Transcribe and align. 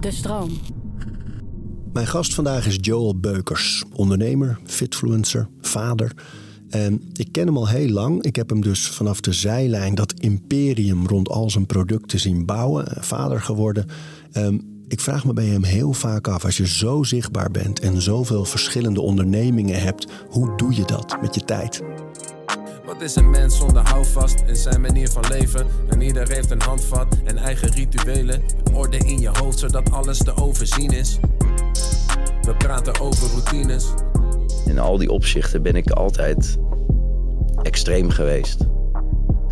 De 0.00 0.10
stroom. 0.10 0.50
Mijn 1.92 2.06
gast 2.06 2.34
vandaag 2.34 2.66
is 2.66 2.78
Joel 2.80 3.18
Beukers, 3.18 3.84
ondernemer, 3.92 4.58
fitfluencer, 4.64 5.48
vader. 5.60 6.12
En 6.68 7.02
ik 7.12 7.28
ken 7.32 7.46
hem 7.46 7.56
al 7.56 7.68
heel 7.68 7.88
lang. 7.88 8.22
Ik 8.22 8.36
heb 8.36 8.48
hem 8.48 8.60
dus 8.60 8.88
vanaf 8.88 9.20
de 9.20 9.32
zijlijn 9.32 9.94
dat 9.94 10.12
imperium 10.12 11.06
rond 11.06 11.28
al 11.28 11.50
zijn 11.50 11.66
producten 11.66 12.18
zien 12.20 12.46
bouwen. 12.46 12.86
eh, 12.86 13.02
Vader 13.02 13.40
geworden. 13.40 13.86
Ehm, 14.32 14.58
ik 14.88 15.00
vraag 15.00 15.24
me 15.24 15.32
bij 15.32 15.46
hem 15.46 15.64
heel 15.64 15.92
vaak 15.92 16.28
af, 16.28 16.44
als 16.44 16.56
je 16.56 16.66
zo 16.66 17.02
zichtbaar 17.02 17.50
bent 17.50 17.80
en 17.80 18.02
zoveel 18.02 18.44
verschillende 18.44 19.00
ondernemingen 19.00 19.82
hebt, 19.82 20.06
hoe 20.28 20.56
doe 20.56 20.74
je 20.74 20.84
dat 20.84 21.16
met 21.20 21.34
je 21.34 21.44
tijd? 21.44 21.82
Wat 22.90 23.00
is 23.00 23.16
een 23.16 23.30
mens 23.30 23.56
zonder 23.56 23.88
houvast 23.88 24.42
in 24.46 24.56
zijn 24.56 24.80
manier 24.80 25.08
van 25.08 25.24
leven? 25.28 25.66
En 25.88 26.00
ieder 26.00 26.28
heeft 26.28 26.50
een 26.50 26.62
handvat 26.62 27.16
en 27.24 27.36
eigen 27.36 27.68
rituelen. 27.68 28.42
Orde 28.72 28.96
in 28.96 29.20
je 29.20 29.28
hoofd 29.28 29.58
zodat 29.58 29.92
alles 29.92 30.18
te 30.18 30.36
overzien 30.36 30.90
is. 30.90 31.18
We 32.42 32.54
praten 32.58 33.00
over 33.00 33.28
routines. 33.30 33.86
In 34.66 34.78
al 34.78 34.98
die 34.98 35.10
opzichten 35.10 35.62
ben 35.62 35.74
ik 35.76 35.90
altijd 35.90 36.58
extreem 37.62 38.10
geweest. 38.10 38.58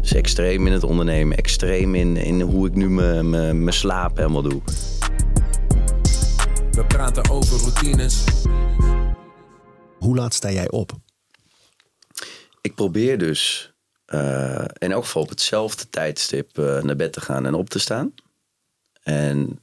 Dus 0.00 0.12
extreem 0.12 0.66
in 0.66 0.72
het 0.72 0.84
ondernemen, 0.84 1.36
extreem 1.36 1.94
in, 1.94 2.16
in 2.16 2.40
hoe 2.40 2.66
ik 2.66 2.74
nu 2.74 2.88
mijn 2.88 3.72
slaap 3.72 4.16
helemaal 4.16 4.42
doe. 4.42 4.60
We 6.70 6.84
praten 6.88 7.30
over 7.30 7.58
routines. 7.60 8.24
Hoe 9.98 10.16
laat 10.16 10.34
sta 10.34 10.50
jij 10.50 10.70
op? 10.70 10.92
Ik 12.60 12.74
probeer 12.74 13.18
dus 13.18 13.72
eh, 14.04 14.64
in 14.78 14.92
elk 14.92 15.04
geval 15.04 15.22
op 15.22 15.28
hetzelfde 15.28 15.88
tijdstip 15.90 16.58
eh, 16.58 16.82
naar 16.82 16.96
bed 16.96 17.12
te 17.12 17.20
gaan 17.20 17.46
en 17.46 17.54
op 17.54 17.68
te 17.68 17.78
staan. 17.78 18.14
En 19.02 19.60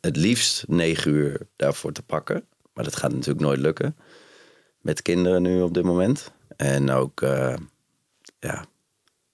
het 0.00 0.16
liefst 0.16 0.68
negen 0.68 1.12
uur 1.12 1.40
daarvoor 1.56 1.92
te 1.92 2.02
pakken. 2.02 2.46
Maar 2.72 2.84
dat 2.84 2.96
gaat 2.96 3.12
natuurlijk 3.12 3.40
nooit 3.40 3.58
lukken. 3.58 3.96
Met 4.80 5.02
kinderen 5.02 5.42
nu 5.42 5.60
op 5.60 5.74
dit 5.74 5.84
moment. 5.84 6.32
En 6.56 6.90
ook 6.90 7.22
eh, 7.22 7.56
ja, 8.38 8.64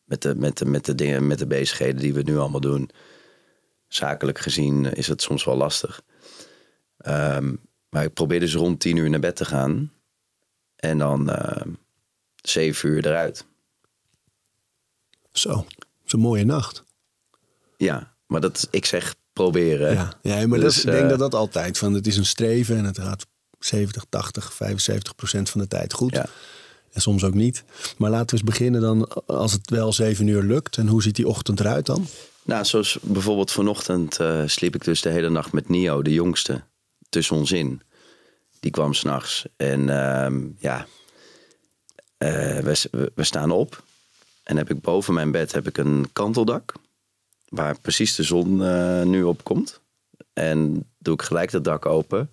met, 0.04 0.22
de, 0.22 0.34
met, 0.34 0.58
de, 0.58 0.64
met 0.64 0.84
de 0.84 0.94
dingen, 0.94 1.26
met 1.26 1.38
de 1.38 1.47
bezigheden 1.47 2.00
die 2.00 2.14
we 2.14 2.22
nu 2.22 2.36
allemaal 2.36 2.60
doen. 2.60 2.91
Zakelijk 3.88 4.38
gezien 4.38 4.84
is 4.84 5.06
het 5.06 5.22
soms 5.22 5.44
wel 5.44 5.56
lastig. 5.56 6.02
Ehm, 6.97 7.54
maar 7.88 8.04
ik 8.04 8.14
probeer 8.14 8.41
dus 8.41 8.54
rond 8.54 8.80
tien 8.80 8.97
uur 8.97 9.10
naar 9.10 9.20
bed 9.20 9.36
te 9.36 9.44
gaan. 9.44 9.92
En 10.76 10.98
dan 10.98 11.30
eh, 11.30 11.66
zeven 12.48 12.89
uur 12.89 13.06
eruit. 13.06 13.45
Zo, 15.33 15.55
dat 15.55 15.87
is 16.06 16.12
een 16.12 16.20
mooie 16.20 16.45
nacht. 16.45 16.84
Ja, 17.77 18.14
maar 18.27 18.41
dat, 18.41 18.69
ik 18.70 18.84
zeg 18.84 19.14
proberen. 19.33 19.92
Ja, 19.92 20.12
ja 20.23 20.47
maar 20.47 20.61
Dus, 20.61 20.75
dat, 20.75 20.84
ik 20.84 20.91
denk 20.91 21.03
eh, 21.03 21.09
dat 21.09 21.19
dat 21.19 21.34
altijd 21.34 21.78
van 21.78 21.95
het 21.95 22.06
is 22.06 22.17
een 22.17 22.27
streven 22.27 22.77
en 22.77 22.84
het 22.84 22.98
gaat 22.98 23.27
70, 23.59 24.05
80, 24.09 24.55
75 24.55 25.15
procent 25.15 25.50
van 25.50 25.61
de 25.61 25.69
tijd 25.69 25.92
goed. 25.92 26.15
Ja. 26.15 26.27
En 26.92 27.00
soms 27.00 27.25
ook 27.25 27.34
niet. 27.34 27.65
Maar 27.98 28.11
laten 28.11 28.27
we 28.27 28.33
eens 28.33 28.56
beginnen 28.56 28.81
dan 28.81 29.09
als 29.27 29.53
het 29.53 29.70
wel 29.70 29.92
zeven 29.92 30.27
uur 30.27 30.42
lukt. 30.42 30.77
En 30.77 30.89
hoe 30.89 31.03
ziet 31.03 31.17
die 31.17 31.28
ochtend 31.28 31.61
eruit 31.61 31.87
dan? 31.87 32.06
Nou, 32.42 32.65
zoals 32.65 32.98
bijvoorbeeld 33.03 33.53
vanochtend 33.53 34.20
eh, 34.20 34.42
sliep 34.47 34.75
ik 34.75 34.84
dus 34.84 35.00
de 35.00 35.09
hele 35.09 35.31
nacht 35.31 35.53
met 35.53 35.69
Nio, 35.69 36.03
de 36.03 36.12
jongste, 36.12 36.62
tussen 37.09 37.37
ons 37.37 37.53
in. 37.53 37.83
Die 38.61 38.70
kwam 38.70 38.95
s'nachts. 38.95 39.45
En 39.56 39.89
ehm, 39.89 40.41
ja, 40.59 40.87
we, 42.62 42.89
we- 42.91 43.12
we 43.14 43.25
staan 43.25 43.50
op. 43.50 43.83
En 44.42 44.56
heb 44.56 44.70
ik 44.70 44.80
boven 44.80 45.14
mijn 45.14 45.30
bed 45.30 45.53
heb 45.53 45.67
ik 45.69 45.78
een 45.78 46.06
kanteldak. 46.12 46.72
Waar 47.48 47.81
precies 47.81 48.14
de 48.14 48.22
zon 48.22 48.64
eh, 48.64 49.03
nu 49.03 49.22
op 49.22 49.44
komt. 49.44 49.81
En 50.33 50.86
doe 50.98 51.14
ik 51.14 51.22
gelijk 51.22 51.50
dat 51.50 51.64
dak 51.64 51.86
open. 51.86 52.31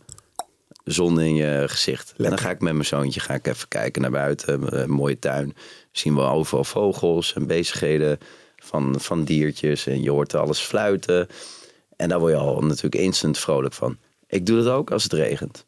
Zon 0.83 1.19
in 1.21 1.35
je 1.35 1.63
gezicht. 1.67 2.13
En 2.17 2.23
dan 2.29 2.37
ga 2.37 2.49
ik 2.49 2.61
met 2.61 2.73
mijn 2.73 2.85
zoontje 2.85 3.19
ga 3.19 3.33
ik 3.33 3.47
even 3.47 3.67
kijken 3.67 4.01
naar 4.01 4.11
buiten. 4.11 4.79
Een 4.81 4.89
mooie 4.89 5.19
tuin. 5.19 5.55
Zien 5.91 6.15
we 6.15 6.21
overal 6.21 6.63
vogels 6.63 7.33
en 7.33 7.47
bezigheden 7.47 8.17
van, 8.55 8.95
van 8.99 9.23
diertjes. 9.23 9.87
En 9.87 10.01
je 10.01 10.11
hoort 10.11 10.35
alles 10.35 10.59
fluiten. 10.59 11.27
En 11.95 12.09
daar 12.09 12.19
word 12.19 12.31
je 12.33 12.37
al 12.39 12.61
natuurlijk 12.61 13.03
instant 13.03 13.37
vrolijk 13.37 13.73
van. 13.73 13.97
Ik 14.27 14.45
doe 14.45 14.57
dat 14.63 14.73
ook 14.73 14.91
als 14.91 15.03
het 15.03 15.13
regent. 15.13 15.65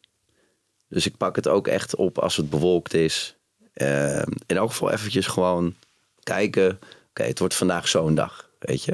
Dus 0.88 1.06
ik 1.06 1.16
pak 1.16 1.36
het 1.36 1.48
ook 1.48 1.66
echt 1.68 1.94
op 1.96 2.18
als 2.18 2.36
het 2.36 2.50
bewolkt 2.50 2.94
is. 2.94 3.36
Eh, 3.74 4.22
in 4.46 4.56
elk 4.56 4.70
geval 4.70 4.90
eventjes 4.90 5.26
gewoon 5.26 5.74
kijken. 6.22 6.78
Oké, 7.10 7.22
het 7.22 7.38
wordt 7.38 7.54
vandaag 7.54 7.88
zo'n 7.88 8.14
dag, 8.14 8.50
weet 8.58 8.84
je. 8.84 8.92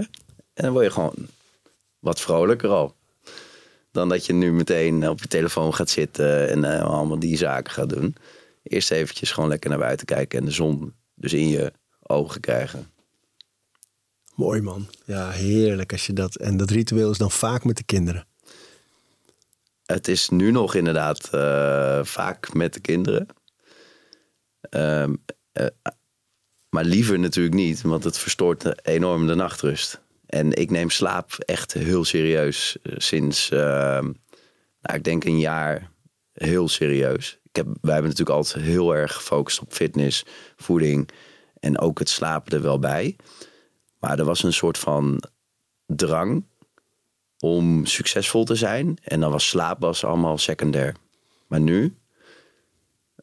En 0.55 0.65
dan 0.65 0.73
word 0.73 0.85
je 0.85 0.91
gewoon 0.91 1.15
wat 1.99 2.21
vrolijker 2.21 2.69
al. 2.69 2.95
Dan 3.93 4.09
dat 4.09 4.27
je 4.27 4.33
nu 4.33 4.53
meteen 4.53 5.09
op 5.09 5.21
je 5.21 5.29
telefoon 5.29 5.75
gaat 5.75 5.91
zitten 5.91 6.49
en 6.49 6.65
eh, 6.65 6.83
allemaal 6.83 7.19
die 7.19 7.37
zaken 7.37 7.73
gaat 7.73 7.89
doen. 7.89 8.17
Eerst 8.63 8.91
eventjes 8.91 9.33
gewoon 9.33 9.49
lekker 9.49 9.71
naar 9.71 9.79
buiten 9.79 10.07
kijken 10.07 10.39
en 10.39 10.45
de 10.45 10.51
zon 10.51 10.95
dus 11.15 11.33
in 11.33 11.49
je 11.49 11.73
ogen 12.03 12.41
krijgen. 12.41 12.91
Mooi 14.35 14.61
man. 14.61 14.89
Ja, 15.05 15.31
heerlijk 15.31 15.93
als 15.93 16.07
je 16.07 16.13
dat. 16.13 16.37
En 16.37 16.57
dat 16.57 16.71
ritueel 16.71 17.11
is 17.11 17.19
dan 17.19 17.31
vaak 17.31 17.65
met 17.65 17.77
de 17.77 17.83
kinderen. 17.83 18.27
Het 19.87 20.09
is 20.09 20.29
nu 20.29 20.51
nog 20.51 20.75
inderdaad 20.75 21.29
eh, 21.31 22.05
vaak 22.05 22.55
met 22.55 22.75
de 22.75 22.81
kinderen. 22.81 23.27
Ehm, 24.61 25.15
eh, 25.53 25.67
maar 26.69 26.85
liever 26.85 27.19
natuurlijk 27.19 27.55
niet, 27.55 27.83
want 27.83 28.05
het 28.05 28.19
verstoort 28.19 28.87
enorm 28.87 29.27
de 29.27 29.35
nachtrust. 29.35 30.01
En 30.27 30.53
ik 30.53 30.71
neem 30.71 30.91
slaap 30.91 31.33
echt 31.33 31.73
heel 31.73 32.05
serieus 32.05 32.79
eh, 32.83 32.93
sinds, 32.97 33.51
ehm, 33.51 34.05
nou, 34.81 34.99
ik 34.99 35.05
denk 35.05 35.25
een 35.25 35.39
jaar 35.39 35.91
heel 36.33 36.69
serieus. 36.69 37.41
Ik 37.43 37.57
heb, 37.57 37.67
wij 37.67 37.93
hebben 37.93 38.11
natuurlijk 38.11 38.37
altijd 38.37 38.65
heel 38.65 38.95
erg 38.97 39.15
gefocust 39.15 39.61
op 39.61 39.73
fitness, 39.73 40.25
voeding 40.57 41.11
en 41.61 41.79
ook 41.79 41.99
het 41.99 42.09
slapen 42.09 42.53
er 42.53 42.63
wel 42.63 42.79
bij. 42.79 43.17
Maar 43.99 44.19
er 44.19 44.25
was 44.25 44.43
een 44.43 44.53
soort 44.53 44.79
van 44.79 45.23
drang 45.87 46.45
om 47.39 47.87
succesvol 47.87 48.45
te 48.45 48.55
zijn. 48.55 48.99
En 49.03 49.21
dan 49.21 49.31
was 49.31 49.49
slaap 49.49 49.81
was 49.81 50.05
allemaal 50.05 50.39
secundair. 50.39 50.95
Maar 51.47 51.61
nu 51.61 52.00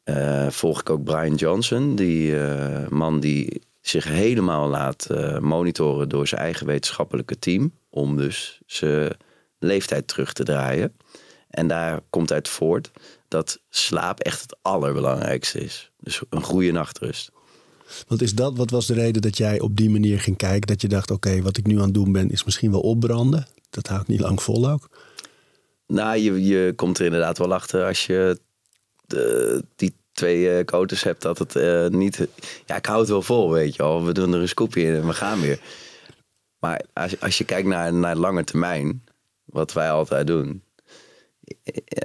eh, 0.07 0.49
volg 0.49 0.79
ik 0.79 0.89
ook 0.89 1.03
Brian 1.03 1.35
Johnson, 1.35 1.95
die 1.95 2.39
eh, 2.39 2.87
man 2.87 3.19
die 3.19 3.61
zich 3.81 4.03
helemaal 4.03 4.69
laat 4.69 5.05
eh, 5.05 5.39
monitoren 5.39 6.09
door 6.09 6.27
zijn 6.27 6.41
eigen 6.41 6.65
wetenschappelijke 6.65 7.39
team. 7.39 7.71
Om 7.89 8.17
dus 8.17 8.61
zijn 8.65 9.11
leeftijd 9.59 10.07
terug 10.07 10.33
te 10.33 10.43
draaien. 10.43 10.93
En 11.49 11.67
daar 11.67 12.01
komt 12.09 12.31
uit 12.31 12.47
voort 12.47 12.91
dat 13.27 13.59
slaap 13.69 14.19
echt 14.19 14.41
het 14.41 14.57
allerbelangrijkste 14.61 15.59
is. 15.59 15.91
Dus 15.99 16.21
een 16.29 16.43
goede 16.43 16.71
nachtrust. 16.71 17.31
Want 18.07 18.21
is 18.21 18.33
dat, 18.33 18.57
wat 18.57 18.69
was 18.69 18.85
de 18.85 18.93
reden 18.93 19.21
dat 19.21 19.37
jij 19.37 19.59
op 19.59 19.75
die 19.75 19.89
manier 19.89 20.19
ging 20.19 20.37
kijken? 20.37 20.67
Dat 20.67 20.81
je 20.81 20.87
dacht, 20.87 21.11
oké, 21.11 21.41
wat 21.41 21.57
ik 21.57 21.67
nu 21.67 21.75
aan 21.75 21.83
het 21.83 21.93
doen 21.93 22.11
ben 22.11 22.29
is 22.29 22.43
misschien 22.43 22.71
wel 22.71 22.81
opbranden. 22.81 23.47
Dat 23.69 23.87
houdt 23.87 24.07
niet 24.07 24.19
lang 24.19 24.41
vol 24.41 24.69
ook. 24.69 24.89
Nou, 25.87 26.17
je, 26.17 26.45
je 26.45 26.73
komt 26.75 26.99
er 26.99 27.05
inderdaad 27.05 27.37
wel 27.37 27.53
achter 27.53 27.85
als 27.85 28.05
je 28.05 28.39
de, 29.07 29.63
die 29.75 29.93
twee 30.11 30.57
eh 30.57 30.65
coaches 30.65 31.03
hebt 31.03 31.21
dat 31.21 31.37
het 31.37 31.55
eh, 31.55 31.87
niet... 31.87 32.27
Ja, 32.65 32.75
ik 32.75 32.85
hou 32.85 32.99
het 32.99 33.09
wel 33.09 33.21
vol, 33.21 33.51
weet 33.51 33.75
je 33.75 33.83
wel. 33.83 34.05
We 34.05 34.13
doen 34.13 34.33
er 34.33 34.41
een 34.41 34.47
scoopje 34.47 34.81
in 34.81 34.95
en 34.95 35.07
we 35.07 35.13
gaan 35.13 35.41
weer. 35.41 35.59
Maar 36.59 36.81
als, 36.93 37.19
als 37.21 37.37
je 37.37 37.43
kijkt 37.43 37.67
naar, 37.67 37.93
naar 37.93 38.15
lange 38.15 38.43
termijn, 38.43 39.03
wat 39.45 39.73
wij 39.73 39.91
altijd 39.91 40.27
doen... 40.27 40.63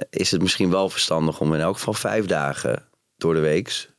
is 0.09 0.31
het 0.31 0.41
misschien 0.41 0.69
wel 0.69 0.89
verstandig 0.89 1.39
om 1.39 1.53
in 1.53 1.59
elk 1.59 1.75
geval 1.75 1.93
vijf 1.93 2.25
dagen 2.25 2.83
door 3.17 3.33
de 3.33 3.39
week... 3.39 3.89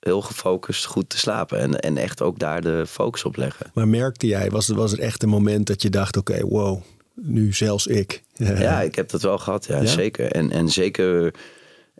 heel 0.00 0.22
gefocust 0.22 0.84
goed 0.84 1.08
te 1.08 1.18
slapen. 1.18 1.58
En, 1.58 1.80
en 1.80 1.96
echt 1.96 2.22
ook 2.22 2.38
daar 2.38 2.60
de 2.60 2.84
focus 2.86 3.24
op 3.24 3.36
leggen. 3.36 3.70
Maar 3.74 3.88
merkte 3.88 4.26
jij, 4.26 4.50
was, 4.50 4.68
was 4.68 4.92
er 4.92 5.00
echt 5.00 5.22
een 5.22 5.28
moment 5.28 5.66
dat 5.66 5.82
je 5.82 5.90
dacht, 5.90 6.16
oké, 6.16 6.46
wow, 6.46 6.82
nu 7.14 7.52
zelfs 7.52 7.86
ik. 7.86 8.22
Ja, 8.34 8.80
ik 8.80 8.94
heb 8.94 9.10
dat 9.10 9.22
wel 9.22 9.38
gehad, 9.38 9.66
ja, 9.66 9.80
Ja? 9.80 9.86
zeker. 9.86 10.32
En, 10.32 10.50
en 10.50 10.68
zeker 10.68 11.34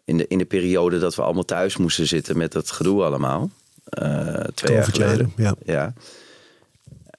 in 0.07 0.17
de, 0.17 0.27
in 0.29 0.39
de 0.39 0.45
periode 0.45 0.99
dat 0.99 1.15
we 1.15 1.23
allemaal 1.23 1.45
thuis 1.45 1.77
moesten 1.77 2.07
zitten 2.07 2.37
met 2.37 2.53
dat 2.53 2.71
gedoe 2.71 3.03
allemaal. 3.03 3.51
eh, 3.85 4.41
twee 4.55 4.75
jaar 4.75 4.85
geleden. 4.85 5.33
ja. 5.65 5.93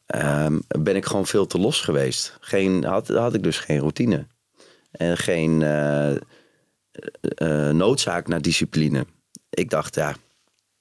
Ehm, 0.06 0.60
ben 0.68 0.96
ik 0.96 1.06
gewoon 1.06 1.28
veel 1.28 1.48
te 1.48 1.60
los 1.60 1.82
geweest. 1.82 2.38
Geen, 2.40 2.84
had, 2.84 3.08
had 3.08 3.34
ik 3.34 3.44
dus 3.44 3.60
geen 3.60 3.80
routine. 3.80 4.26
En 4.92 5.18
geen 5.18 5.62
eh, 5.62 6.16
eh, 6.16 7.74
noodzaak 7.74 8.28
naar 8.28 8.42
discipline. 8.42 9.06
Ik 9.50 9.70
dacht, 9.70 9.96
ja, 9.96 10.16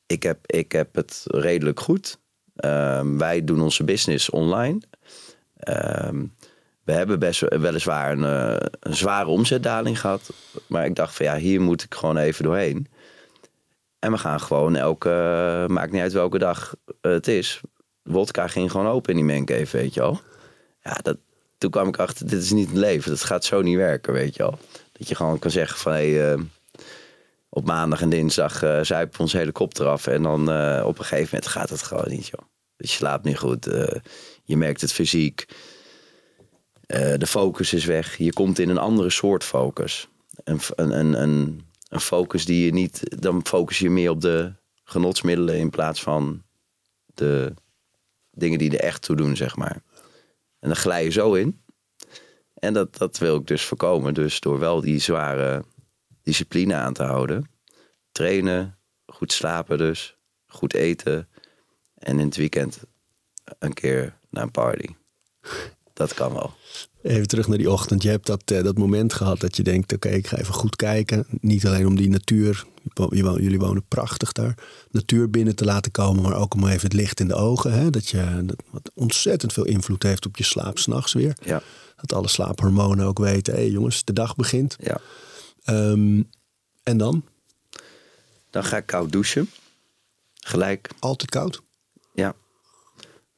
ik 0.06 0.22
heb, 0.22 0.38
ik 0.46 0.72
heb 0.72 0.94
het 0.94 1.22
redelijk 1.24 1.80
goed. 1.80 2.18
Ehm, 2.56 3.16
wij 3.16 3.44
doen 3.44 3.60
onze 3.60 3.84
business 3.84 4.30
online. 4.30 4.78
Ehm, 5.56 6.24
we 6.86 6.92
hebben 6.92 7.18
best 7.18 7.40
weliswaar 7.40 8.12
een, 8.12 8.24
eh, 8.24 8.66
een 8.80 8.96
zware 8.96 9.28
omzetdaling 9.28 10.00
gehad. 10.00 10.32
Maar 10.66 10.84
ik 10.84 10.94
dacht 10.94 11.14
van 11.14 11.26
ja, 11.26 11.36
hier 11.36 11.60
moet 11.60 11.82
ik 11.82 11.94
gewoon 11.94 12.16
even 12.16 12.44
doorheen. 12.44 12.86
En 13.98 14.12
we 14.12 14.18
gaan 14.18 14.40
gewoon 14.40 14.76
elke, 14.76 15.08
maakt 15.68 15.92
niet 15.92 16.00
uit 16.00 16.12
welke 16.12 16.38
dag 16.38 16.74
het 17.00 17.28
is. 17.28 17.60
Wodka 18.02 18.46
ging 18.46 18.70
gewoon 18.70 18.86
open 18.86 19.10
in 19.10 19.26
die 19.26 19.36
mancave, 19.36 19.76
weet 19.76 19.94
je 19.94 20.00
wel. 20.00 20.20
Ja, 20.82 20.98
dat, 21.02 21.16
toen 21.58 21.70
kwam 21.70 21.88
ik 21.88 21.96
achter, 21.98 22.26
dit 22.26 22.42
is 22.42 22.52
niet 22.52 22.70
een 22.70 22.78
leven. 22.78 23.10
Dat 23.10 23.24
gaat 23.24 23.44
zo 23.44 23.62
niet 23.62 23.76
werken, 23.76 24.12
weet 24.12 24.36
je 24.36 24.42
wel. 24.42 24.58
Dat 24.92 25.08
je 25.08 25.14
gewoon 25.14 25.38
kan 25.38 25.50
zeggen 25.50 25.78
van, 25.78 25.92
hé, 25.92 26.14
hey, 26.14 26.32
eh, 26.32 26.40
op 27.48 27.64
maandag 27.64 28.00
en 28.00 28.08
dinsdag 28.08 28.64
uh, 28.64 28.82
zuipen 28.82 29.16
we 29.16 29.22
onze 29.22 29.38
helikopter 29.38 29.86
af. 29.86 30.06
En 30.06 30.22
dan 30.22 30.40
op 30.82 30.98
een 30.98 31.04
gegeven 31.04 31.28
moment 31.32 31.46
gaat 31.46 31.70
het 31.70 31.82
gewoon 31.82 32.08
niet, 32.08 32.26
joh. 32.26 32.46
Je 32.76 32.86
slaapt 32.86 33.24
niet 33.24 33.38
goed. 33.38 33.64
Je 34.44 34.56
merkt 34.56 34.80
het 34.80 34.92
fysiek. 34.92 35.46
De 36.86 37.26
focus 37.26 37.72
is 37.72 37.84
weg. 37.84 38.16
Je 38.16 38.32
komt 38.32 38.58
in 38.58 38.68
een 38.68 38.78
andere 38.78 39.10
soort 39.10 39.44
focus. 39.44 40.08
Een, 40.44 40.60
een, 40.76 41.22
een, 41.22 41.66
een 41.88 42.00
focus 42.00 42.44
die 42.44 42.64
je 42.64 42.72
niet... 42.72 43.20
Dan 43.20 43.46
focus 43.46 43.78
je 43.78 43.90
meer 43.90 44.10
op 44.10 44.20
de 44.20 44.52
genotsmiddelen 44.84 45.58
in 45.58 45.70
plaats 45.70 46.02
van 46.02 46.42
de 47.14 47.54
dingen 48.30 48.58
die 48.58 48.70
er 48.70 48.84
echt 48.84 49.02
toe 49.02 49.16
doen, 49.16 49.36
zeg 49.36 49.56
maar. 49.56 49.82
En 50.58 50.68
dan 50.68 50.76
glij 50.76 51.04
je 51.04 51.10
zo 51.10 51.34
in. 51.34 51.60
En 52.54 52.72
dat, 52.72 52.96
dat 52.96 53.18
wil 53.18 53.36
ik 53.36 53.46
dus 53.46 53.64
voorkomen. 53.64 54.14
Dus 54.14 54.40
door 54.40 54.58
wel 54.58 54.80
die 54.80 54.98
zware 54.98 55.64
discipline 56.22 56.74
aan 56.74 56.92
te 56.92 57.02
houden. 57.02 57.50
Trainen, 58.12 58.78
goed 59.06 59.32
slapen 59.32 59.78
dus, 59.78 60.16
goed 60.46 60.74
eten. 60.74 61.28
En 61.94 62.18
in 62.18 62.26
het 62.26 62.36
weekend 62.36 62.82
een 63.58 63.74
keer 63.74 64.18
naar 64.30 64.42
een 64.42 64.50
party. 64.50 64.86
Dat 65.96 66.14
kan 66.14 66.32
wel. 66.32 66.54
Even 67.02 67.26
terug 67.26 67.48
naar 67.48 67.58
die 67.58 67.70
ochtend. 67.70 68.02
Je 68.02 68.08
hebt 68.08 68.26
dat, 68.26 68.50
uh, 68.52 68.62
dat 68.62 68.78
moment 68.78 69.12
gehad 69.12 69.40
dat 69.40 69.56
je 69.56 69.62
denkt: 69.62 69.92
oké, 69.92 70.06
okay, 70.06 70.18
ik 70.18 70.26
ga 70.26 70.38
even 70.38 70.54
goed 70.54 70.76
kijken. 70.76 71.26
Niet 71.40 71.66
alleen 71.66 71.86
om 71.86 71.96
die 71.96 72.08
natuur, 72.08 72.64
jullie 73.18 73.58
wonen 73.58 73.84
prachtig 73.88 74.32
daar, 74.32 74.54
natuur 74.90 75.30
binnen 75.30 75.56
te 75.56 75.64
laten 75.64 75.92
komen, 75.92 76.22
maar 76.22 76.36
ook 76.36 76.54
om 76.54 76.66
even 76.66 76.82
het 76.82 76.92
licht 76.92 77.20
in 77.20 77.28
de 77.28 77.34
ogen. 77.34 77.72
Hè? 77.72 77.90
Dat 77.90 78.08
je 78.08 78.42
dat 78.44 78.62
wat 78.70 78.90
ontzettend 78.94 79.52
veel 79.52 79.64
invloed 79.64 80.02
heeft 80.02 80.26
op 80.26 80.36
je 80.36 80.44
slaap 80.44 80.78
s'nachts 80.78 81.12
weer. 81.12 81.36
Ja. 81.44 81.62
Dat 81.96 82.12
alle 82.12 82.28
slaaphormonen 82.28 83.06
ook 83.06 83.18
weten: 83.18 83.54
hé 83.54 83.60
hey, 83.60 83.70
jongens, 83.70 84.04
de 84.04 84.12
dag 84.12 84.36
begint. 84.36 84.76
Ja. 84.80 85.00
Um, 85.90 86.28
en 86.82 86.96
dan? 86.96 87.24
Dan 88.50 88.64
ga 88.64 88.76
ik 88.76 88.86
koud 88.86 89.12
douchen. 89.12 89.50
Gelijk. 90.34 90.90
Altijd 90.98 91.30
koud? 91.30 91.62
Ja. 92.14 92.34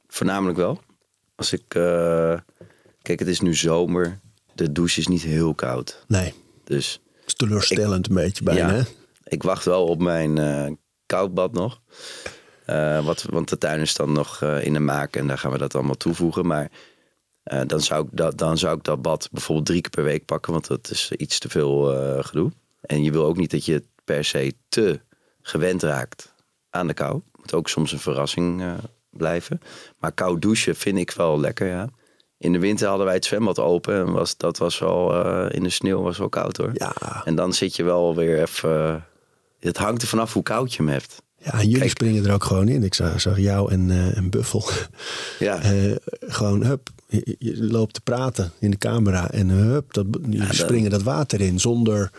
Voornamelijk 0.07 0.57
wel. 0.57 0.81
Als 1.39 1.53
ik. 1.53 1.75
Uh, 1.75 2.37
kijk, 3.01 3.19
het 3.19 3.27
is 3.27 3.39
nu 3.39 3.55
zomer. 3.55 4.19
De 4.53 4.71
douche 4.71 4.99
is 4.99 5.07
niet 5.07 5.21
heel 5.21 5.53
koud. 5.53 6.03
Nee. 6.07 6.33
Dus. 6.63 7.01
Het 7.15 7.27
is 7.27 7.33
teleurstellend 7.33 8.05
ik, 8.05 8.11
een 8.11 8.23
beetje 8.23 8.43
bijna. 8.43 8.75
Ja, 8.75 8.85
ik 9.23 9.43
wacht 9.43 9.65
wel 9.65 9.85
op 9.85 10.01
mijn 10.01 10.37
uh, 10.37 10.67
koudbad 11.05 11.53
nog. 11.53 11.81
Uh, 12.67 13.05
wat, 13.05 13.23
want 13.29 13.49
de 13.49 13.57
tuin 13.57 13.81
is 13.81 13.93
dan 13.93 14.11
nog 14.11 14.41
in 14.41 14.73
de 14.73 14.79
maak 14.79 15.15
en 15.15 15.27
daar 15.27 15.37
gaan 15.37 15.51
we 15.51 15.57
dat 15.57 15.75
allemaal 15.75 15.97
toevoegen. 15.97 16.45
Maar 16.47 16.71
dan, 17.67 17.81
zou 17.81 18.05
ik 18.05 18.09
dat, 18.11 18.37
dan 18.37 18.57
zou 18.57 18.77
ik 18.77 18.83
dat 18.83 19.01
bad 19.01 19.29
bijvoorbeeld 19.31 19.67
drie 19.67 19.81
keer 19.81 19.91
per 19.91 20.03
week 20.03 20.25
pakken, 20.25 20.51
want 20.51 20.67
dat 20.67 20.89
is 20.89 21.11
iets 21.11 21.39
te 21.39 21.49
veel 21.49 21.83
gedoe. 22.23 22.51
En 22.81 23.03
je 23.03 23.11
wil 23.11 23.25
ook 23.25 23.37
niet 23.37 23.51
dat 23.51 23.65
je 23.65 23.83
per 24.03 24.25
se 24.25 24.53
te 24.69 24.99
gewend 25.41 25.83
raakt 25.83 26.33
aan 26.69 26.87
de 26.87 26.93
kou. 26.93 27.21
Moet 27.35 27.53
ook 27.53 27.69
soms 27.69 27.91
een 27.91 27.99
verrassing 27.99 28.63
blijven. 29.19 29.61
Maar 29.99 30.11
koud 30.11 30.41
douchen 30.41 30.75
vind 30.75 30.97
ik 30.97 31.11
wel 31.11 31.39
lekker, 31.39 31.67
ja. 31.67 31.89
In 32.37 32.51
de 32.51 32.59
winter 32.59 32.87
hadden 32.87 33.05
wij 33.05 33.15
het 33.15 33.25
zwembad 33.25 33.59
open. 33.59 33.95
En 33.95 34.11
was, 34.11 34.37
dat 34.37 34.57
was 34.57 34.79
wel, 34.79 35.25
uh, 35.25 35.45
in 35.55 35.63
de 35.63 35.69
sneeuw 35.69 36.01
was 36.01 36.17
wel 36.17 36.29
koud 36.29 36.57
hoor. 36.57 36.71
Ja. 36.73 36.93
En 37.25 37.35
dan 37.35 37.53
zit 37.53 37.75
je 37.75 37.83
wel 37.83 38.15
weer 38.15 38.41
even... 38.41 38.69
Uh, 38.69 38.95
het 39.59 39.77
hangt 39.77 40.01
er 40.01 40.07
vanaf 40.07 40.33
hoe 40.33 40.43
koud 40.43 40.73
je 40.73 40.83
hem 40.83 40.91
hebt. 40.91 41.21
Ja, 41.37 41.51
en 41.51 41.59
jullie 41.59 41.77
Kijk. 41.77 41.89
springen 41.89 42.25
er 42.25 42.33
ook 42.33 42.43
gewoon 42.43 42.67
in. 42.67 42.83
Ik 42.83 42.93
zag, 42.93 43.21
zag 43.21 43.39
jou 43.39 43.71
en, 43.71 43.89
uh, 43.89 44.17
en 44.17 44.29
Buffel. 44.29 44.63
Ja. 45.39 45.61
gewoon, 46.19 46.63
hup, 46.63 46.89
je, 47.07 47.35
je, 47.39 47.63
loopt 47.63 47.93
te 47.93 48.01
praten 48.01 48.51
in 48.59 48.71
de 48.71 48.77
camera. 48.77 49.31
En 49.31 49.49
hup, 49.49 49.93
dat, 49.93 50.05
jullie 50.21 50.41
ja, 50.41 50.53
springen 50.53 50.89
dat 50.89 51.03
water 51.03 51.41
in 51.41 51.59
zonder 51.59 52.11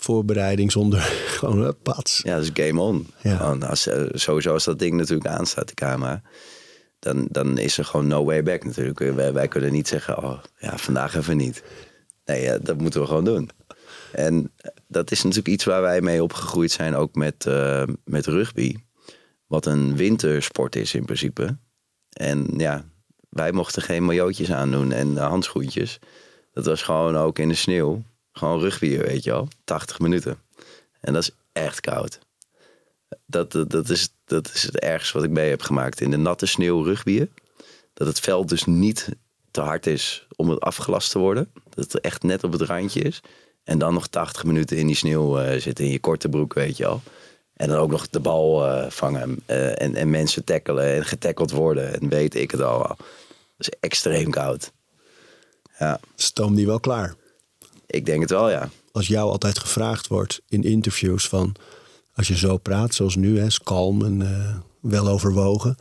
voorbereiding 0.00 0.72
zonder 0.72 1.00
gewoon 1.38 1.62
uh, 1.62 1.68
pats. 1.82 2.20
Ja, 2.22 2.34
dat 2.34 2.42
is 2.42 2.66
game 2.66 2.80
on. 2.80 3.06
Ja. 3.22 3.36
als, 3.36 3.86
uh, 3.86 4.02
sowieso 4.12 4.52
als 4.52 4.64
dat 4.64 4.78
ding 4.78 4.94
natuurlijk 4.94 5.28
aanstaat, 5.28 5.68
de 5.68 5.74
camera, 5.74 6.22
dan, 6.98 7.26
dan 7.30 7.58
is 7.58 7.78
er 7.78 7.84
gewoon 7.84 8.06
no 8.06 8.24
way 8.24 8.42
back 8.42 8.64
natuurlijk. 8.64 8.98
Wij, 8.98 9.32
wij 9.32 9.48
kunnen 9.48 9.72
niet 9.72 9.88
zeggen, 9.88 10.22
oh 10.22 10.42
ja, 10.58 10.78
vandaag 10.78 11.16
even 11.16 11.36
niet. 11.36 11.62
Nee, 12.24 12.42
ja, 12.42 12.58
dat 12.58 12.78
moeten 12.78 13.00
we 13.00 13.06
gewoon 13.06 13.24
doen. 13.24 13.50
En 14.12 14.52
dat 14.88 15.10
is 15.10 15.22
natuurlijk 15.22 15.48
iets 15.48 15.64
waar 15.64 15.82
wij 15.82 16.00
mee 16.00 16.22
opgegroeid 16.22 16.70
zijn, 16.70 16.94
ook 16.94 17.14
met, 17.14 17.44
uh, 17.48 17.82
met 18.04 18.26
rugby. 18.26 18.76
Wat 19.46 19.66
een 19.66 19.96
wintersport 19.96 20.76
is 20.76 20.94
in 20.94 21.04
principe. 21.04 21.58
En 22.12 22.46
ja, 22.56 22.84
wij 23.28 23.52
mochten 23.52 23.82
geen 23.82 24.04
majootjes 24.04 24.52
aandoen 24.52 24.92
en 24.92 25.16
handschoentjes. 25.16 25.98
Dat 26.52 26.66
was 26.66 26.82
gewoon 26.82 27.16
ook 27.16 27.38
in 27.38 27.48
de 27.48 27.54
sneeuw. 27.54 28.02
Gewoon 28.40 28.60
rugby, 28.60 28.98
weet 28.98 29.24
je 29.24 29.30
wel. 29.30 29.48
80 29.64 29.98
minuten. 29.98 30.38
En 31.00 31.12
dat 31.12 31.22
is 31.22 31.30
echt 31.52 31.80
koud. 31.80 32.18
Dat, 33.26 33.52
dat, 33.52 33.88
is, 33.88 34.08
dat 34.24 34.50
is 34.54 34.62
het 34.62 34.78
ergste 34.78 35.12
wat 35.12 35.24
ik 35.26 35.30
mee 35.30 35.50
heb 35.50 35.62
gemaakt. 35.62 36.00
In 36.00 36.10
de 36.10 36.16
natte 36.16 36.46
sneeuw 36.46 36.82
rugbyen. 36.82 37.30
Dat 37.94 38.06
het 38.06 38.20
veld 38.20 38.48
dus 38.48 38.64
niet 38.64 39.08
te 39.50 39.60
hard 39.60 39.86
is 39.86 40.26
om 40.36 40.50
het 40.50 40.60
afgelast 40.60 41.10
te 41.10 41.18
worden. 41.18 41.52
Dat 41.68 41.92
het 41.92 42.00
echt 42.00 42.22
net 42.22 42.44
op 42.44 42.52
het 42.52 42.60
randje 42.60 43.00
is. 43.00 43.20
En 43.64 43.78
dan 43.78 43.94
nog 43.94 44.06
80 44.06 44.44
minuten 44.44 44.76
in 44.76 44.86
die 44.86 44.96
sneeuw 44.96 45.40
uh, 45.40 45.60
zitten 45.60 45.84
in 45.84 45.90
je 45.90 46.00
korte 46.00 46.28
broek, 46.28 46.54
weet 46.54 46.76
je 46.76 46.86
al. 46.86 47.02
En 47.56 47.68
dan 47.68 47.78
ook 47.78 47.90
nog 47.90 48.08
de 48.08 48.20
bal 48.20 48.66
uh, 48.66 48.90
vangen 48.90 49.42
uh, 49.46 49.82
en, 49.82 49.94
en 49.94 50.10
mensen 50.10 50.44
tackelen 50.44 50.94
en 50.94 51.04
getackeld 51.04 51.50
worden. 51.50 52.00
En 52.00 52.08
weet 52.08 52.34
ik 52.34 52.50
het 52.50 52.60
al. 52.60 52.78
Dat 52.86 52.96
is 53.56 53.70
extreem 53.80 54.30
koud. 54.30 54.72
Ja. 55.78 56.00
Stoom 56.16 56.54
die 56.54 56.66
wel 56.66 56.80
klaar? 56.80 57.18
Ik 57.90 58.06
denk 58.06 58.20
het 58.20 58.30
wel, 58.30 58.50
ja. 58.50 58.70
Als 58.92 59.06
jou 59.06 59.30
altijd 59.30 59.58
gevraagd 59.58 60.06
wordt 60.06 60.40
in 60.48 60.62
interviews 60.62 61.28
van... 61.28 61.54
als 62.14 62.28
je 62.28 62.36
zo 62.36 62.56
praat, 62.56 62.94
zoals 62.94 63.16
nu, 63.16 63.38
hè, 63.38 63.46
kalm 63.62 64.04
en 64.04 64.20
uh, 64.20 64.56
wel 64.80 65.08
overwogen... 65.08 65.76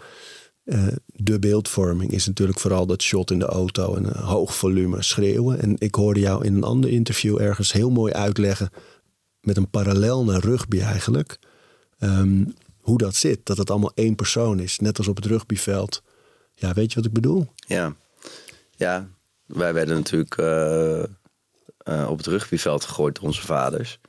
Uh, 0.64 0.88
de 1.06 1.40
beeldvorming 1.40 2.12
is 2.12 2.28
natuurlijk 2.28 2.60
vooral 2.60 2.86
dat 2.86 3.02
shot 3.02 3.32
in 3.32 3.40
de 3.40 3.46
auto 3.46 3.96
en 3.96 4.06
een 4.06 4.24
hoog 4.24 4.56
volume 4.56 5.04
schreeuwen. 5.04 5.62
En 5.62 5.76
ik 5.78 5.96
hoorde 5.96 6.20
jou 6.20 6.46
in 6.46 6.56
een 6.56 6.64
ander 6.64 6.90
interview 6.90 7.42
ergens 7.42 7.72
heel 7.72 7.90
mooi 7.90 8.14
uitleggen, 8.14 8.70
met 9.42 9.58
een 9.58 9.70
parallel 9.70 10.24
naar 10.24 10.40
rugby 10.40 10.80
eigenlijk, 10.80 11.40
um, 12.00 12.54
hoe 12.78 12.98
dat 12.98 13.16
zit. 13.16 13.46
Dat 13.46 13.58
het 13.58 13.70
allemaal 13.70 13.92
één 13.96 14.16
persoon 14.16 14.60
is, 14.60 14.80
net 14.80 14.98
als 14.98 15.08
op 15.08 15.16
het 15.16 15.26
rugbyveld. 15.26 16.04
Ja, 16.54 16.74
weet 16.74 16.90
je 16.90 16.96
wat 16.96 17.06
ik 17.06 17.14
bedoel? 17.14 17.48
Ja, 17.68 17.96
ja 18.76 19.10
wij 19.46 19.74
werden 19.74 19.96
natuurlijk 19.96 20.38
uh, 20.38 20.98
uh, 20.98 21.04
op 22.08 22.18
het 22.18 22.28
rugbyveld 22.28 22.86
gegooid 22.86 23.16
door 23.16 23.26
onze 23.26 23.46
vaders. 23.46 24.00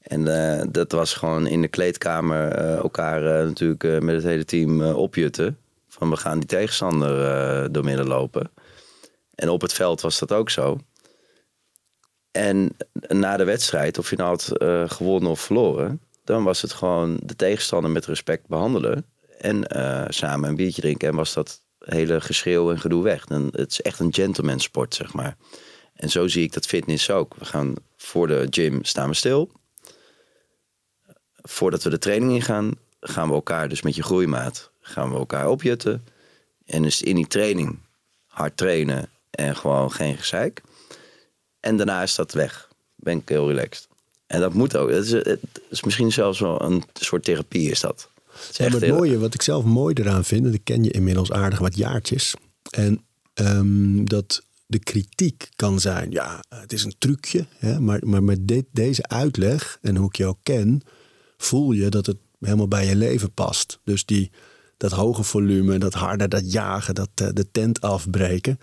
En 0.00 0.20
uh, 0.20 0.62
dat 0.70 0.92
was 0.92 1.14
gewoon 1.14 1.46
in 1.46 1.60
de 1.60 1.68
kleedkamer 1.68 2.58
uh, 2.58 2.76
elkaar 2.76 3.22
natuurlijk 3.22 4.02
met 4.02 4.14
het 4.14 4.24
hele 4.24 4.44
team 4.44 4.82
opjutten. 4.82 5.58
Van 5.88 6.10
we 6.10 6.16
gaan 6.16 6.38
die 6.38 6.48
tegenstander 6.48 7.72
door 7.72 7.84
midden 7.84 8.06
lopen. 8.06 8.50
En 9.34 9.48
op 9.48 9.60
het 9.60 9.72
veld 9.72 10.00
was 10.00 10.18
dat 10.18 10.32
ook 10.32 10.50
zo. 10.50 10.78
En 12.30 12.76
na 13.08 13.36
de 13.36 13.44
wedstrijd, 13.44 13.98
of 13.98 14.10
je 14.10 14.16
nou 14.16 14.28
had 14.28 14.52
gewonnen 14.92 15.30
of 15.30 15.40
verloren, 15.40 16.00
dan 16.24 16.44
was 16.44 16.62
het 16.62 16.72
gewoon 16.72 17.18
de 17.22 17.36
tegenstander 17.36 17.90
met 17.90 18.06
respect 18.06 18.46
behandelen. 18.46 19.06
En 19.38 19.66
samen 20.08 20.48
een 20.48 20.56
biertje 20.56 20.80
drinken. 20.80 21.08
En 21.08 21.14
was 21.14 21.34
dat 21.34 21.60
hele 21.78 22.20
geschreeuw 22.20 22.70
en 22.70 22.80
gedoe 22.80 23.02
weg. 23.02 23.24
En 23.24 23.48
het 23.52 23.70
is 23.70 23.82
echt 23.82 24.00
een 24.00 24.14
gentleman 24.14 24.60
sport, 24.60 24.94
zeg 24.94 25.12
maar. 25.12 25.36
En 25.96 26.10
zo 26.10 26.28
zie 26.28 26.42
ik 26.42 26.52
dat 26.52 26.66
fitness 26.66 27.10
ook. 27.10 27.34
We 27.34 27.44
gaan 27.44 27.74
voor 27.96 28.26
de 28.26 28.46
gym 28.50 28.84
staan 28.84 29.08
we 29.08 29.14
stil. 29.14 29.50
Voordat 31.42 31.82
we 31.82 31.90
de 31.90 31.98
training 31.98 32.32
ingaan, 32.32 32.74
gaan 33.00 33.28
we 33.28 33.34
elkaar 33.34 33.68
dus 33.68 33.82
met 33.82 33.94
je 33.94 34.02
groeimaat, 34.02 34.70
gaan 34.80 35.10
we 35.10 35.16
elkaar 35.16 35.48
opjutten. 35.48 36.04
En 36.66 36.82
dus 36.82 37.02
in 37.02 37.14
die 37.14 37.26
training 37.26 37.78
hard 38.26 38.56
trainen 38.56 39.08
en 39.30 39.56
gewoon 39.56 39.92
geen 39.92 40.16
gezeik. 40.16 40.62
En 41.60 41.76
daarna 41.76 42.02
is 42.02 42.14
dat 42.14 42.32
weg. 42.32 42.68
Ben 42.94 43.18
ik 43.18 43.28
heel 43.28 43.48
relaxed. 43.48 43.88
En 44.26 44.40
dat 44.40 44.54
moet 44.54 44.76
ook. 44.76 44.90
Het 44.90 45.04
is, 45.04 45.10
het 45.10 45.40
is 45.70 45.82
misschien 45.82 46.12
zelfs 46.12 46.40
wel 46.40 46.62
een 46.62 46.84
soort 46.92 47.24
therapie 47.24 47.70
is 47.70 47.80
dat. 47.80 48.10
Ja, 48.52 48.64
het 48.64 48.88
mooie, 48.88 49.18
wat 49.18 49.34
ik 49.34 49.42
zelf 49.42 49.64
mooi 49.64 49.94
eraan 49.94 50.24
vind, 50.24 50.46
en 50.46 50.54
ik 50.54 50.64
ken 50.64 50.84
je 50.84 50.90
inmiddels 50.90 51.32
aardig 51.32 51.58
wat 51.58 51.76
jaartjes. 51.76 52.34
En 52.70 53.04
um, 53.34 54.08
dat 54.08 54.42
de 54.66 54.78
kritiek 54.78 55.48
kan 55.56 55.80
zijn, 55.80 56.10
ja, 56.10 56.44
het 56.48 56.72
is 56.72 56.84
een 56.84 56.94
trucje. 56.98 57.46
Hè, 57.58 57.80
maar, 57.80 58.00
maar 58.02 58.22
met 58.22 58.48
dit, 58.48 58.64
deze 58.72 59.08
uitleg 59.08 59.78
en 59.82 59.96
hoe 59.96 60.08
ik 60.08 60.16
jou 60.16 60.34
ken, 60.42 60.82
voel 61.36 61.72
je 61.72 61.88
dat 61.88 62.06
het 62.06 62.16
helemaal 62.40 62.68
bij 62.68 62.86
je 62.86 62.96
leven 62.96 63.32
past. 63.32 63.78
Dus 63.84 64.04
die, 64.04 64.30
dat 64.76 64.92
hoge 64.92 65.22
volume, 65.22 65.78
dat 65.78 65.94
harde, 65.94 66.28
dat 66.28 66.52
jagen, 66.52 66.94
dat 66.94 67.08
uh, 67.22 67.28
de 67.32 67.50
tent 67.50 67.80
afbreken. 67.80 68.60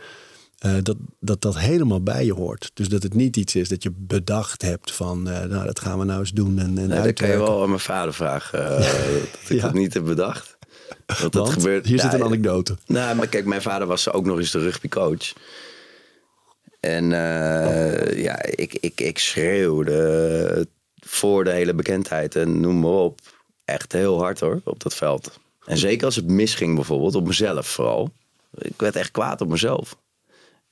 Uh, 0.66 0.76
dat, 0.82 0.98
dat 1.20 1.42
dat 1.42 1.58
helemaal 1.58 2.02
bij 2.02 2.26
je 2.26 2.34
hoort. 2.34 2.72
Dus 2.74 2.90
dat 2.90 3.04
het 3.04 3.14
niet 3.14 3.38
iets 3.38 3.56
is 3.56 3.70
dat 3.70 3.84
je 3.84 3.92
bedacht 3.96 4.62
hebt 4.62 4.92
van, 4.92 5.28
uh, 5.30 5.44
nou 5.44 5.66
dat 5.66 5.80
gaan 5.80 6.00
we 6.00 6.06
nou 6.06 6.20
eens 6.20 6.32
doen. 6.32 6.60
En, 6.60 6.78
en 6.78 6.88
nee, 6.88 7.02
dat 7.02 7.14
kan 7.14 7.30
je 7.30 7.38
wel 7.38 7.62
aan 7.62 7.68
mijn 7.68 7.80
vader 7.80 8.14
vragen. 8.14 8.60
dat 8.70 9.50
ik 9.50 9.56
ja. 9.56 9.62
dat 9.62 9.74
niet 9.74 9.94
heb 9.94 10.06
bedacht. 10.06 10.58
Want 11.06 11.34
dat 11.34 11.50
gebeurt. 11.50 11.86
Hier 11.86 11.96
ja, 11.96 12.02
zit 12.02 12.14
een 12.14 12.24
anekdote. 12.24 12.78
Nou, 12.86 13.16
maar 13.16 13.28
kijk, 13.28 13.46
mijn 13.46 13.62
vader 13.62 13.88
was 13.88 14.12
ook 14.12 14.26
nog 14.26 14.38
eens 14.38 14.52
de 14.52 14.60
rugbycoach. 14.60 15.34
En 16.84 17.12
uh, 17.12 18.24
ja, 18.24 18.44
ik, 18.44 18.74
ik, 18.80 19.02
ik 19.02 19.20
schreeuwde 19.20 20.68
voor 21.00 21.44
de 21.44 21.52
hele 21.52 21.74
bekendheid 21.74 22.36
en 22.36 22.60
noem 22.60 22.80
maar 22.80 22.92
op. 22.92 23.20
Echt 23.66 23.92
heel 23.92 24.20
hard 24.20 24.40
hoor, 24.40 24.62
op 24.64 24.84
dat 24.84 24.96
veld. 24.96 25.40
En 25.66 25.78
zeker 25.78 26.06
als 26.06 26.16
het 26.16 26.28
misging 26.28 26.76
bijvoorbeeld, 26.76 27.16
op 27.16 27.28
mezelf 27.28 27.68
vooral. 27.68 28.10
Ik 28.58 28.74
werd 28.82 28.96
echt 28.96 29.12
kwaad 29.12 29.42
op 29.42 29.48
mezelf. 29.48 29.98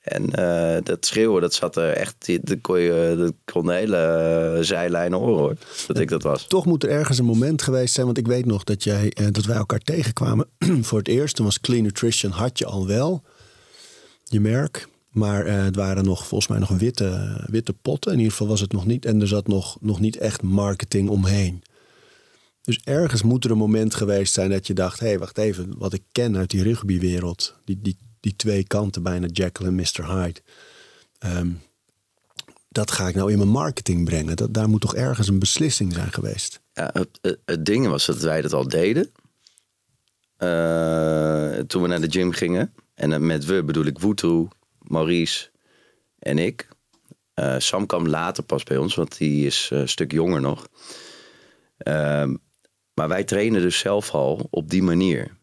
En 0.00 0.22
uh, 0.38 0.76
dat 0.82 1.06
schreeuwen, 1.06 1.40
dat 1.40 1.54
zat 1.54 1.76
er 1.76 1.92
echt. 1.92 2.46
Dat 2.46 2.60
kon, 2.60 2.80
je, 2.80 3.14
dat 3.18 3.54
kon 3.54 3.66
de 3.66 3.72
hele 3.72 4.58
zijlijn 4.60 5.12
horen 5.12 5.38
hoor. 5.42 5.56
Dat 5.86 5.98
ik 5.98 6.08
dat 6.08 6.22
was. 6.22 6.46
Toch 6.46 6.66
moet 6.66 6.84
er 6.84 6.90
ergens 6.90 7.18
een 7.18 7.24
moment 7.24 7.62
geweest 7.62 7.94
zijn. 7.94 8.06
Want 8.06 8.18
ik 8.18 8.26
weet 8.26 8.46
nog 8.46 8.64
dat, 8.64 8.84
jij, 8.84 9.12
uh, 9.20 9.26
dat 9.30 9.44
wij 9.44 9.56
elkaar 9.56 9.78
tegenkwamen 9.78 10.48
voor 10.88 10.98
het 10.98 11.08
eerst. 11.08 11.36
Toen 11.36 11.44
was 11.44 11.60
Clean 11.60 11.82
Nutrition, 11.82 12.32
had 12.32 12.58
je 12.58 12.66
al 12.66 12.86
wel 12.86 13.22
je 14.24 14.40
merk. 14.40 14.90
Maar 15.12 15.46
uh, 15.46 15.64
het 15.64 15.76
waren 15.76 16.04
nog 16.04 16.26
volgens 16.26 16.50
mij 16.50 16.58
nog 16.58 16.68
witte, 16.68 17.40
witte 17.46 17.72
potten. 17.72 18.12
In 18.12 18.18
ieder 18.18 18.32
geval 18.32 18.46
was 18.46 18.60
het 18.60 18.72
nog 18.72 18.86
niet. 18.86 19.04
En 19.04 19.20
er 19.20 19.28
zat 19.28 19.46
nog, 19.46 19.76
nog 19.80 20.00
niet 20.00 20.16
echt 20.16 20.42
marketing 20.42 21.08
omheen. 21.08 21.62
Dus 22.62 22.80
ergens 22.84 23.22
moet 23.22 23.44
er 23.44 23.50
een 23.50 23.58
moment 23.58 23.94
geweest 23.94 24.32
zijn 24.32 24.50
dat 24.50 24.66
je 24.66 24.74
dacht: 24.74 25.00
hé, 25.00 25.06
hey, 25.06 25.18
wacht 25.18 25.38
even, 25.38 25.78
wat 25.78 25.92
ik 25.92 26.02
ken 26.12 26.36
uit 26.36 26.50
die 26.50 26.62
rugbywereld, 26.62 27.56
die, 27.64 27.78
die, 27.82 27.96
die 28.20 28.36
twee 28.36 28.64
kanten 28.64 29.02
bijna, 29.02 29.26
Jekyll 29.26 29.66
en 29.66 29.74
Mr. 29.74 30.06
Hyde. 30.06 30.40
Um, 31.26 31.60
dat 32.68 32.90
ga 32.90 33.08
ik 33.08 33.14
nou 33.14 33.30
in 33.30 33.38
mijn 33.38 33.50
marketing 33.50 34.04
brengen. 34.04 34.36
Dat, 34.36 34.54
daar 34.54 34.68
moet 34.68 34.80
toch 34.80 34.94
ergens 34.94 35.28
een 35.28 35.38
beslissing 35.38 35.92
zijn 35.92 36.12
geweest. 36.12 36.60
Ja, 36.72 36.90
het, 36.92 37.38
het, 37.44 37.64
ding 37.64 37.86
was 37.86 38.06
dat 38.06 38.20
wij 38.20 38.42
dat 38.42 38.52
al 38.52 38.68
deden. 38.68 39.10
Uh, 40.38 41.58
toen 41.58 41.82
we 41.82 41.88
naar 41.88 42.00
de 42.00 42.10
gym 42.10 42.32
gingen. 42.32 42.74
En 42.94 43.26
met 43.26 43.44
we 43.44 43.64
bedoel 43.64 43.84
ik 43.84 43.98
Woetroe, 43.98 44.48
Maurice 44.82 45.50
en 46.18 46.38
ik. 46.38 46.68
Uh, 47.34 47.58
Sam 47.58 47.86
kwam 47.86 48.08
later 48.08 48.44
pas 48.44 48.62
bij 48.62 48.76
ons, 48.76 48.94
want 48.94 49.18
die 49.18 49.46
is 49.46 49.68
een 49.72 49.88
stuk 49.88 50.12
jonger 50.12 50.40
nog. 50.40 50.68
Uh, 51.88 52.30
maar 52.94 53.08
wij 53.08 53.24
trainen 53.24 53.60
dus 53.60 53.78
zelf 53.78 54.10
al 54.10 54.46
op 54.50 54.70
die 54.70 54.82
manier. 54.82 55.36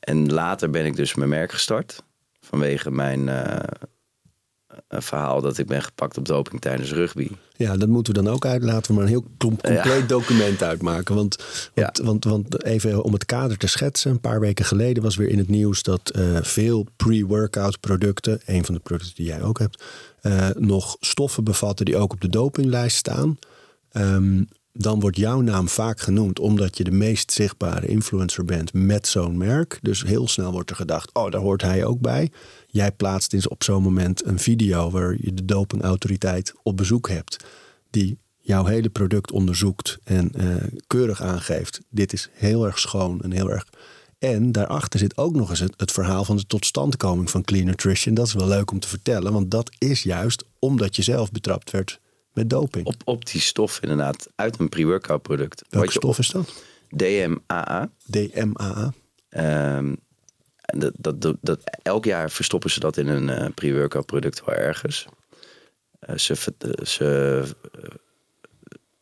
En 0.00 0.32
later 0.32 0.70
ben 0.70 0.84
ik 0.84 0.96
dus 0.96 1.14
mijn 1.14 1.28
merk 1.28 1.52
gestart. 1.52 2.02
Vanwege 2.40 2.90
mijn 2.90 3.26
uh, 3.26 3.58
verhaal 4.88 5.40
dat 5.40 5.58
ik 5.58 5.66
ben 5.66 5.82
gepakt 5.82 6.18
op 6.18 6.26
doping 6.26 6.60
tijdens 6.60 6.92
rugby. 6.92 7.30
Ja, 7.56 7.76
dat 7.76 7.88
moeten 7.88 8.14
we 8.14 8.22
dan 8.22 8.32
ook 8.32 8.46
uit. 8.46 8.62
Laten 8.62 8.90
we 8.90 8.92
maar 8.92 9.02
een 9.02 9.10
heel 9.10 9.24
compleet 9.38 9.84
ja. 9.84 10.00
document 10.00 10.62
uitmaken. 10.62 11.14
Want, 11.14 11.36
want, 11.74 11.98
ja. 11.98 12.04
want, 12.04 12.24
want, 12.24 12.64
even 12.64 13.02
om 13.02 13.12
het 13.12 13.24
kader 13.24 13.56
te 13.56 13.66
schetsen. 13.66 14.10
Een 14.10 14.20
paar 14.20 14.40
weken 14.40 14.64
geleden 14.64 15.02
was 15.02 15.16
weer 15.16 15.28
in 15.28 15.38
het 15.38 15.48
nieuws 15.48 15.82
dat 15.82 16.12
uh, 16.16 16.38
veel 16.42 16.86
pre-workout 16.96 17.80
producten, 17.80 18.40
een 18.44 18.64
van 18.64 18.74
de 18.74 18.80
producten 18.80 19.14
die 19.14 19.26
jij 19.26 19.42
ook 19.42 19.58
hebt, 19.58 19.84
uh, 20.22 20.48
nog 20.58 20.96
stoffen 21.00 21.44
bevatten 21.44 21.84
die 21.84 21.96
ook 21.96 22.12
op 22.12 22.20
de 22.20 22.28
dopinglijst 22.28 22.96
staan. 22.96 23.38
Um, 23.92 24.48
dan 24.82 25.00
wordt 25.00 25.16
jouw 25.16 25.40
naam 25.40 25.68
vaak 25.68 26.00
genoemd 26.00 26.38
omdat 26.38 26.76
je 26.76 26.84
de 26.84 26.90
meest 26.90 27.32
zichtbare 27.32 27.86
influencer 27.86 28.44
bent 28.44 28.72
met 28.72 29.06
zo'n 29.06 29.36
merk. 29.36 29.78
Dus 29.82 30.02
heel 30.02 30.28
snel 30.28 30.52
wordt 30.52 30.70
er 30.70 30.76
gedacht, 30.76 31.10
oh, 31.12 31.30
daar 31.30 31.40
hoort 31.40 31.62
hij 31.62 31.84
ook 31.84 32.00
bij. 32.00 32.30
Jij 32.66 32.92
plaatst 32.92 33.30
dus 33.30 33.48
op 33.48 33.62
zo'n 33.62 33.82
moment 33.82 34.26
een 34.26 34.38
video 34.38 34.90
waar 34.90 35.16
je 35.20 35.34
de 35.34 35.44
dopingautoriteit 35.44 36.52
op 36.62 36.76
bezoek 36.76 37.08
hebt, 37.08 37.44
die 37.90 38.18
jouw 38.38 38.64
hele 38.64 38.88
product 38.88 39.32
onderzoekt 39.32 39.98
en 40.04 40.32
uh, 40.36 40.54
keurig 40.86 41.22
aangeeft, 41.22 41.80
dit 41.88 42.12
is 42.12 42.30
heel 42.32 42.66
erg 42.66 42.78
schoon 42.78 43.20
en 43.20 43.32
heel 43.32 43.50
erg... 43.50 43.66
En 44.18 44.52
daarachter 44.52 44.98
zit 44.98 45.16
ook 45.16 45.34
nog 45.34 45.50
eens 45.50 45.58
het, 45.58 45.74
het 45.76 45.92
verhaal 45.92 46.24
van 46.24 46.36
de 46.36 46.46
totstandkoming 46.46 47.30
van 47.30 47.42
Clean 47.42 47.64
Nutrition. 47.64 48.14
Dat 48.14 48.26
is 48.26 48.32
wel 48.32 48.46
leuk 48.48 48.70
om 48.70 48.80
te 48.80 48.88
vertellen, 48.88 49.32
want 49.32 49.50
dat 49.50 49.70
is 49.78 50.02
juist 50.02 50.44
omdat 50.58 50.96
je 50.96 51.02
zelf 51.02 51.30
betrapt 51.30 51.70
werd 51.70 52.00
met 52.32 52.50
doping. 52.50 52.86
Op, 52.86 52.94
op 53.04 53.26
die 53.26 53.40
stof 53.40 53.78
inderdaad, 53.80 54.28
uit 54.34 54.58
een 54.58 54.68
pre-workout 54.68 55.22
product. 55.22 55.64
Welke 55.68 55.90
stof 55.90 56.18
is 56.18 56.28
dat? 56.28 56.52
DMAA. 56.88 57.90
DMAA. 58.06 58.92
Um, 59.76 59.96
dat, 60.60 60.92
dat, 60.96 61.22
dat, 61.22 61.36
dat, 61.40 61.60
elk 61.82 62.04
jaar 62.04 62.30
verstoppen 62.30 62.70
ze 62.70 62.80
dat 62.80 62.96
in 62.96 63.08
een 63.08 63.28
uh, 63.28 63.46
pre-workout 63.54 64.06
product 64.06 64.44
wel 64.44 64.54
ergens. 64.54 65.06
Uh, 66.08 66.16
ze, 66.16 66.34
ze 66.82 67.42
uh, 67.44 67.90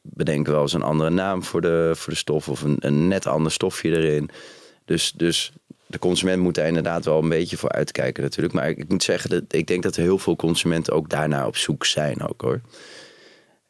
bedenken 0.02 0.52
wel 0.52 0.62
eens 0.62 0.73
een 0.73 0.82
andere 0.82 1.11
naam 1.11 1.44
voor 1.44 1.61
de, 1.61 1.92
voor 1.94 2.12
de 2.12 2.18
stof 2.18 2.49
of 2.49 2.62
een, 2.62 2.76
een 2.78 3.08
net 3.08 3.26
ander 3.26 3.52
stofje 3.52 3.90
erin. 3.90 4.30
Dus, 4.85 5.12
dus 5.16 5.52
de 5.87 5.99
consument 5.99 6.42
moet 6.42 6.54
daar 6.54 6.66
inderdaad 6.66 7.04
wel 7.04 7.23
een 7.23 7.28
beetje 7.28 7.56
voor 7.56 7.73
uitkijken 7.73 8.23
natuurlijk. 8.23 8.54
Maar 8.54 8.68
ik, 8.68 8.78
ik 8.78 8.88
moet 8.88 9.02
zeggen, 9.02 9.30
dat 9.30 9.42
ik 9.49 9.66
denk 9.66 9.82
dat 9.82 9.97
er 9.97 10.02
heel 10.02 10.18
veel 10.18 10.37
consumenten 10.37 10.92
ook 10.92 11.08
daarna 11.08 11.47
op 11.47 11.56
zoek 11.56 11.85
zijn 11.85 12.28
ook 12.28 12.40
hoor. 12.40 12.61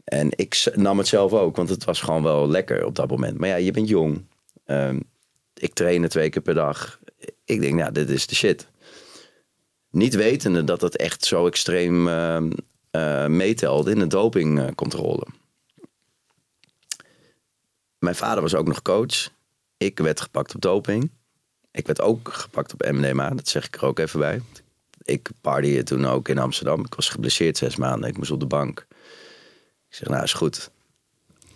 En 0.08 0.28
ik 0.30 0.72
nam 0.74 0.98
het 0.98 1.06
zelf 1.06 1.32
ook, 1.32 1.56
want 1.56 1.68
het 1.68 1.84
was 1.84 2.00
gewoon 2.00 2.22
wel 2.22 2.48
lekker 2.48 2.84
op 2.84 2.94
dat 2.94 3.10
moment. 3.10 3.38
Maar 3.38 3.48
ja, 3.48 3.54
je 3.54 3.70
bent 3.70 3.88
jong. 3.88 4.24
Um, 4.66 5.02
ik 5.54 5.74
trainde 5.74 6.08
twee 6.08 6.30
keer 6.30 6.42
per 6.42 6.54
dag. 6.54 7.00
Ik 7.44 7.60
denk, 7.60 7.74
nou, 7.74 7.92
dit 7.92 8.10
is 8.10 8.26
de 8.26 8.34
shit. 8.34 8.68
Niet 9.90 10.14
wetende 10.14 10.64
dat 10.64 10.80
het 10.80 10.96
echt 10.96 11.24
zo 11.24 11.46
extreem 11.46 12.08
uh, 12.08 12.42
uh, 12.92 13.26
meetelde 13.26 13.90
in 13.90 13.98
de 13.98 14.06
dopingcontrole. 14.06 15.26
Mijn 17.98 18.14
vader 18.14 18.42
was 18.42 18.54
ook 18.54 18.66
nog 18.66 18.82
coach. 18.82 19.30
Ik 19.76 19.98
werd 19.98 20.20
gepakt 20.20 20.54
op 20.54 20.60
doping. 20.60 21.10
Ik 21.70 21.86
werd 21.86 22.00
ook 22.00 22.32
gepakt 22.32 22.72
op 22.72 22.90
MDMA, 22.90 23.30
dat 23.30 23.48
zeg 23.48 23.66
ik 23.66 23.76
er 23.76 23.84
ook 23.84 23.98
even 23.98 24.18
bij. 24.18 24.40
Ik 25.02 25.30
partyde 25.40 25.82
toen 25.82 26.06
ook 26.06 26.28
in 26.28 26.38
Amsterdam. 26.38 26.84
Ik 26.84 26.94
was 26.94 27.08
geblesseerd 27.08 27.56
zes 27.56 27.76
maanden. 27.76 28.08
Ik 28.08 28.16
moest 28.16 28.30
op 28.30 28.40
de 28.40 28.46
bank. 28.46 28.86
Zeg, 29.98 30.08
nou 30.08 30.22
is 30.22 30.32
goed. 30.32 30.70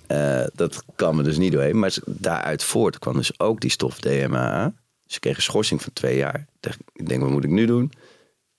Uh, 0.08 0.44
dat 0.54 0.84
kwam 0.94 1.18
er 1.18 1.24
dus 1.24 1.36
niet 1.36 1.52
doorheen. 1.52 1.78
Maar 1.78 1.94
daaruit 2.06 2.64
voort 2.64 2.98
kwam 2.98 3.16
dus 3.16 3.40
ook 3.40 3.60
die 3.60 3.70
stof 3.70 4.00
DMA. 4.00 4.74
Dus 5.06 5.18
kreeg 5.18 5.36
een 5.36 5.42
schorsing 5.42 5.82
van 5.82 5.92
twee 5.92 6.16
jaar. 6.16 6.46
Ik 6.92 7.08
denk, 7.08 7.22
wat 7.22 7.30
moet 7.30 7.44
ik 7.44 7.50
nu 7.50 7.66
doen? 7.66 7.92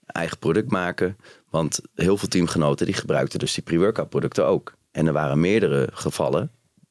Eigen 0.06 0.38
product 0.38 0.70
maken. 0.70 1.16
Want 1.50 1.80
heel 1.94 2.16
veel 2.16 2.28
teamgenoten 2.28 2.86
die 2.86 2.94
gebruikten 2.94 3.38
dus 3.38 3.54
die 3.54 3.62
pre-workout 3.62 4.08
producten 4.08 4.46
ook. 4.46 4.74
En 4.90 5.06
er 5.06 5.12
waren 5.12 5.40
meerdere 5.40 5.88
gevallen 5.92 6.50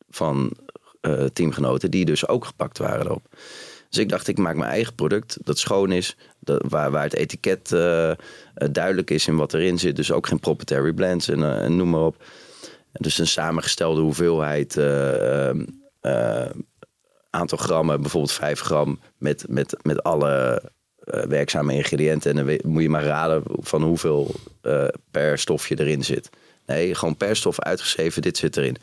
van 0.09 0.53
uh, 1.01 1.25
teamgenoten 1.25 1.91
die 1.91 2.05
dus 2.05 2.27
ook 2.27 2.45
gepakt 2.45 2.77
waren 2.77 3.05
erop. 3.05 3.27
Dus 3.89 4.01
ik 4.01 4.09
dacht, 4.09 4.27
ik 4.27 4.38
maak 4.38 4.55
mijn 4.55 4.71
eigen 4.71 4.95
product 4.95 5.38
dat 5.43 5.57
schoon 5.59 5.91
is. 5.91 6.17
Dat, 6.39 6.63
waar, 6.67 6.91
waar 6.91 7.03
het 7.03 7.15
etiket 7.15 7.71
uh, 7.71 8.12
duidelijk 8.53 9.09
is 9.09 9.27
in 9.27 9.35
wat 9.35 9.53
erin 9.53 9.79
zit. 9.79 9.95
Dus 9.95 10.12
ook 10.12 10.27
geen 10.27 10.39
proprietary 10.39 10.93
blends 10.93 11.27
en, 11.27 11.43
en 11.43 11.75
noem 11.75 11.89
maar 11.89 12.05
op. 12.05 12.23
Dus 12.93 13.17
een 13.17 13.27
samengestelde 13.27 14.01
hoeveelheid 14.01 14.75
uh, 14.75 15.50
uh, 16.01 16.45
aantal 17.29 17.57
grammen, 17.57 18.01
bijvoorbeeld 18.01 18.33
5 18.33 18.59
gram, 18.59 19.00
met, 19.17 19.45
met, 19.50 19.77
met 19.81 20.03
alle 20.03 20.62
uh, 21.05 21.23
werkzame 21.23 21.73
ingrediënten. 21.73 22.38
En 22.38 22.45
dan 22.45 22.59
moet 22.71 22.81
je 22.81 22.89
maar 22.89 23.03
raden 23.03 23.43
van 23.45 23.83
hoeveel 23.83 24.35
per 25.12 25.38
stofje 25.38 25.79
erin 25.79 26.03
zit. 26.03 26.29
Nee, 26.65 26.95
gewoon 26.95 27.17
per 27.17 27.35
stof 27.35 27.59
uitgeschreven, 27.59 28.21
dit 28.21 28.38
zit 28.38 28.57
erin. 28.57 28.77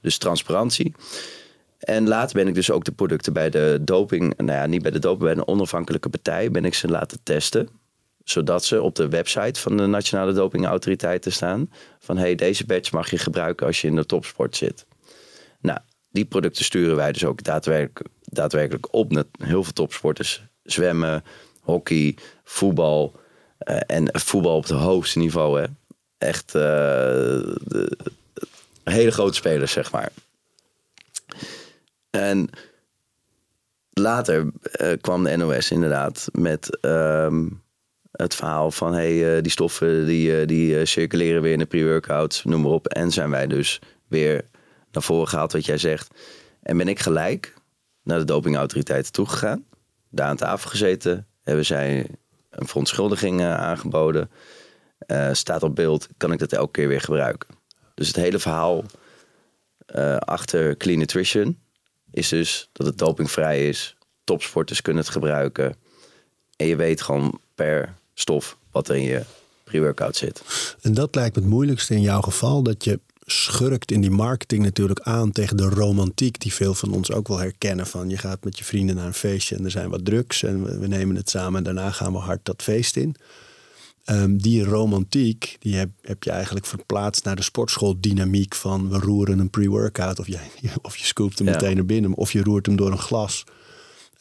Dus 0.00 0.18
transparantie. 0.18 0.94
En 1.78 2.08
later 2.08 2.36
ben 2.36 2.48
ik 2.48 2.54
dus 2.54 2.70
ook 2.70 2.84
de 2.84 2.92
producten 2.92 3.32
bij 3.32 3.50
de 3.50 3.78
doping, 3.80 4.36
nou 4.36 4.58
ja, 4.58 4.66
niet 4.66 4.82
bij 4.82 4.90
de 4.90 4.98
doping, 4.98 5.24
bij 5.24 5.32
een 5.32 5.48
onafhankelijke 5.48 6.08
partij, 6.08 6.50
ben 6.50 6.64
ik 6.64 6.74
ze 6.74 6.88
laten 6.88 7.18
testen 7.22 7.68
zodat 8.24 8.64
ze 8.64 8.82
op 8.82 8.94
de 8.94 9.08
website 9.08 9.60
van 9.60 9.76
de 9.76 9.86
Nationale 9.86 10.32
Dopingautoriteit 10.32 11.26
staan. 11.28 11.70
Van 11.98 12.16
hey, 12.16 12.34
deze 12.34 12.66
badge 12.66 12.94
mag 12.94 13.10
je 13.10 13.18
gebruiken 13.18 13.66
als 13.66 13.80
je 13.80 13.88
in 13.88 13.96
de 13.96 14.06
topsport 14.06 14.56
zit. 14.56 14.86
Nou, 15.60 15.78
die 16.10 16.24
producten 16.24 16.64
sturen 16.64 16.96
wij 16.96 17.12
dus 17.12 17.24
ook 17.24 17.42
daadwerkelijk, 17.42 18.08
daadwerkelijk 18.24 18.94
op 18.94 19.12
naar 19.12 19.24
heel 19.38 19.62
veel 19.62 19.72
topsporters. 19.72 20.42
Zwemmen, 20.62 21.24
hockey, 21.60 22.16
voetbal. 22.44 23.22
Uh, 23.68 23.80
en 23.86 24.20
voetbal 24.20 24.56
op 24.56 24.62
het 24.62 24.72
hoogste 24.72 25.18
niveau. 25.18 25.60
Hè. 25.60 25.66
Echt 26.18 26.54
uh, 26.54 26.62
de, 26.62 27.96
hele 28.84 29.10
grote 29.10 29.34
spelers, 29.34 29.72
zeg 29.72 29.92
maar. 29.92 30.12
En 32.10 32.50
later 33.92 34.52
uh, 34.80 34.92
kwam 35.00 35.24
de 35.24 35.36
NOS 35.36 35.70
inderdaad 35.70 36.28
met... 36.32 36.78
Um, 36.80 37.62
het 38.16 38.34
verhaal 38.34 38.70
van 38.70 38.92
hey, 38.92 39.36
uh, 39.36 39.42
die 39.42 39.52
stoffen 39.52 40.06
die, 40.06 40.40
uh, 40.40 40.46
die 40.46 40.78
uh, 40.78 40.84
circuleren 40.84 41.42
weer 41.42 41.52
in 41.52 41.58
de 41.58 41.66
pre-workouts, 41.66 42.44
noem 42.44 42.60
maar 42.60 42.70
op. 42.70 42.86
En 42.86 43.10
zijn 43.10 43.30
wij 43.30 43.46
dus 43.46 43.80
weer 44.08 44.44
naar 44.90 45.02
voren 45.02 45.28
gehaald 45.28 45.52
wat 45.52 45.64
jij 45.64 45.78
zegt. 45.78 46.10
En 46.62 46.76
ben 46.76 46.88
ik 46.88 46.98
gelijk 46.98 47.54
naar 48.02 48.18
de 48.18 48.24
dopingautoriteiten 48.24 49.12
toegegaan. 49.12 49.64
Daar 50.10 50.26
aan 50.26 50.36
tafel 50.36 50.70
gezeten. 50.70 51.26
Hebben 51.42 51.64
zij 51.66 52.06
een 52.50 52.66
verontschuldiging 52.66 53.42
aangeboden. 53.42 54.30
staat 55.32 55.62
op 55.62 55.74
beeld, 55.74 56.08
kan 56.16 56.32
ik 56.32 56.38
dat 56.38 56.52
elke 56.52 56.70
keer 56.72 56.88
weer 56.88 57.00
gebruiken. 57.00 57.48
Dus 57.94 58.06
het 58.06 58.16
hele 58.16 58.38
verhaal 58.38 58.84
achter 60.18 60.76
Clean 60.76 60.98
Nutrition 60.98 61.60
is 62.10 62.28
dus 62.28 62.68
dat 62.72 62.86
het 62.86 62.98
dopingvrij 62.98 63.68
is. 63.68 63.96
Topsporters 64.24 64.82
kunnen 64.82 65.02
het 65.02 65.12
gebruiken. 65.12 65.76
En 66.56 66.66
je 66.66 66.76
weet 66.76 67.02
gewoon 67.02 67.40
per 67.54 67.94
stof 68.14 68.56
wat 68.70 68.88
er 68.88 68.96
in 68.96 69.02
je 69.02 69.22
pre-workout 69.64 70.16
zit. 70.16 70.42
En 70.80 70.94
dat 70.94 71.14
lijkt 71.14 71.36
me 71.36 71.42
het 71.42 71.50
moeilijkste 71.50 71.94
in 71.94 72.00
jouw 72.00 72.20
geval. 72.20 72.62
Dat 72.62 72.84
je 72.84 73.00
schurkt 73.26 73.92
in 73.92 74.00
die 74.00 74.10
marketing 74.10 74.62
natuurlijk 74.62 75.00
aan 75.00 75.32
tegen 75.32 75.56
de 75.56 75.68
romantiek 75.68 76.40
die 76.40 76.54
veel 76.54 76.74
van 76.74 76.92
ons 76.92 77.12
ook 77.12 77.28
wel 77.28 77.38
herkennen. 77.38 77.86
Van 77.86 78.08
je 78.08 78.16
gaat 78.16 78.44
met 78.44 78.58
je 78.58 78.64
vrienden 78.64 78.96
naar 78.96 79.06
een 79.06 79.14
feestje 79.14 79.56
en 79.56 79.64
er 79.64 79.70
zijn 79.70 79.90
wat 79.90 80.04
drugs 80.04 80.42
en 80.42 80.64
we, 80.64 80.78
we 80.78 80.86
nemen 80.86 81.16
het 81.16 81.30
samen 81.30 81.58
en 81.58 81.64
daarna 81.64 81.90
gaan 81.90 82.12
we 82.12 82.18
hard 82.18 82.40
dat 82.42 82.62
feest 82.62 82.96
in. 82.96 83.14
Ehm, 84.04 84.36
die 84.36 84.64
romantiek 84.64 85.56
die 85.58 85.74
heb, 85.76 85.88
heb 86.02 86.22
je 86.22 86.30
eigenlijk 86.30 86.66
verplaatst 86.66 87.24
naar 87.24 87.36
de 87.36 87.42
sportschooldynamiek 87.42 88.54
van 88.54 88.88
we 88.90 88.98
roeren 88.98 89.38
een 89.38 89.50
pre-workout 89.50 90.18
of 90.18 90.26
je, 90.26 90.38
of 90.82 90.96
je 90.96 91.04
scoopt 91.06 91.38
hem 91.38 91.46
Ja. 91.46 91.52
meteen 91.52 91.74
naar 91.76 91.86
binnen 91.86 92.14
of 92.14 92.32
je 92.32 92.42
roert 92.42 92.66
hem 92.66 92.76
door 92.76 92.90
een 92.92 92.98
glas. 92.98 93.44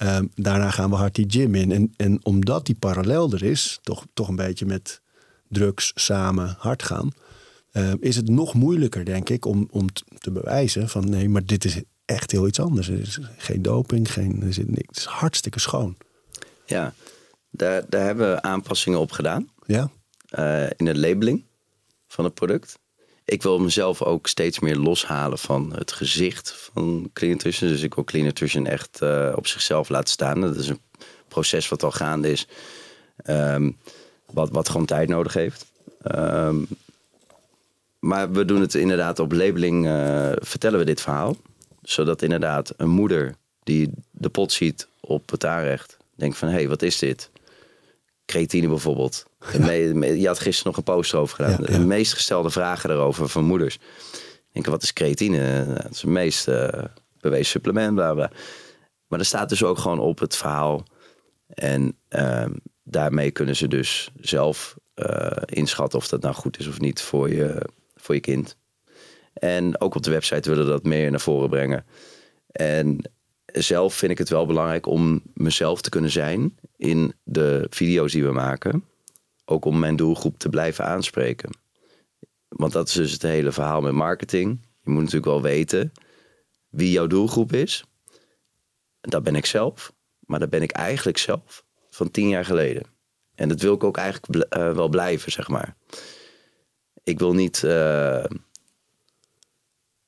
Ehm, 0.04 0.26
daarna 0.36 0.70
gaan 0.70 0.90
we 0.90 0.96
hard 0.96 1.16
die 1.16 1.26
gym 1.30 1.56
in. 1.56 1.72
En, 1.72 1.94
en 1.98 2.26
omdat 2.26 2.66
die 2.66 2.76
parallel 2.76 3.32
er 3.32 3.44
is, 3.44 3.80
toch, 3.84 4.06
toch 4.14 4.28
een 4.28 4.36
beetje 4.36 4.66
met 4.66 5.02
drugs 5.50 5.92
samen 5.96 6.56
hard 6.58 6.84
gaan, 6.84 7.12
ehm, 7.72 7.96
is 8.00 8.16
het 8.16 8.30
nog 8.30 8.54
moeilijker, 8.54 9.06
denk 9.06 9.30
ik, 9.30 9.46
om, 9.46 9.68
om 9.72 9.88
te 10.18 10.32
bewijzen 10.32 10.90
van 10.90 11.10
nee, 11.10 11.30
maar 11.30 11.46
dit 11.46 11.66
is 11.66 11.82
echt 12.06 12.32
heel 12.32 12.48
iets 12.48 12.60
anders. 12.60 12.88
Er 12.90 13.00
is 13.00 13.20
geen 13.38 13.62
doping, 13.62 14.12
geen, 14.12 14.44
er 14.44 14.54
zit 14.54 14.70
niks. 14.70 14.88
Het 14.88 14.98
is 14.98 15.06
hartstikke 15.06 15.60
schoon. 15.60 15.98
Ja, 16.66 16.94
daar, 17.50 17.84
daar 17.90 18.06
hebben 18.06 18.32
we 18.32 18.42
aanpassingen 18.42 19.00
op 19.00 19.12
gedaan. 19.12 19.50
Ja, 19.66 19.90
eh, 20.30 20.70
in 20.76 20.86
de 20.86 20.98
labeling 20.98 21.44
van 22.08 22.24
het 22.24 22.34
product. 22.34 22.80
Ik 23.26 23.44
wil 23.44 23.60
mezelf 23.60 24.02
ook 24.02 24.28
steeds 24.28 24.60
meer 24.60 24.76
loshalen 24.76 25.38
van 25.38 25.74
het 25.76 25.92
gezicht 25.92 26.52
van 26.74 27.10
Clean. 27.14 27.38
Dus 27.38 27.82
ik 27.82 27.94
wil 27.94 28.04
Clean 28.04 28.66
echt 28.66 29.02
eh, 29.02 29.34
op 29.36 29.48
zichzelf 29.48 29.90
laten 29.90 30.10
staan. 30.10 30.42
Dat 30.42 30.56
is 30.56 30.68
een 30.68 30.82
proces 31.28 31.70
wat 31.70 31.84
al 31.84 31.92
gaande 31.92 32.32
is. 32.32 32.48
ehm, 33.16 33.72
wat, 34.32 34.50
wat 34.50 34.70
gewoon 34.70 34.86
tijd 34.86 35.10
nodig 35.10 35.34
heeft. 35.34 35.66
Ehm, 36.02 36.58
maar 38.00 38.32
we 38.32 38.46
doen 38.46 38.62
het 38.62 38.76
inderdaad 38.76 39.20
op 39.20 39.32
labeling. 39.32 39.86
eh, 39.88 40.32
vertellen 40.36 40.80
we 40.80 40.86
dit 40.86 41.02
verhaal. 41.02 41.38
Zodat 41.82 42.22
inderdaad 42.22 42.74
een 42.78 42.90
moeder 42.90 43.36
die 43.64 43.92
de 44.12 44.30
pot 44.30 44.52
ziet 44.52 44.88
op 45.00 45.30
het 45.32 45.46
aanrecht. 45.46 45.98
Denkt 46.16 46.38
van, 46.38 46.48
hé, 46.48 46.54
hey, 46.54 46.68
wat 46.68 46.82
is 46.82 46.98
dit? 46.98 47.32
creatine 48.26 48.68
bijvoorbeeld. 48.68 49.26
Je 49.52 50.28
had 50.28 50.40
gisteren 50.40 50.72
nog 50.72 50.78
een 50.78 50.94
post 50.94 51.14
over 51.14 51.36
gedaan. 51.36 51.64
De 51.64 51.80
meest 51.80 52.14
gestelde 52.14 52.50
vragen 52.50 52.90
daarover 52.90 53.30
van 53.30 53.44
moeders. 53.44 53.76
Ik 53.76 54.54
denk, 54.54 54.66
wat 54.66 54.84
is 54.84 54.94
creatine? 54.94 55.66
Dat 55.68 55.92
is 55.92 56.02
het 56.02 56.12
meest 56.12 56.48
eh, 56.48 56.84
bewezen 57.20 57.46
supplement, 57.46 57.96
bla 57.96 58.14
bla. 58.14 58.32
Maar 59.08 59.20
er 59.20 59.26
staat 59.26 59.50
dus 59.50 59.64
ook 59.64 59.78
gewoon 59.78 60.00
op 60.00 60.20
het 60.20 60.36
verhaal. 60.36 60.84
En 61.48 61.98
ehm, 62.08 62.52
daarmee 62.84 63.32
kunnen 63.32 63.56
ze 63.56 63.68
dus 63.68 64.12
zelf 64.22 64.76
eh, 64.94 65.32
inschatten 65.46 66.00
of 66.00 66.08
dat 66.08 66.22
nou 66.22 66.36
goed 66.36 66.60
is 66.60 66.68
of 66.68 66.80
niet 66.80 67.02
voor 67.02 67.30
je, 67.30 67.62
voor 67.96 68.16
je 68.16 68.22
kind. 68.22 68.58
En 69.34 69.82
ook 69.82 69.96
op 69.96 70.04
de 70.04 70.12
website 70.12 70.50
willen 70.50 70.66
we 70.66 70.72
dat 70.72 70.84
meer 70.84 71.12
naar 71.12 71.20
voren 71.20 71.50
brengen. 71.50 71.86
En 72.52 73.12
zelf 73.46 73.94
vind 73.94 74.12
ik 74.12 74.18
het 74.18 74.30
wel 74.30 74.46
belangrijk 74.46 74.86
om 74.86 75.22
mezelf 75.34 75.82
te 75.82 75.90
kunnen 75.90 76.12
zijn 76.12 76.58
in 76.78 77.14
de 77.24 77.68
video's 77.70 78.12
die 78.12 78.24
we 78.24 78.32
maken. 78.32 78.84
Ook 79.46 79.66
om 79.66 79.80
mijn 79.80 79.96
doelgroep 79.96 80.38
te 80.38 80.50
blijven 80.50 80.86
aanspreken. 80.86 81.50
Want 82.48 82.72
dat 82.72 82.88
is 82.88 82.94
dus 82.94 83.12
het 83.12 83.22
hele 83.22 83.52
verhaal 83.52 83.82
met 83.82 83.94
marketing. 83.94 84.68
Je 84.82 84.90
moet 84.90 85.00
natuurlijk 85.00 85.32
wel 85.32 85.42
weten 85.42 85.92
wie 86.70 86.92
jouw 86.92 87.08
doelgroep 87.08 87.54
is. 87.54 87.84
Dat 89.02 89.24
ben 89.24 89.36
ik 89.36 89.46
zelf. 89.46 89.94
Maar 90.20 90.40
dat 90.40 90.50
ben 90.50 90.62
ik 90.62 90.72
eigenlijk 90.72 91.18
zelf 91.18 91.66
van 91.90 92.12
tien 92.12 92.28
jaar 92.28 92.46
geleden. 92.46 92.84
En 93.36 93.50
dat 93.50 93.62
wil 93.62 93.74
ik 93.74 93.84
ook 93.84 93.98
eigenlijk 93.98 94.44
eh, 94.44 94.74
wel 94.74 94.90
blijven, 94.90 95.32
zeg 95.32 95.48
maar. 95.48 95.76
Ik 97.04 97.20
wil 97.20 97.34
niet 97.34 97.64
eh, 97.64 98.26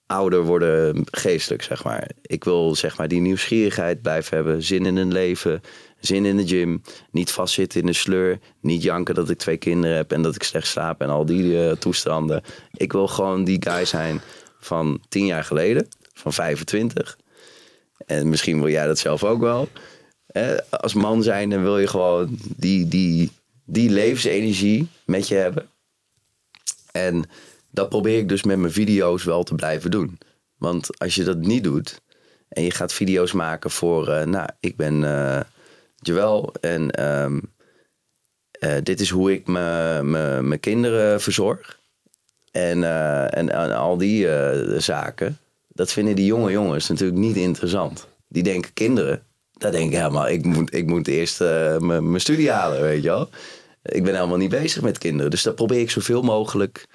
ouder 0.07 0.43
worden 0.43 1.03
geestelijk, 1.11 1.63
zeg 1.63 1.83
maar. 1.83 2.09
Ik 2.21 2.43
wil 2.43 2.75
zeg 2.75 2.97
maar 2.97 3.07
die 3.07 3.21
nieuwsgierigheid 3.21 4.01
blijven 4.01 4.35
hebben. 4.35 4.63
Zin 4.63 4.85
in 4.85 4.97
een 4.97 5.11
leven, 5.11 5.61
zin 5.99 6.25
in 6.25 6.37
de 6.37 6.47
gym. 6.47 6.81
Niet 7.11 7.31
vastzitten 7.31 7.79
in 7.79 7.85
de 7.85 7.93
sleur. 7.93 8.39
Niet 8.61 8.83
janken 8.83 9.15
dat 9.15 9.29
ik 9.29 9.37
twee 9.37 9.57
kinderen 9.57 9.95
heb 9.95 10.11
en 10.11 10.21
dat 10.21 10.35
ik 10.35 10.43
slecht 10.43 10.67
slaap 10.67 11.01
en 11.01 11.09
al 11.09 11.25
die 11.25 11.67
eh, 11.67 11.71
toestanden. 11.71 12.43
Ik 12.73 12.91
wil 12.91 13.07
gewoon 13.07 13.43
die 13.43 13.61
guy 13.63 13.85
zijn 13.85 14.21
van 14.59 14.99
tien 15.09 15.25
jaar 15.25 15.43
geleden, 15.43 15.87
van 16.13 16.33
25. 16.33 17.17
En 18.05 18.29
misschien 18.29 18.59
wil 18.59 18.69
jij 18.69 18.87
dat 18.87 18.99
zelf 18.99 19.23
ook 19.23 19.39
wel. 19.39 19.67
Hè, 20.27 20.69
als 20.69 20.93
man 20.93 21.23
zijn, 21.23 21.49
dan 21.49 21.61
wil 21.61 21.79
je 21.79 21.87
gewoon 21.87 22.37
die, 22.57 22.87
die, 22.87 23.31
die 23.65 23.89
levensenergie 23.89 24.87
met 25.05 25.27
je 25.27 25.35
hebben. 25.35 25.69
En 26.91 27.29
dat 27.75 27.89
probeer 27.89 28.17
ik 28.17 28.29
dus 28.29 28.43
met 28.43 28.57
mijn 28.57 28.71
video's 28.71 29.23
wel 29.23 29.43
te 29.43 29.55
blijven 29.55 29.91
doen. 29.91 30.17
Want 30.57 30.99
als 30.99 31.15
je 31.15 31.23
dat 31.23 31.37
niet 31.37 31.63
doet 31.63 32.01
en 32.47 32.63
je 32.63 32.71
gaat 32.71 32.93
video's 32.93 33.31
maken 33.31 33.69
voor, 33.69 34.07
eh, 34.09 34.25
nou, 34.25 34.49
ik 34.59 34.75
ben 34.75 34.99
Joël 35.95 36.53
en 36.61 36.91
ehm, 36.91 37.39
eh, 38.51 38.75
dit 38.83 38.99
is 38.99 39.09
hoe 39.09 39.33
ik 39.33 39.47
mijn 39.47 40.59
kinderen 40.59 41.21
verzorg. 41.21 41.79
En, 42.51 42.83
en, 43.33 43.49
en 43.49 43.75
al 43.75 43.97
die 43.97 44.27
zaken, 44.79 45.37
dat 45.67 45.91
vinden 45.91 46.15
die 46.15 46.25
jonge 46.25 46.51
jongens 46.51 46.87
natuurlijk 46.87 47.19
niet 47.19 47.35
interessant. 47.35 48.07
Die 48.27 48.43
denken 48.43 48.73
kinderen, 48.73 49.23
dat 49.53 49.71
denk 49.71 49.91
ik 49.91 49.97
helemaal, 49.97 50.27
ik 50.27 50.45
moet, 50.45 50.73
ik 50.73 50.85
moet 50.85 51.07
eerst 51.07 51.39
mijn 51.79 52.21
studie 52.21 52.51
halen, 52.51 52.81
weet 52.81 53.03
je 53.03 53.09
wel. 53.09 53.29
Ik 53.81 54.03
ben 54.03 54.15
helemaal 54.15 54.37
niet 54.37 54.49
bezig 54.49 54.81
met 54.81 54.97
kinderen. 54.97 55.31
Dus 55.31 55.43
dat 55.43 55.55
probeer 55.55 55.79
ik 55.79 55.91
zoveel 55.91 56.21
mogelijk 56.21 56.87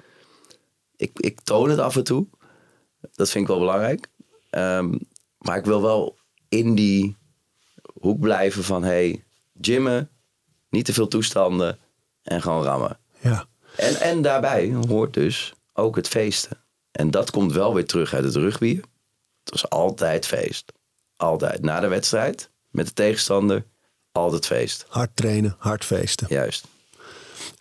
ik, 1.01 1.19
ik 1.19 1.41
toon 1.41 1.69
het 1.69 1.79
af 1.79 1.95
en 1.95 2.03
toe. 2.03 2.27
Dat 3.11 3.29
vind 3.29 3.43
ik 3.43 3.49
wel 3.49 3.59
belangrijk. 3.59 4.07
Ehm, 4.49 4.97
maar 5.37 5.57
ik 5.57 5.65
wil 5.65 5.81
wel 5.81 6.17
in 6.49 6.75
die 6.75 7.17
hoek 7.99 8.19
blijven 8.19 8.63
van... 8.63 8.83
hey, 8.83 9.23
gymmen, 9.61 10.09
niet 10.69 10.85
te 10.85 10.93
veel 10.93 11.07
toestanden 11.07 11.79
en 12.21 12.41
gewoon 12.41 12.63
rammen. 12.63 12.99
ja. 13.19 13.49
En, 13.75 13.95
en 13.95 14.21
daarbij 14.21 14.73
hoort 14.87 15.13
dus 15.13 15.53
ook 15.73 15.95
het 15.95 16.07
feesten. 16.07 16.63
En 16.91 17.11
dat 17.11 17.31
komt 17.31 17.51
wel 17.51 17.73
weer 17.73 17.85
terug 17.85 18.13
uit 18.13 18.23
het 18.23 18.35
rugby. 18.35 18.75
Het 19.43 19.51
was 19.51 19.69
altijd 19.69 20.27
feest. 20.27 20.73
Altijd. 21.15 21.61
Na 21.61 21.79
de 21.79 21.87
wedstrijd, 21.87 22.51
met 22.69 22.87
de 22.87 22.93
tegenstander, 22.93 23.65
altijd 24.11 24.45
feest. 24.45 24.85
Hard 24.87 25.15
trainen, 25.15 25.55
hard 25.57 25.85
feesten. 25.85 26.27
Juist. 26.29 26.67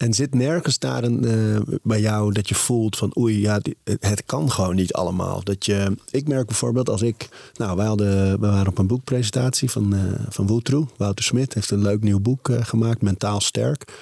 En 0.00 0.14
zit 0.14 0.34
nergens 0.34 0.78
daar 0.78 1.04
een, 1.04 1.24
eh, 1.24 1.74
bij 1.82 2.00
jou 2.00 2.32
dat 2.32 2.48
je 2.48 2.54
voelt 2.54 2.96
van 2.96 3.12
oei, 3.18 3.40
ja, 3.40 3.60
het- 4.00 4.24
kan 4.24 4.50
gewoon 4.50 4.74
niet 4.74 4.92
allemaal. 4.92 5.44
Dat 5.44 5.64
je, 5.66 5.96
ik 6.10 6.28
merk 6.28 6.46
bijvoorbeeld 6.46 6.88
als 6.88 7.02
ik, 7.02 7.28
nou, 7.54 7.76
wij, 7.76 7.86
hadden, 7.86 8.40
we 8.40 8.46
waren 8.46 8.66
op 8.68 8.78
een 8.78 8.86
boekpresentatie 8.86 9.70
van, 9.70 9.94
eh 9.94 10.00
van 10.28 10.46
Woetroe. 10.46 10.86
Wouter 10.96 11.24
Smit 11.24 11.54
heeft 11.54 11.70
een 11.70 11.82
leuk 11.82 12.02
nieuw 12.02 12.20
boek 12.20 12.48
eh, 12.48 12.64
gemaakt, 12.64 13.02
Mentaal 13.02 13.40
Sterk. 13.40 13.92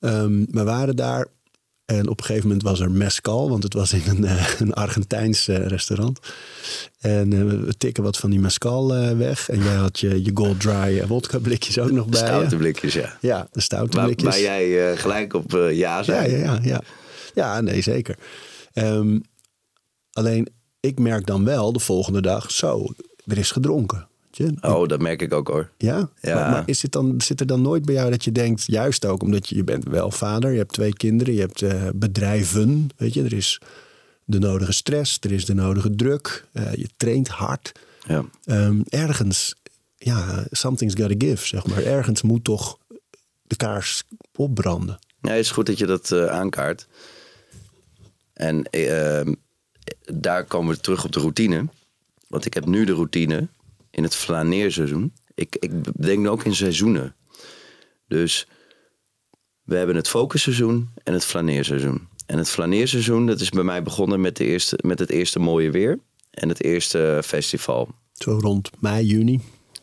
Ehm, 0.00 0.44
we 0.50 0.64
waren 0.64 0.96
daar 0.96 1.26
en 1.86 2.08
op 2.08 2.18
een 2.18 2.24
gegeven 2.24 2.48
moment 2.48 2.64
was 2.64 2.80
er 2.80 2.90
mescal, 2.90 3.48
want 3.50 3.62
het 3.62 3.74
was 3.74 3.92
in 3.92 4.02
een, 4.06 4.24
eh, 4.24 4.60
een 4.60 4.74
Argentijns 4.74 5.48
eh, 5.48 5.66
restaurant. 5.66 6.18
En 6.98 7.32
eh, 7.32 7.44
we 7.66 7.76
tikken 7.76 8.02
wat 8.02 8.16
van 8.16 8.30
die 8.30 8.40
mescal 8.40 8.88
weg. 9.16 9.48
En 9.48 9.62
jij 9.62 9.74
had 9.74 10.00
je, 10.00 10.24
je 10.24 10.30
Gold 10.34 10.60
Dry 10.60 11.06
vodka 11.06 11.38
blikjes 11.38 11.78
ook 11.78 11.90
nog 11.90 12.06
bij 12.06 12.20
je. 12.20 12.26
Stoute 12.26 12.56
blikjes, 12.56 12.94
ja. 12.94 13.18
Ja, 13.20 13.48
de 13.52 13.60
stoute 13.60 13.96
Waar, 13.96 14.06
blikjes. 14.06 14.30
waar 14.30 14.40
jij 14.40 14.96
gelijk 14.96 15.34
op 15.34 15.50
ja 15.50 15.68
Ja, 15.70 16.02
zei. 16.02 16.30
ja, 16.30 16.38
ja, 16.38 16.58
ja. 16.62 16.80
Ja, 17.34 17.60
nee, 17.60 17.80
zeker. 17.80 18.16
Ehm, 18.72 19.18
alleen, 20.12 20.48
ik 20.80 20.98
merk 20.98 21.26
dan 21.26 21.44
wel 21.44 21.72
de 21.72 21.80
volgende 21.80 22.22
dag, 22.22 22.50
zo, 22.50 22.86
er 23.24 23.38
is 23.38 23.50
gedronken. 23.50 24.08
Je? 24.36 24.54
Oh, 24.60 24.88
dat 24.88 25.00
merk 25.00 25.22
ik 25.22 25.32
ook 25.32 25.48
hoor. 25.48 25.70
Ja? 25.78 26.08
Ja. 26.20 26.34
Maar, 26.34 26.50
maar 26.50 26.62
is 26.66 26.82
het 26.82 26.92
dan, 26.92 27.14
zit 27.18 27.40
er 27.40 27.46
dan 27.46 27.62
nooit 27.62 27.84
bij 27.84 27.94
jou 27.94 28.10
dat 28.10 28.24
je 28.24 28.32
denkt, 28.32 28.64
juist 28.66 29.04
ook 29.04 29.22
omdat 29.22 29.48
je, 29.48 29.56
je 29.56 29.64
bent 29.64 29.84
wel 29.84 30.10
vader, 30.10 30.52
je 30.52 30.58
hebt 30.58 30.72
twee 30.72 30.92
kinderen, 30.92 31.34
je 31.34 31.40
hebt 31.40 31.62
eh, 31.62 31.88
bedrijven, 31.94 32.88
weet 32.96 33.14
je, 33.14 33.24
er 33.24 33.32
is 33.32 33.60
de 34.24 34.38
nodige 34.38 34.72
stress, 34.72 35.18
er 35.20 35.32
is 35.32 35.44
de 35.44 35.54
nodige 35.54 35.94
druk, 35.94 36.44
eh, 36.52 36.74
je 36.74 36.88
traint 36.96 37.28
hard. 37.28 37.72
Ja. 38.06 38.24
Ehm, 38.44 38.80
ergens, 38.88 39.54
ja, 39.96 40.44
something's 40.50 40.94
gotta 40.94 41.14
give, 41.26 41.46
zeg 41.46 41.66
maar. 41.66 41.82
Ergens 41.82 42.22
moet 42.22 42.44
toch 42.44 42.78
de 43.42 43.56
kaars 43.56 44.02
opbranden. 44.36 44.98
Ja, 45.20 45.30
het 45.30 45.40
is 45.40 45.50
goed 45.50 45.66
dat 45.66 45.78
je 45.78 45.86
dat 45.86 46.10
eh, 46.10 46.26
aankaart. 46.26 46.86
En 48.32 48.62
eh, 48.62 49.18
ehm, 49.18 49.34
daar 50.14 50.44
komen 50.44 50.74
we 50.74 50.80
terug 50.80 51.04
op 51.04 51.12
de 51.12 51.20
routine. 51.20 51.66
Want 52.28 52.44
ik 52.44 52.54
heb 52.54 52.66
nu 52.66 52.84
de 52.84 52.92
routine 52.92 53.48
in 53.96 54.02
het 54.02 54.14
flaneerseizoen. 54.14 55.12
Ik, 55.34 55.56
ik 55.60 56.02
denk 56.02 56.18
nu 56.18 56.28
ook 56.28 56.44
in 56.44 56.54
seizoenen. 56.54 57.14
Dus 58.08 58.46
we 59.62 59.76
hebben 59.76 59.96
het 59.96 60.08
focusseizoen 60.08 60.90
en 61.02 61.12
het 61.12 61.24
flaneerseizoen. 61.24 62.08
En 62.26 62.38
het 62.38 62.50
flaneerseizoen, 62.50 63.26
dat 63.26 63.40
is 63.40 63.50
bij 63.50 63.62
mij 63.62 63.82
begonnen 63.82 64.20
met, 64.20 64.36
de 64.36 64.44
eerste, 64.44 64.78
met 64.82 64.98
het 64.98 65.10
eerste 65.10 65.38
mooie 65.38 65.70
weer. 65.70 65.98
En 66.30 66.48
het 66.48 66.62
eerste 66.62 67.20
festival. 67.24 67.88
Zo 68.12 68.38
rond 68.38 68.70
mei, 68.78 69.06
juni. 69.06 69.40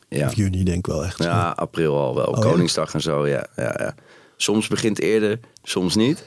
Ja. 0.10 0.28
Of 0.28 0.36
juni 0.36 0.64
denk 0.64 0.78
ik 0.78 0.86
wel 0.86 1.06
echt. 1.06 1.24
Ja, 1.24 1.50
april 1.50 1.98
al 1.98 2.16
wel. 2.16 2.26
Oh, 2.26 2.44
ja? 2.44 2.50
Koningsdag 2.50 2.94
en 2.94 3.02
zo, 3.02 3.28
ja. 3.28 3.48
ja, 3.56 3.76
ja. 3.78 3.96
Soms 4.38 4.68
begint 4.68 5.00
eerder, 5.00 5.40
soms 5.64 5.96
niet. 5.96 6.24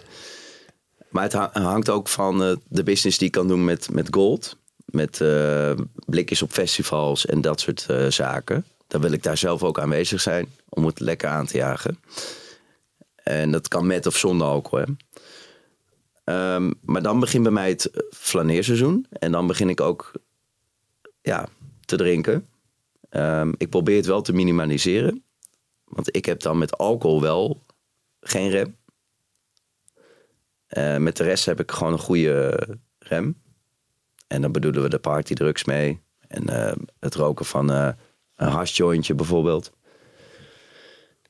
Maar 1.10 1.22
het 1.22 1.32
ha- 1.32 1.50
hangt 1.52 1.90
ook 1.90 2.08
van 2.08 2.42
eh, 2.42 2.56
de 2.68 2.82
business 2.82 3.18
die 3.18 3.26
ik 3.26 3.32
kan 3.32 3.48
doen 3.48 3.64
met, 3.64 3.90
met 3.92 4.08
gold. 4.10 4.56
Met 4.86 5.20
eh, 5.20 5.72
blikjes 6.06 6.42
op 6.42 6.50
festivals 6.50 7.26
en 7.26 7.40
dat 7.40 7.60
soort 7.60 7.86
eh, 7.88 8.06
zaken. 8.06 8.64
Dan 8.86 9.00
wil 9.00 9.12
ik 9.12 9.22
daar 9.22 9.36
zelf 9.36 9.62
ook 9.62 9.80
aanwezig 9.80 10.20
zijn 10.20 10.48
om 10.68 10.86
het 10.86 11.00
lekker 11.00 11.28
aan 11.28 11.46
te 11.46 11.56
jagen. 11.56 11.98
En 13.14 13.50
dat 13.50 13.68
kan 13.68 13.86
met 13.86 14.06
of 14.06 14.16
zonder 14.16 14.46
alcohol. 14.46 14.96
Ehm, 16.24 16.72
maar 16.80 17.02
dan 17.02 17.20
begint 17.20 17.42
bij 17.42 17.52
mij 17.52 17.68
het 17.68 17.90
flaneerseizoen. 18.10 19.06
En 19.10 19.32
dan 19.32 19.46
begin 19.46 19.68
ik 19.68 19.80
ook 19.80 20.12
ja, 21.22 21.48
te 21.84 21.96
drinken. 21.96 22.48
Ehm, 23.08 23.52
ik 23.56 23.70
probeer 23.70 23.96
het 23.96 24.06
wel 24.06 24.22
te 24.22 24.32
minimaliseren. 24.32 25.24
Want 25.84 26.16
ik 26.16 26.24
heb 26.24 26.40
dan 26.40 26.58
met 26.58 26.78
alcohol 26.78 27.20
wel 27.20 27.62
geen 28.20 28.50
rem. 28.50 28.76
Eh, 30.66 30.96
met 30.96 31.16
de 31.16 31.24
rest 31.24 31.44
heb 31.44 31.60
ik 31.60 31.70
gewoon 31.70 31.92
een 31.92 31.98
goede 31.98 32.68
rem. 32.98 33.42
En 34.26 34.40
dan 34.42 34.52
bedoelen 34.52 34.82
we 34.82 34.88
de 34.88 34.98
partydrugs 34.98 35.64
mee. 35.64 36.00
En 36.28 36.48
eh, 36.48 36.76
het 37.00 37.14
roken 37.14 37.44
van 37.44 37.72
eh, 37.72 37.88
een 38.36 38.48
hashjointje 38.48 39.14
bijvoorbeeld. 39.14 39.72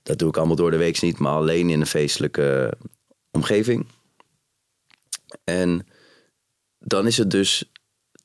Dat 0.03 0.19
doe 0.19 0.29
ik 0.29 0.37
allemaal 0.37 0.57
door 0.57 0.71
de 0.71 0.77
week 0.77 1.01
niet, 1.01 1.19
maar 1.19 1.33
alleen 1.33 1.71
in 1.71 1.81
een 1.81 1.87
feestelijke 1.87 2.73
omgeving. 3.31 3.87
En 5.45 5.87
dan 6.79 7.07
is 7.07 7.17
het 7.17 7.31
dus 7.31 7.73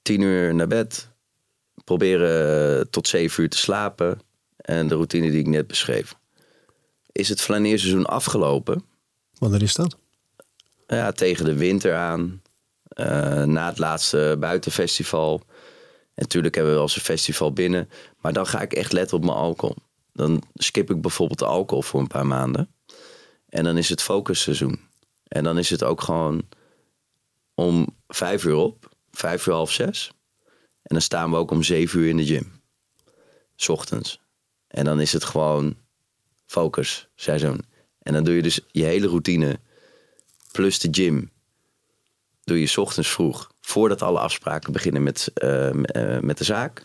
tien 0.01 0.21
uur 0.21 0.55
naar 0.55 0.67
bed. 0.67 1.09
Proberen 1.83 2.89
tot 2.89 3.07
zeven 3.07 3.43
uur 3.43 3.49
te 3.49 3.57
slapen. 3.57 4.19
En 4.55 4.87
de 4.87 4.95
routine 4.95 5.31
die 5.31 5.39
ik 5.39 5.47
net 5.47 5.67
beschreef. 5.67 6.15
Is 7.11 7.29
het 7.29 7.41
flaneerseizoen 7.41 8.05
afgelopen? 8.05 8.83
Wanneer 9.37 9.61
is 9.61 9.75
dat? 9.75 9.97
Ja, 10.87 11.11
tegen 11.11 11.45
de 11.45 11.53
winter 11.53 11.95
aan. 11.95 12.41
Eh, 12.91 13.43
na 13.43 13.67
het 13.69 13.77
laatste 13.77 14.37
buitenfestival. 14.39 15.41
En 16.13 16.27
natuurlijk 16.27 16.55
hebben 16.55 16.73
we 16.73 16.79
wel 16.79 16.87
eens 16.87 16.97
een 16.97 17.15
festival 17.15 17.53
binnen. 17.53 17.89
Maar 18.17 18.33
dan 18.33 18.47
ga 18.47 18.61
ik 18.61 18.73
echt 18.73 18.91
letten 18.91 19.17
op 19.17 19.23
mijn 19.23 19.37
alcohol. 19.37 19.75
Dan 20.13 20.43
skip 20.53 20.89
ik 20.89 21.01
bijvoorbeeld 21.01 21.39
de 21.39 21.45
alcohol 21.45 21.83
voor 21.83 21.99
een 21.99 22.07
paar 22.07 22.27
maanden. 22.27 22.75
En 23.49 23.63
dan 23.63 23.77
is 23.77 23.89
het 23.89 24.01
focusseizoen. 24.01 24.79
En 25.27 25.43
dan 25.43 25.57
is 25.57 25.69
het 25.69 25.83
ook 25.83 26.01
gewoon 26.01 26.47
om 27.53 27.87
vijf 28.07 28.43
uur 28.43 28.55
op. 28.55 28.89
Vijf 29.11 29.47
uur, 29.47 29.53
half 29.53 29.71
zes. 29.71 30.11
En 30.81 30.97
dan 30.97 31.01
staan 31.01 31.31
we 31.31 31.37
ook 31.37 31.51
om 31.51 31.63
zeven 31.63 31.99
uur 31.99 32.09
in 32.09 32.17
de 32.17 32.25
gym. 32.25 32.61
's 33.55 33.69
ochtends. 33.69 34.19
En 34.67 34.85
dan 34.85 34.99
is 35.01 35.13
het 35.13 35.23
gewoon 35.23 35.77
focus 36.45 37.09
seizoen. 37.15 37.63
En 38.01 38.13
dan 38.13 38.23
doe 38.23 38.35
je 38.35 38.41
dus 38.41 38.59
je 38.71 38.83
hele 38.83 39.07
routine 39.07 39.59
plus 40.51 40.79
de 40.79 40.87
gym. 40.91 41.31
Doe 42.43 42.59
je 42.59 42.67
's 42.67 42.77
ochtends 42.77 43.09
vroeg, 43.09 43.51
voordat 43.61 44.01
alle 44.01 44.19
afspraken 44.19 44.73
beginnen 44.73 45.03
met, 45.03 45.31
eh, 45.33 45.69
eh, 45.69 46.21
met 46.21 46.37
de 46.37 46.43
zaak. 46.43 46.83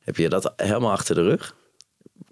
Heb 0.00 0.16
je 0.16 0.28
dat 0.28 0.52
helemaal 0.56 0.90
achter 0.90 1.14
de 1.14 1.22
rug. 1.22 1.54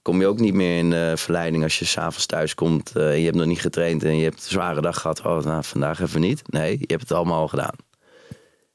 Kom 0.03 0.21
je 0.21 0.27
ook 0.27 0.41
niet 0.41 0.55
meer 0.55 0.79
in 0.79 0.93
eh, 0.93 1.17
verleiding 1.17 1.63
als 1.63 1.79
je 1.79 1.85
s'avonds 1.85 2.27
thuis 2.27 2.55
komt. 2.55 2.97
eh, 2.97 3.11
en 3.11 3.19
je 3.19 3.25
hebt 3.25 3.37
nog 3.37 3.47
niet 3.47 3.61
getraind 3.61 4.05
en 4.05 4.17
je 4.17 4.25
hebt 4.25 4.45
een 4.45 4.51
zware 4.51 4.81
dag 4.81 5.01
gehad. 5.01 5.21
Oh, 5.21 5.43
nou, 5.43 5.65
vandaag 5.65 6.01
even 6.01 6.21
niet. 6.21 6.43
Nee, 6.47 6.71
je 6.79 6.85
hebt 6.87 7.03
het 7.03 7.13
allemaal 7.13 7.41
al 7.41 7.49
gedaan. 7.49 7.75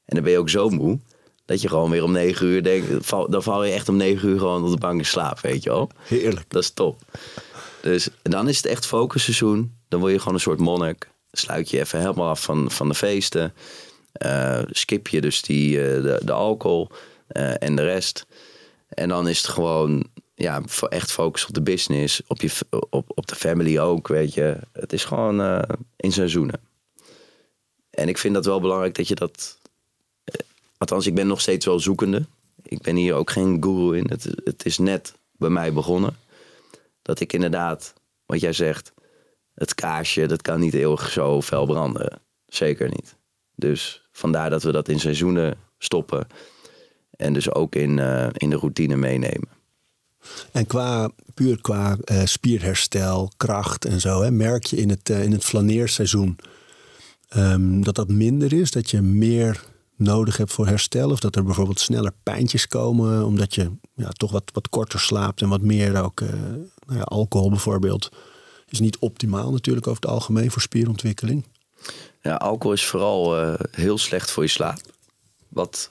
En 0.04 0.14
dan 0.14 0.22
ben 0.22 0.32
je 0.32 0.38
ook 0.38 0.48
zo 0.48 0.68
moe 0.68 0.98
dat 1.44 1.60
je 1.60 1.68
gewoon 1.68 1.90
weer 1.90 2.02
om 2.02 2.12
negen 2.12 2.46
uur 2.46 2.62
denkt. 2.62 3.10
Dan 3.10 3.42
val 3.42 3.64
je 3.64 3.72
echt 3.72 3.88
om 3.88 3.96
negen 3.96 4.28
uur 4.28 4.38
gewoon 4.38 4.64
op 4.64 4.70
de 4.70 4.76
bank 4.78 4.98
in 4.98 5.04
slaap, 5.06 5.40
weet 5.40 5.62
je 5.62 5.70
wel. 5.70 5.90
Heerlijk. 6.02 6.50
Dat 6.50 6.62
is 6.62 6.70
top. 6.70 7.00
Dus 7.80 8.08
dan 8.22 8.48
is 8.48 8.56
het 8.56 8.66
echt 8.66 8.86
focusseizoen. 8.86 9.76
Dan 9.88 10.00
word 10.00 10.12
je 10.12 10.18
gewoon 10.18 10.34
een 10.34 10.40
soort 10.40 10.58
monnik. 10.58 11.08
Sluit 11.30 11.70
je 11.70 11.78
even 11.78 12.00
helemaal 12.00 12.28
af 12.28 12.42
van, 12.42 12.70
van 12.70 12.88
de 12.88 12.94
feesten. 12.94 13.54
Eh, 14.12 14.62
skip 14.70 15.08
je 15.08 15.20
dus 15.20 15.42
die, 15.42 15.80
eh, 15.80 16.02
de, 16.02 16.20
de 16.24 16.32
alcohol 16.32 16.88
eh, 17.26 17.62
en 17.62 17.76
de 17.76 17.84
rest. 17.84 18.26
En 18.88 19.08
dan 19.08 19.28
is 19.28 19.38
het 19.38 19.46
gewoon 19.46 20.06
ja, 20.34 20.62
echt 20.88 21.12
focus 21.12 21.46
op 21.46 21.54
de 21.54 21.62
business. 21.62 22.22
Op, 22.26 22.40
je, 22.40 22.50
op, 22.90 23.12
op 23.14 23.26
de 23.26 23.34
family 23.34 23.78
ook, 23.78 24.08
weet 24.08 24.34
je. 24.34 24.56
Het 24.72 24.92
is 24.92 25.04
gewoon 25.04 25.64
in 25.96 26.12
seizoenen. 26.12 26.60
En 27.90 28.08
ik 28.08 28.18
vind 28.18 28.34
dat 28.34 28.44
wel 28.44 28.60
belangrijk 28.60 28.94
dat 28.94 29.08
je 29.08 29.14
dat... 29.14 29.58
althans, 30.78 31.06
ik 31.06 31.14
ben 31.14 31.26
nog 31.26 31.40
steeds 31.40 31.66
wel 31.66 31.80
zoekende. 31.80 32.26
Ik 32.62 32.82
ben 32.82 32.96
hier 32.96 33.14
ook 33.14 33.30
geen 33.30 33.56
guru 33.60 33.96
in. 33.96 34.06
Het, 34.08 34.24
het 34.44 34.64
is 34.64 34.78
net 34.78 35.14
bij 35.32 35.50
mij 35.50 35.72
begonnen 35.72 36.16
dat 37.02 37.20
ik 37.20 37.32
inderdaad, 37.32 37.94
wat 38.26 38.40
jij 38.40 38.52
zegt, 38.52 38.92
het 39.58 39.74
kaarsje, 39.74 40.26
dat 40.26 40.42
kan 40.42 40.60
niet 40.60 40.74
eeuwig 40.74 41.10
zo 41.10 41.42
fel 41.42 41.66
branden. 41.66 42.20
Zeker 42.46 42.88
niet. 42.88 43.16
Dus 43.54 44.08
vandaar 44.12 44.50
dat 44.50 44.62
we 44.62 44.72
dat 44.72 44.88
in 44.88 45.00
seizoenen 45.00 45.58
stoppen. 45.78 46.26
En 47.10 47.32
dus 47.32 47.52
ook 47.54 47.74
in, 47.74 47.98
eh, 47.98 48.28
in 48.32 48.50
de 48.50 48.56
routine 48.56 48.96
meenemen. 48.96 49.48
En 50.52 50.66
qua, 50.66 51.10
puur 51.34 51.60
qua 51.60 51.96
eh, 52.04 52.24
spierherstel, 52.24 53.32
kracht 53.36 53.84
en 53.84 54.00
zo, 54.00 54.22
hè, 54.22 54.30
merk 54.30 54.64
je 54.64 54.76
in 54.76 54.88
het, 54.88 55.10
eh, 55.10 55.22
in 55.22 55.32
het 55.32 55.44
flaneerseizoen 55.44 56.38
ehm, 57.28 57.80
dat 57.80 57.94
dat 57.94 58.08
minder 58.08 58.52
is? 58.52 58.70
Dat 58.70 58.90
je 58.90 59.00
meer 59.00 59.64
nodig 59.96 60.36
hebt 60.36 60.52
voor 60.52 60.66
herstel? 60.66 61.10
Of 61.10 61.20
dat 61.20 61.36
er 61.36 61.44
bijvoorbeeld 61.44 61.80
sneller 61.80 62.12
pijntjes 62.22 62.66
komen 62.66 63.24
omdat 63.24 63.54
je 63.54 63.70
ja, 63.94 64.08
toch 64.08 64.32
wat, 64.32 64.50
wat 64.52 64.68
korter 64.68 65.00
slaapt 65.00 65.42
en 65.42 65.48
wat 65.48 65.60
meer 65.60 66.02
ook 66.02 66.20
nou 66.86 67.02
alcohol 67.04 67.48
bijvoorbeeld. 67.48 68.10
Is 68.68 68.80
niet 68.80 68.98
optimaal 68.98 69.50
natuurlijk 69.52 69.86
over 69.86 70.00
het 70.02 70.10
algemeen 70.10 70.50
voor 70.50 70.62
spierontwikkeling. 70.62 71.44
Ja, 72.22 72.34
alcohol 72.34 72.72
is 72.72 72.86
vooral 72.86 73.38
eh, 73.40 73.54
heel 73.70 73.98
slecht 73.98 74.30
voor 74.30 74.42
je 74.42 74.48
slaap. 74.48 74.78
Wat 75.48 75.90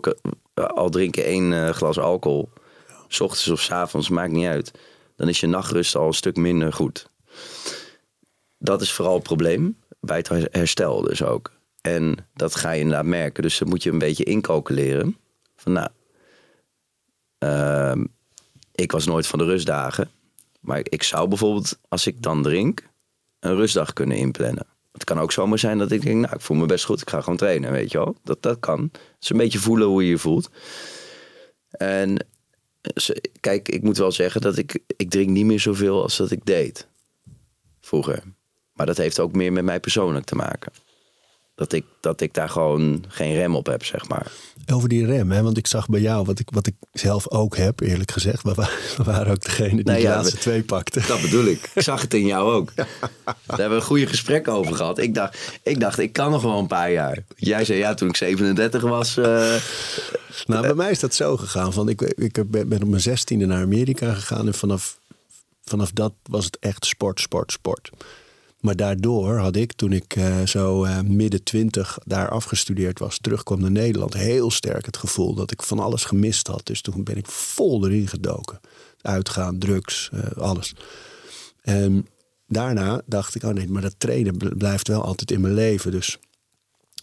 kan- 0.00 0.14
al 0.54 0.90
drink 0.90 1.14
je 1.14 1.22
één 1.22 1.52
eh, 1.52 1.70
glas 1.70 1.98
alcohol, 1.98 2.48
s 3.08 3.20
ochtends 3.20 3.48
of 3.48 3.60
s 3.60 3.70
avonds, 3.70 4.08
maakt 4.08 4.32
niet 4.32 4.46
uit. 4.46 4.70
Dan 5.16 5.28
is 5.28 5.40
je 5.40 5.46
nachtrust 5.46 5.96
al 5.96 6.06
een 6.06 6.12
stuk 6.14 6.36
minder 6.36 6.72
goed. 6.72 7.08
Dat 8.58 8.80
is 8.80 8.92
vooral 8.92 9.14
het 9.14 9.22
probleem. 9.22 9.78
Bij 10.00 10.16
het 10.16 10.28
her- 10.28 10.48
herstel 10.50 11.00
dus 11.02 11.22
ook. 11.22 11.52
En 11.80 12.16
dat 12.34 12.54
ga 12.54 12.70
je 12.70 12.80
inderdaad 12.80 13.04
merken. 13.06 13.42
Dus 13.42 13.58
dat 13.58 13.68
moet 13.68 13.82
je 13.82 13.90
een 13.90 13.98
beetje 13.98 14.24
incalculeren. 14.24 15.16
Van 15.56 15.72
nou, 15.72 15.88
ehm, 17.38 18.04
ik 18.74 18.92
was 18.92 19.06
nooit 19.06 19.26
van 19.26 19.38
de 19.38 19.44
rustdagen. 19.44 20.10
Maar 20.66 20.80
ik 20.82 21.02
zou 21.02 21.28
bijvoorbeeld, 21.28 21.78
als 21.88 22.06
ik 22.06 22.22
dan 22.22 22.42
drink, 22.42 22.88
een 23.40 23.54
rustdag 23.54 23.92
kunnen 23.92 24.16
inplannen. 24.16 24.66
Het 24.92 25.04
kan 25.04 25.20
ook 25.20 25.32
zomaar 25.32 25.58
zijn 25.58 25.78
dat 25.78 25.90
ik 25.90 26.02
denk, 26.02 26.20
nou, 26.20 26.34
ik 26.34 26.40
voel 26.40 26.56
me 26.56 26.66
best 26.66 26.84
goed. 26.84 27.00
Ik 27.00 27.10
ga 27.10 27.20
gewoon 27.20 27.36
trainen, 27.36 27.72
weet 27.72 27.90
je 27.90 27.98
wel. 27.98 28.16
Dat, 28.22 28.42
dat 28.42 28.60
kan. 28.60 28.90
Is 29.20 29.30
een 29.30 29.36
beetje 29.36 29.58
voelen 29.58 29.86
hoe 29.86 30.02
je 30.02 30.08
je 30.08 30.18
voelt. 30.18 30.50
En 31.70 32.26
kijk, 33.40 33.68
ik 33.68 33.82
moet 33.82 33.96
wel 33.96 34.12
zeggen 34.12 34.40
dat 34.40 34.58
ik, 34.58 34.78
ik 34.96 35.10
drink 35.10 35.28
niet 35.28 35.44
meer 35.44 35.60
zoveel 35.60 36.02
als 36.02 36.16
dat 36.16 36.30
ik 36.30 36.44
deed 36.44 36.86
vroeger. 37.80 38.22
Maar 38.72 38.86
dat 38.86 38.96
heeft 38.96 39.20
ook 39.20 39.32
meer 39.32 39.52
met 39.52 39.64
mij 39.64 39.80
persoonlijk 39.80 40.24
te 40.24 40.34
maken. 40.34 40.72
Dat 41.56 41.72
ik, 41.72 41.84
dat 42.00 42.20
ik 42.20 42.34
daar 42.34 42.48
gewoon 42.48 43.04
geen 43.08 43.34
rem 43.34 43.56
op 43.56 43.66
heb, 43.66 43.84
zeg 43.84 44.08
maar. 44.08 44.32
Over 44.72 44.88
die 44.88 45.06
rem, 45.06 45.30
hè? 45.30 45.42
want 45.42 45.56
ik 45.56 45.66
zag 45.66 45.88
bij 45.88 46.00
jou, 46.00 46.24
wat 46.24 46.38
ik, 46.38 46.48
wat 46.50 46.66
ik 46.66 46.74
zelf 46.92 47.30
ook 47.30 47.56
heb, 47.56 47.80
eerlijk 47.80 48.10
gezegd. 48.10 48.42
We 48.42 48.54
wa- 48.54 48.68
we 48.96 49.02
waren 49.02 49.32
ook 49.32 49.42
degene 49.44 49.74
die 49.74 49.84
Nou 49.84 50.00
de 50.00 50.08
laatste 50.08 50.34
we- 50.34 50.40
twee 50.40 50.62
pakte. 50.62 51.00
Dat 51.06 51.20
bedoel 51.20 51.44
ik. 51.44 51.70
Ik 51.74 51.82
zag 51.82 52.00
het 52.02 52.14
in 52.14 52.26
jou 52.26 52.52
ook. 52.52 52.74
Daar 52.76 52.86
hebben 53.46 53.68
we 53.68 53.74
een 53.74 53.82
goede 53.82 54.06
gesprek 54.06 54.48
over 54.48 54.74
gehad. 54.76 54.98
Ik 54.98 55.14
dacht, 55.14 55.58
ik 55.62 55.80
dacht, 55.80 55.98
ik 55.98 56.12
kan 56.12 56.30
nog 56.30 56.42
wel 56.42 56.58
een 56.58 56.66
paar 56.66 56.90
jaar. 56.92 57.24
Jij 57.36 57.64
zei 57.64 57.78
ja, 57.78 57.94
toen 57.94 58.08
ik 58.08 58.16
37 58.16 58.82
was. 58.82 59.16
eh, 59.16 59.54
Nou, 60.46 60.62
bij 60.62 60.74
mij 60.74 60.90
is 60.90 61.00
dat 61.00 61.14
zo 61.14 61.36
gegaan. 61.36 61.72
Van 61.72 61.88
ik, 61.88 62.00
ik 62.02 62.50
ben 62.50 62.68
ben 62.68 62.82
op 62.82 62.88
mijn 62.88 63.02
zestiende 63.02 63.46
naar 63.46 63.62
Amerika 63.62 64.12
gegaan. 64.14 64.46
En 64.46 64.54
vanaf, 64.54 64.98
vanaf 65.64 65.90
dat 65.90 66.12
was 66.30 66.44
het 66.44 66.56
echt 66.60 66.84
sport, 66.86 67.20
sport, 67.20 67.52
sport. 67.52 67.90
Maar 68.66 68.76
daardoor 68.76 69.38
had 69.38 69.56
ik, 69.56 69.72
toen 69.72 69.92
ik 69.92 70.16
eh, 70.16 70.46
zo 70.46 70.84
eh, 70.84 71.00
midden 71.00 71.42
twintig 71.42 71.98
daar 72.04 72.28
afgestudeerd 72.28 72.98
was, 72.98 73.18
terugkwam 73.18 73.60
naar 73.60 73.70
Nederland, 73.70 74.14
heel 74.14 74.50
sterk 74.50 74.86
het 74.86 74.96
gevoel 74.96 75.34
dat 75.34 75.50
ik 75.50 75.62
van 75.62 75.78
alles 75.78 76.04
gemist 76.04 76.46
had. 76.46 76.66
Dus 76.66 76.80
toen 76.80 77.04
ben 77.04 77.16
ik 77.16 77.26
vol 77.26 77.86
erin 77.86 78.08
gedoken. 78.08 78.60
Uitgaan, 79.00 79.58
drugs, 79.58 80.10
eh, 80.12 80.42
alles. 80.42 80.74
En 81.62 82.06
daarna 82.46 83.02
dacht 83.04 83.34
ik, 83.34 83.42
oh 83.42 83.50
nee, 83.50 83.68
maar 83.68 83.82
dat 83.82 83.94
trainen 83.98 84.36
bl- 84.36 84.56
blijft 84.56 84.88
wel 84.88 85.02
altijd 85.02 85.30
in 85.30 85.40
mijn 85.40 85.54
leven. 85.54 85.90
Dus 85.90 86.18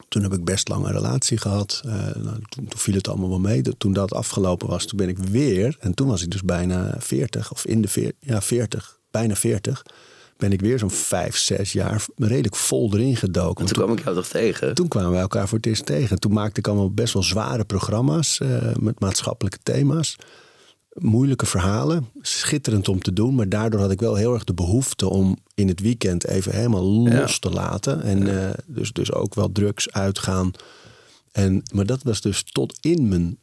toen 0.07 0.23
heb 0.23 0.33
ik 0.33 0.43
best 0.43 0.67
lang 0.67 0.85
een 0.85 0.91
relatie 0.91 1.37
gehad. 1.37 1.81
Eh, 1.85 1.93
nou, 1.93 2.37
toen, 2.49 2.65
toen 2.67 2.79
viel 2.79 2.93
het 2.95 3.07
allemaal 3.07 3.29
wel 3.29 3.39
mee. 3.39 3.61
Toen 3.77 3.93
dat 3.93 4.13
afgelopen 4.13 4.67
was, 4.67 4.85
toen 4.85 4.97
ben 4.97 5.09
ik 5.09 5.17
weer... 5.17 5.77
en 5.79 5.93
toen 5.93 6.07
was 6.07 6.21
ik 6.21 6.31
dus 6.31 6.43
bijna 6.43 6.95
40, 6.99 7.51
of 7.51 7.65
in 7.65 7.81
de 7.81 7.87
veer, 7.87 8.11
ja, 8.19 8.41
40, 8.41 8.99
bijna 9.11 9.35
40... 9.35 9.83
ben 10.43 10.51
ik 10.51 10.61
weer 10.61 10.79
zo'n 10.79 10.91
vijf, 10.91 11.37
zes 11.37 11.71
jaar 11.71 12.05
redelijk 12.17 12.55
vol 12.55 12.93
erin 12.93 13.15
gedoken. 13.15 13.65
en 13.65 13.73
toen 13.73 13.83
kwam 13.83 13.97
ik 13.97 14.03
jou 14.03 14.15
toch 14.15 14.27
tegen. 14.27 14.73
Toen 14.73 14.87
kwamen 14.87 15.11
we 15.11 15.17
elkaar 15.17 15.47
voor 15.47 15.57
het 15.57 15.67
eerst 15.67 15.85
tegen. 15.85 16.19
Toen 16.19 16.33
maakte 16.33 16.59
ik 16.59 16.67
allemaal 16.67 16.91
best 16.91 17.13
wel 17.13 17.23
zware 17.23 17.65
programma's 17.65 18.39
eh, 18.39 18.75
met 18.79 18.99
maatschappelijke 18.99 19.57
thema's. 19.63 20.15
moeilijke 20.93 21.45
verhalen. 21.45 22.09
Schitterend 22.21 22.87
om 22.87 23.01
te 23.01 23.13
doen. 23.13 23.35
Maar 23.35 23.49
daardoor 23.49 23.79
had 23.79 23.91
ik 23.91 23.99
wel 23.99 24.15
heel 24.15 24.33
erg 24.33 24.43
de 24.43 24.53
behoefte 24.53 25.09
om 25.09 25.37
in 25.55 25.67
het 25.67 25.79
weekend 25.79 26.27
even 26.27 26.51
helemaal 26.55 26.83
los 26.83 27.39
te 27.39 27.49
laten. 27.49 28.01
En 28.01 28.43
eh, 28.43 28.53
dus, 28.65 28.91
dus 28.91 29.13
ook 29.13 29.35
wel 29.35 29.51
drugs 29.51 29.91
uitgaan. 29.91 30.51
En, 31.31 31.63
maar 31.73 31.85
dat 31.85 32.03
was 32.03 32.21
dus 32.21 32.43
tot 32.43 32.77
in 32.81 33.07
mijn 33.07 33.37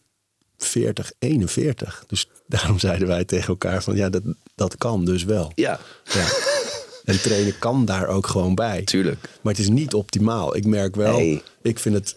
40, 0.58 1.12
41. 1.18 2.04
Dus 2.06 2.28
daarom 2.46 2.78
zeiden 2.78 3.08
wij 3.08 3.24
tegen 3.24 3.48
elkaar 3.48 3.82
van 3.82 3.96
ja, 3.96 4.08
dat, 4.08 4.22
dat 4.54 4.76
kan 4.76 5.04
dus 5.04 5.24
wel. 5.24 5.52
Ja, 5.54 5.80
Ja. 6.04 6.58
En 7.04 7.22
trainen 7.22 7.58
kan 7.58 7.84
daar 7.84 8.06
ook 8.06 8.26
gewoon 8.26 8.54
bij. 8.54 8.82
tuurlijk. 8.82 9.38
Maar 9.42 9.52
het 9.52 9.62
is 9.62 9.68
niet 9.68 9.94
optimaal. 9.94 10.56
Ik 10.56 10.66
merk 10.66 10.96
wel, 10.96 11.40
ik 11.62 11.78
vind 11.78 11.94
het. 11.94 12.16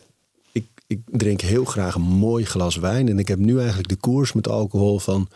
Ik, 0.52 0.66
ik 0.88 1.00
drink 1.06 1.42
heel 1.42 1.66
graag 1.66 1.96
een 1.96 2.02
mooi 2.02 2.46
glas 2.46 2.76
wijn. 2.76 3.10
En 3.10 3.20
ik 3.20 3.28
heb 3.28 3.40
nu 3.40 3.58
eigenlijk 3.58 3.90
de 3.90 3.96
koers 3.96 4.34
met 4.34 4.48
alcohol 4.48 5.00
van. 5.00 5.28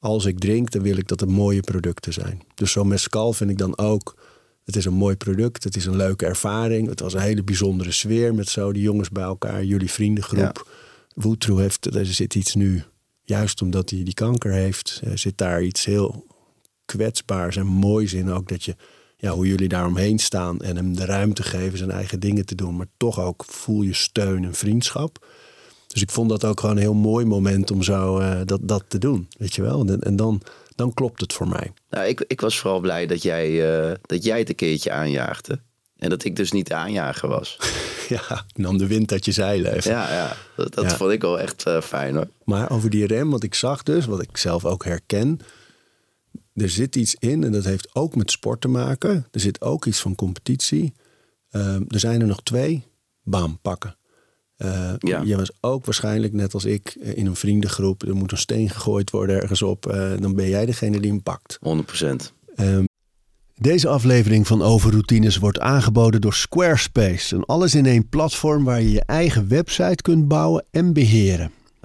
Als 0.00 0.24
ik 0.24 0.38
drink, 0.38 0.70
dan 0.70 0.82
wil 0.82 0.96
ik 0.96 1.08
dat 1.08 1.20
het 1.20 1.28
mooie 1.28 1.60
producten 1.60 2.12
zijn. 2.12 2.42
Dus 2.54 2.72
zo'n 2.72 2.88
mescal 2.88 3.32
vind 3.32 3.50
ik 3.50 3.58
dan 3.58 3.78
ook. 3.78 4.14
Het 4.64 4.76
is 4.76 4.84
een 4.84 4.94
mooi 4.94 5.16
product. 5.16 5.64
Het 5.64 5.76
is 5.76 5.86
een 5.86 5.96
leuke 5.96 6.26
ervaring. 6.26 6.88
Het 6.88 7.00
was 7.00 7.14
een 7.14 7.20
hele 7.20 7.42
bijzondere 7.42 7.92
sfeer 7.92 8.34
met 8.34 8.48
zo 8.48 8.72
die 8.72 8.82
jongens 8.82 9.10
bij 9.10 9.22
elkaar. 9.22 9.64
Jullie 9.64 9.90
vriendengroep. 9.90 10.68
Woetroe 11.14 11.60
heeft, 11.60 11.94
er 11.94 12.06
zit 12.06 12.34
iets 12.34 12.54
nu. 12.54 12.82
Juist 13.22 13.62
omdat 13.62 13.90
hij 13.90 14.02
die 14.02 14.14
kanker 14.14 14.52
heeft, 14.52 15.00
eh, 15.04 15.10
zit 15.14 15.38
daar 15.38 15.62
iets 15.62 15.84
heel 15.84 16.26
kwetsbaars 16.86 17.56
en 17.56 17.66
moois 17.66 18.12
in. 18.12 18.30
Ook 18.32 18.48
dat 18.48 18.64
je, 18.64 18.76
ja, 19.16 19.30
hoe 19.30 19.46
jullie 19.46 19.68
daar 19.68 19.86
omheen 19.86 20.18
staan 20.18 20.60
en 20.60 20.76
hem 20.76 20.96
de 20.96 21.04
ruimte 21.04 21.42
geven 21.42 21.78
zijn 21.78 21.90
eigen 21.90 22.20
dingen 22.20 22.46
te 22.46 22.54
doen. 22.54 22.76
Maar 22.76 22.86
toch 22.96 23.20
ook 23.20 23.44
voel 23.48 23.82
je 23.82 23.94
steun 23.94 24.44
en 24.44 24.54
vriendschap. 24.54 25.26
Dus 25.86 26.02
ik 26.02 26.10
vond 26.10 26.28
dat 26.28 26.44
ook 26.44 26.60
gewoon 26.60 26.74
een 26.76 26.82
heel 26.82 26.94
mooi 26.94 27.24
moment 27.24 27.70
om 27.70 27.82
zo 27.82 28.18
eh, 28.18 28.40
dat, 28.44 28.60
dat 28.62 28.84
te 28.88 28.98
doen. 28.98 29.28
Weet 29.38 29.54
je 29.54 29.62
wel? 29.62 29.86
En, 29.86 30.00
en 30.00 30.16
dan, 30.16 30.42
dan 30.74 30.94
klopt 30.94 31.20
het 31.20 31.32
voor 31.32 31.48
mij. 31.48 31.72
Nou, 31.90 32.06
ik, 32.06 32.24
ik 32.26 32.40
was 32.40 32.58
vooral 32.58 32.80
blij 32.80 33.06
dat 33.06 33.22
jij, 33.22 33.78
eh, 33.88 33.94
dat 34.02 34.24
jij 34.24 34.38
het 34.38 34.48
een 34.48 34.54
keertje 34.54 34.90
aanjaagde. 34.92 35.58
En 35.96 36.10
dat 36.10 36.24
ik 36.24 36.36
dus 36.36 36.52
niet 36.52 36.66
de 36.66 36.74
aanjager 36.74 37.28
was. 37.28 37.56
Ja, 38.08 38.44
nam 38.54 38.78
de 38.78 38.86
wind 38.86 39.12
uit 39.12 39.24
je 39.24 39.32
zeilen 39.32 39.74
even. 39.74 39.90
Ja, 39.90 40.12
ja 40.12 40.36
dat, 40.56 40.74
dat 40.74 40.84
Ja. 40.84 40.96
vond 40.96 41.10
ik 41.12 41.20
wel 41.22 41.40
echt 41.40 41.64
eh, 41.66 41.80
fijn 41.80 42.14
hoor. 42.14 42.28
Maar 42.44 42.70
over 42.70 42.90
die 42.90 43.06
rem, 43.06 43.30
wat 43.30 43.42
ik 43.42 43.54
zag 43.54 43.82
dus, 43.82 44.06
wat 44.06 44.22
ik 44.22 44.36
zelf 44.36 44.64
ook 44.64 44.84
herken. 44.84 45.40
Er 46.56 46.68
zit 46.68 46.96
iets 46.96 47.14
in 47.18 47.44
en 47.44 47.52
dat 47.52 47.64
heeft 47.64 47.94
ook 47.94 48.16
met 48.16 48.30
sport 48.30 48.60
te 48.60 48.68
maken. 48.68 49.26
Er 49.30 49.40
zit 49.40 49.60
ook 49.60 49.86
iets 49.86 50.00
van 50.00 50.14
competitie. 50.14 50.92
Ehm, 51.50 51.82
er 51.88 51.98
zijn 52.00 52.20
er 52.20 52.26
nog 52.26 52.42
twee. 52.42 52.84
Bam, 53.22 53.58
pakken. 53.62 53.96
Eh, 54.56 54.92
Ja. 54.98 55.22
Je 55.24 55.36
was 55.36 55.50
ook 55.60 55.84
waarschijnlijk, 55.84 56.32
net 56.32 56.54
als 56.54 56.64
ik, 56.64 56.96
eh, 57.00 57.16
in 57.16 57.26
een 57.26 57.36
vriendengroep. 57.36 58.02
Er 58.02 58.14
moet 58.16 58.32
een 58.32 58.38
steen 58.38 58.70
gegooid 58.70 59.10
worden 59.10 59.40
ergens 59.40 59.62
op. 59.62 59.86
eh, 59.86 60.12
dan 60.20 60.34
ben 60.34 60.48
jij 60.48 60.66
degene 60.66 61.00
die 61.00 61.10
hem 61.10 61.22
pakt. 61.22 61.56
100%. 61.60 62.32
Ehm, 62.54 62.84
deze 63.54 63.88
aflevering 63.88 64.46
van 64.46 64.62
Overroutines 64.62 65.36
wordt 65.36 65.58
aangeboden 65.60 66.20
door 66.20 66.34
Squarespace. 66.34 67.34
Een 67.36 67.44
alles-in-één 67.44 68.08
platform 68.08 68.64
waar 68.64 68.82
je 68.82 68.90
je 68.90 69.02
eigen 69.04 69.48
website 69.48 70.02
kunt 70.02 70.28
bouwen 70.28 70.64
en 70.70 70.92
beheren. 70.92 71.50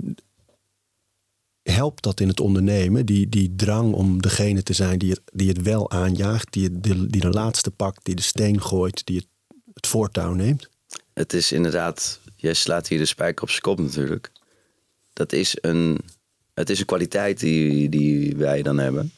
Helpt 1.63 2.03
dat 2.03 2.21
in 2.21 2.29
het 2.29 2.41
ondernemen, 2.41 3.07
die, 3.07 3.29
die 3.29 3.55
drang 3.57 3.93
om 3.93 4.23
degene 4.23 4.63
te 4.63 4.73
zijn 4.73 4.99
die 4.99 5.11
het, 5.11 5.23
die 5.33 5.49
het 5.49 5.63
wel 5.63 5.91
aanjaagt, 5.91 6.53
die, 6.53 6.65
het, 6.65 6.83
die, 6.83 7.07
die 7.07 7.21
de 7.21 7.31
laatste 7.31 7.71
pakt, 7.71 8.05
die 8.05 8.15
de 8.15 8.23
steen 8.23 8.63
gooit, 8.63 9.07
die 9.07 9.17
het, 9.17 9.29
het 9.73 9.87
voortouw 9.87 10.33
neemt? 10.33 10.69
Het 11.13 11.33
is 11.33 11.53
inderdaad, 11.53 12.21
jij 12.37 12.55
slaat 12.55 12.89
hier 12.89 12.99
de 12.99 13.05
spijker 13.05 13.43
op 13.43 13.51
zijn 13.51 13.63
kop 13.63 13.79
natuurlijk. 13.79 14.33
Dat 15.21 15.33
is 15.33 15.57
een, 15.61 15.99
het 16.55 16.71
is 16.71 16.81
een 16.81 16.87
kwaliteit 16.87 17.41
die, 17.41 17.89
die 17.89 18.37
wij 18.37 18.63
dan 18.63 18.79
hebben. 18.79 19.13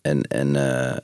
En, 0.00 0.22
en 0.22 0.56
eh, 0.56 0.96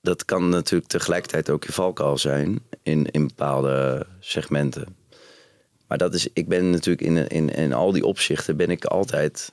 dat 0.00 0.24
kan 0.24 0.48
natuurlijk 0.48 0.90
tegelijkertijd 0.90 1.50
ook 1.50 1.64
je 1.64 1.72
valkuil 1.72 2.18
zijn 2.18 2.60
in, 2.82 3.10
in 3.10 3.26
bepaalde 3.26 4.06
segmenten. 4.20 4.96
Maar 5.86 5.98
dat 5.98 6.14
is, 6.14 6.28
ik 6.32 6.48
ben 6.48 6.70
natuurlijk 6.70 7.06
in, 7.06 7.26
in, 7.28 7.48
in 7.48 7.72
al 7.72 7.92
die 7.92 8.04
opzichten 8.04 8.56
ben 8.56 8.70
ik 8.70 8.84
altijd 8.84 9.52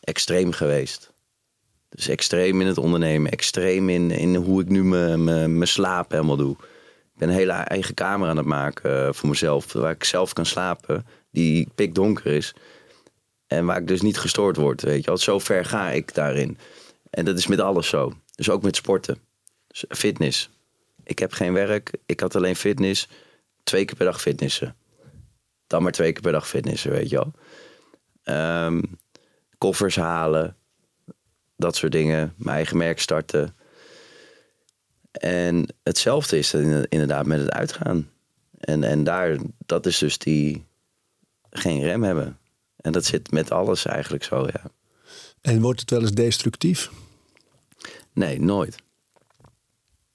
extreem 0.00 0.52
geweest. 0.52 1.10
Dus 1.88 2.08
extreem 2.08 2.60
in 2.60 2.66
het 2.66 2.78
ondernemen, 2.78 3.30
extreem 3.30 3.88
in, 3.88 4.10
in 4.10 4.34
hoe 4.34 4.60
ik 4.62 4.68
nu 4.68 4.84
mijn- 4.84 5.68
slaap 5.68 6.10
helemaal 6.10 6.36
doe. 6.36 6.56
Ik 7.12 7.18
ben 7.18 7.28
een 7.28 7.34
hele 7.34 7.52
eigen 7.52 7.94
kamer 7.94 8.28
aan 8.28 8.36
het 8.36 8.46
maken 8.46 9.06
eh, 9.06 9.12
voor 9.12 9.28
mezelf, 9.28 9.72
waar 9.72 9.90
ik 9.90 10.04
zelf 10.04 10.32
kan 10.32 10.46
slapen, 10.46 11.06
die 11.30 11.68
pikdonker 11.74 12.26
is. 12.26 12.54
En 13.46 13.66
waar 13.66 13.80
ik 13.80 13.86
dus 13.86 14.00
niet 14.00 14.18
gestoord 14.18 14.56
word, 14.56 14.82
weet 14.82 15.00
je 15.00 15.06
wel. 15.06 15.16
Zo 15.16 15.38
ver 15.38 15.64
ga 15.64 15.90
ik 15.90 16.14
daarin. 16.14 16.58
En 17.10 17.24
dat 17.24 17.38
is 17.38 17.46
met 17.46 17.60
alles 17.60 17.88
zo. 17.88 18.12
Dus 18.34 18.50
ook 18.50 18.62
met 18.62 18.76
sporten. 18.76 19.18
Dus 19.66 19.84
fitness. 19.88 20.50
Ik 21.04 21.18
heb 21.18 21.32
geen 21.32 21.52
werk, 21.52 21.90
ik 22.06 22.20
had 22.20 22.36
alleen 22.36 22.56
fitness. 22.56 23.08
Twee 23.62 23.84
keer 23.84 23.96
per 23.96 24.06
dag 24.06 24.20
fitnessen. 24.20 24.76
Dan 25.66 25.82
maar 25.82 25.92
twee 25.92 26.12
keer 26.12 26.22
per 26.22 26.32
dag 26.32 26.48
fitnessen, 26.48 26.90
weet 26.90 27.10
je 27.10 27.16
wel. 27.16 27.32
Ehm, 28.22 28.82
koffers 29.58 29.96
halen. 29.96 30.56
Dat 31.56 31.76
soort 31.76 31.92
dingen. 31.92 32.34
Mijn 32.36 32.56
eigen 32.56 32.76
merk 32.76 33.00
starten. 33.00 33.56
En 35.10 35.66
hetzelfde 35.82 36.38
is 36.38 36.54
inderdaad 36.88 37.26
met 37.26 37.40
het 37.40 37.50
uitgaan. 37.50 38.10
En, 38.58 38.84
en 38.84 39.04
daar, 39.04 39.36
dat 39.66 39.86
is 39.86 39.98
dus 39.98 40.18
die 40.18 40.67
geen 41.58 41.80
rem 41.80 42.02
hebben. 42.02 42.38
En 42.76 42.92
dat 42.92 43.04
zit 43.04 43.30
met 43.30 43.50
alles 43.50 43.84
eigenlijk 43.84 44.24
zo, 44.24 44.46
ja. 44.46 44.62
En 45.40 45.60
wordt 45.60 45.80
het 45.80 45.90
wel 45.90 46.00
eens 46.00 46.12
destructief? 46.12 46.90
Nee, 48.12 48.40
nooit. 48.40 48.76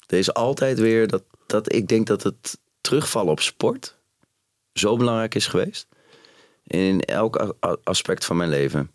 Er 0.07 0.17
is 0.17 0.33
altijd 0.33 0.79
weer 0.79 1.07
dat, 1.07 1.23
dat 1.47 1.73
ik 1.73 1.87
denk 1.87 2.07
dat 2.07 2.23
het 2.23 2.57
terugvallen 2.81 3.31
op 3.31 3.39
sport 3.39 3.97
zo 4.73 4.97
belangrijk 4.97 5.35
is 5.35 5.47
geweest. 5.47 5.87
In 6.63 7.01
elk 7.01 7.57
aspect 7.83 8.25
van 8.25 8.37
mijn 8.37 8.49
leven. 8.49 8.91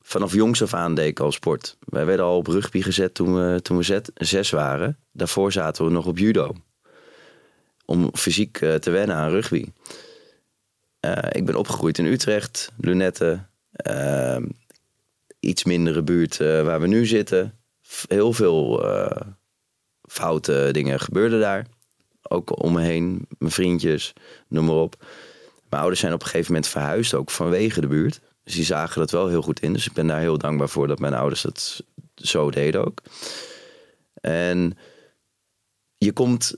Vanaf 0.00 0.32
jongs 0.32 0.62
af 0.62 0.74
aan 0.74 0.94
deed 0.94 1.08
ik 1.08 1.20
al 1.20 1.32
sport. 1.32 1.76
Wij 1.80 2.06
werden 2.06 2.26
al 2.26 2.36
op 2.36 2.46
rugby 2.46 2.82
gezet 2.82 3.14
toen 3.14 3.34
we, 3.34 3.62
toen 3.62 3.76
we 3.76 3.82
zet, 3.82 4.10
zes 4.14 4.50
waren. 4.50 4.98
Daarvoor 5.12 5.52
zaten 5.52 5.84
we 5.84 5.90
nog 5.90 6.06
op 6.06 6.18
judo. 6.18 6.54
Om 7.84 8.10
fysiek 8.16 8.60
eh, 8.60 8.74
te 8.74 8.90
wennen 8.90 9.16
aan 9.16 9.30
rugby. 9.30 9.64
Eh, 11.00 11.28
ik 11.30 11.44
ben 11.46 11.54
opgegroeid 11.54 11.98
in 11.98 12.04
Utrecht, 12.04 12.72
Lunetten. 12.76 13.48
eh, 13.72 14.36
iets 15.40 15.64
mindere 15.64 16.02
buurt 16.02 16.40
eh, 16.40 16.62
waar 16.64 16.80
we 16.80 16.86
nu 16.86 17.06
zitten. 17.06 17.58
Heel 18.08 18.32
veel 18.32 18.84
eh, 18.90 19.26
foute 20.02 20.68
dingen 20.72 21.00
gebeurden 21.00 21.40
daar. 21.40 21.66
Ook 22.22 22.62
om 22.62 22.72
me 22.72 22.80
heen, 22.82 23.26
mijn 23.38 23.52
vriendjes, 23.52 24.12
noem 24.48 24.64
maar 24.64 24.74
op. 24.74 25.04
Mijn 25.68 25.80
ouders 25.82 26.00
zijn 26.00 26.12
op 26.12 26.20
een 26.20 26.26
gegeven 26.26 26.52
moment 26.52 26.70
verhuisd, 26.70 27.14
ook 27.14 27.30
vanwege 27.30 27.80
de 27.80 27.86
buurt. 27.86 28.20
Dus 28.44 28.54
die 28.54 28.64
zagen 28.64 29.00
dat 29.00 29.10
wel 29.10 29.28
heel 29.28 29.42
goed 29.42 29.60
in. 29.60 29.72
Dus 29.72 29.86
ik 29.86 29.92
ben 29.92 30.06
daar 30.06 30.20
heel 30.20 30.38
dankbaar 30.38 30.68
voor 30.68 30.86
dat 30.88 30.98
mijn 30.98 31.14
ouders 31.14 31.42
dat 31.42 31.82
zo 32.14 32.50
deden 32.50 32.84
ook. 32.84 33.02
En 34.20 34.78
je 35.98 36.12
komt, 36.12 36.54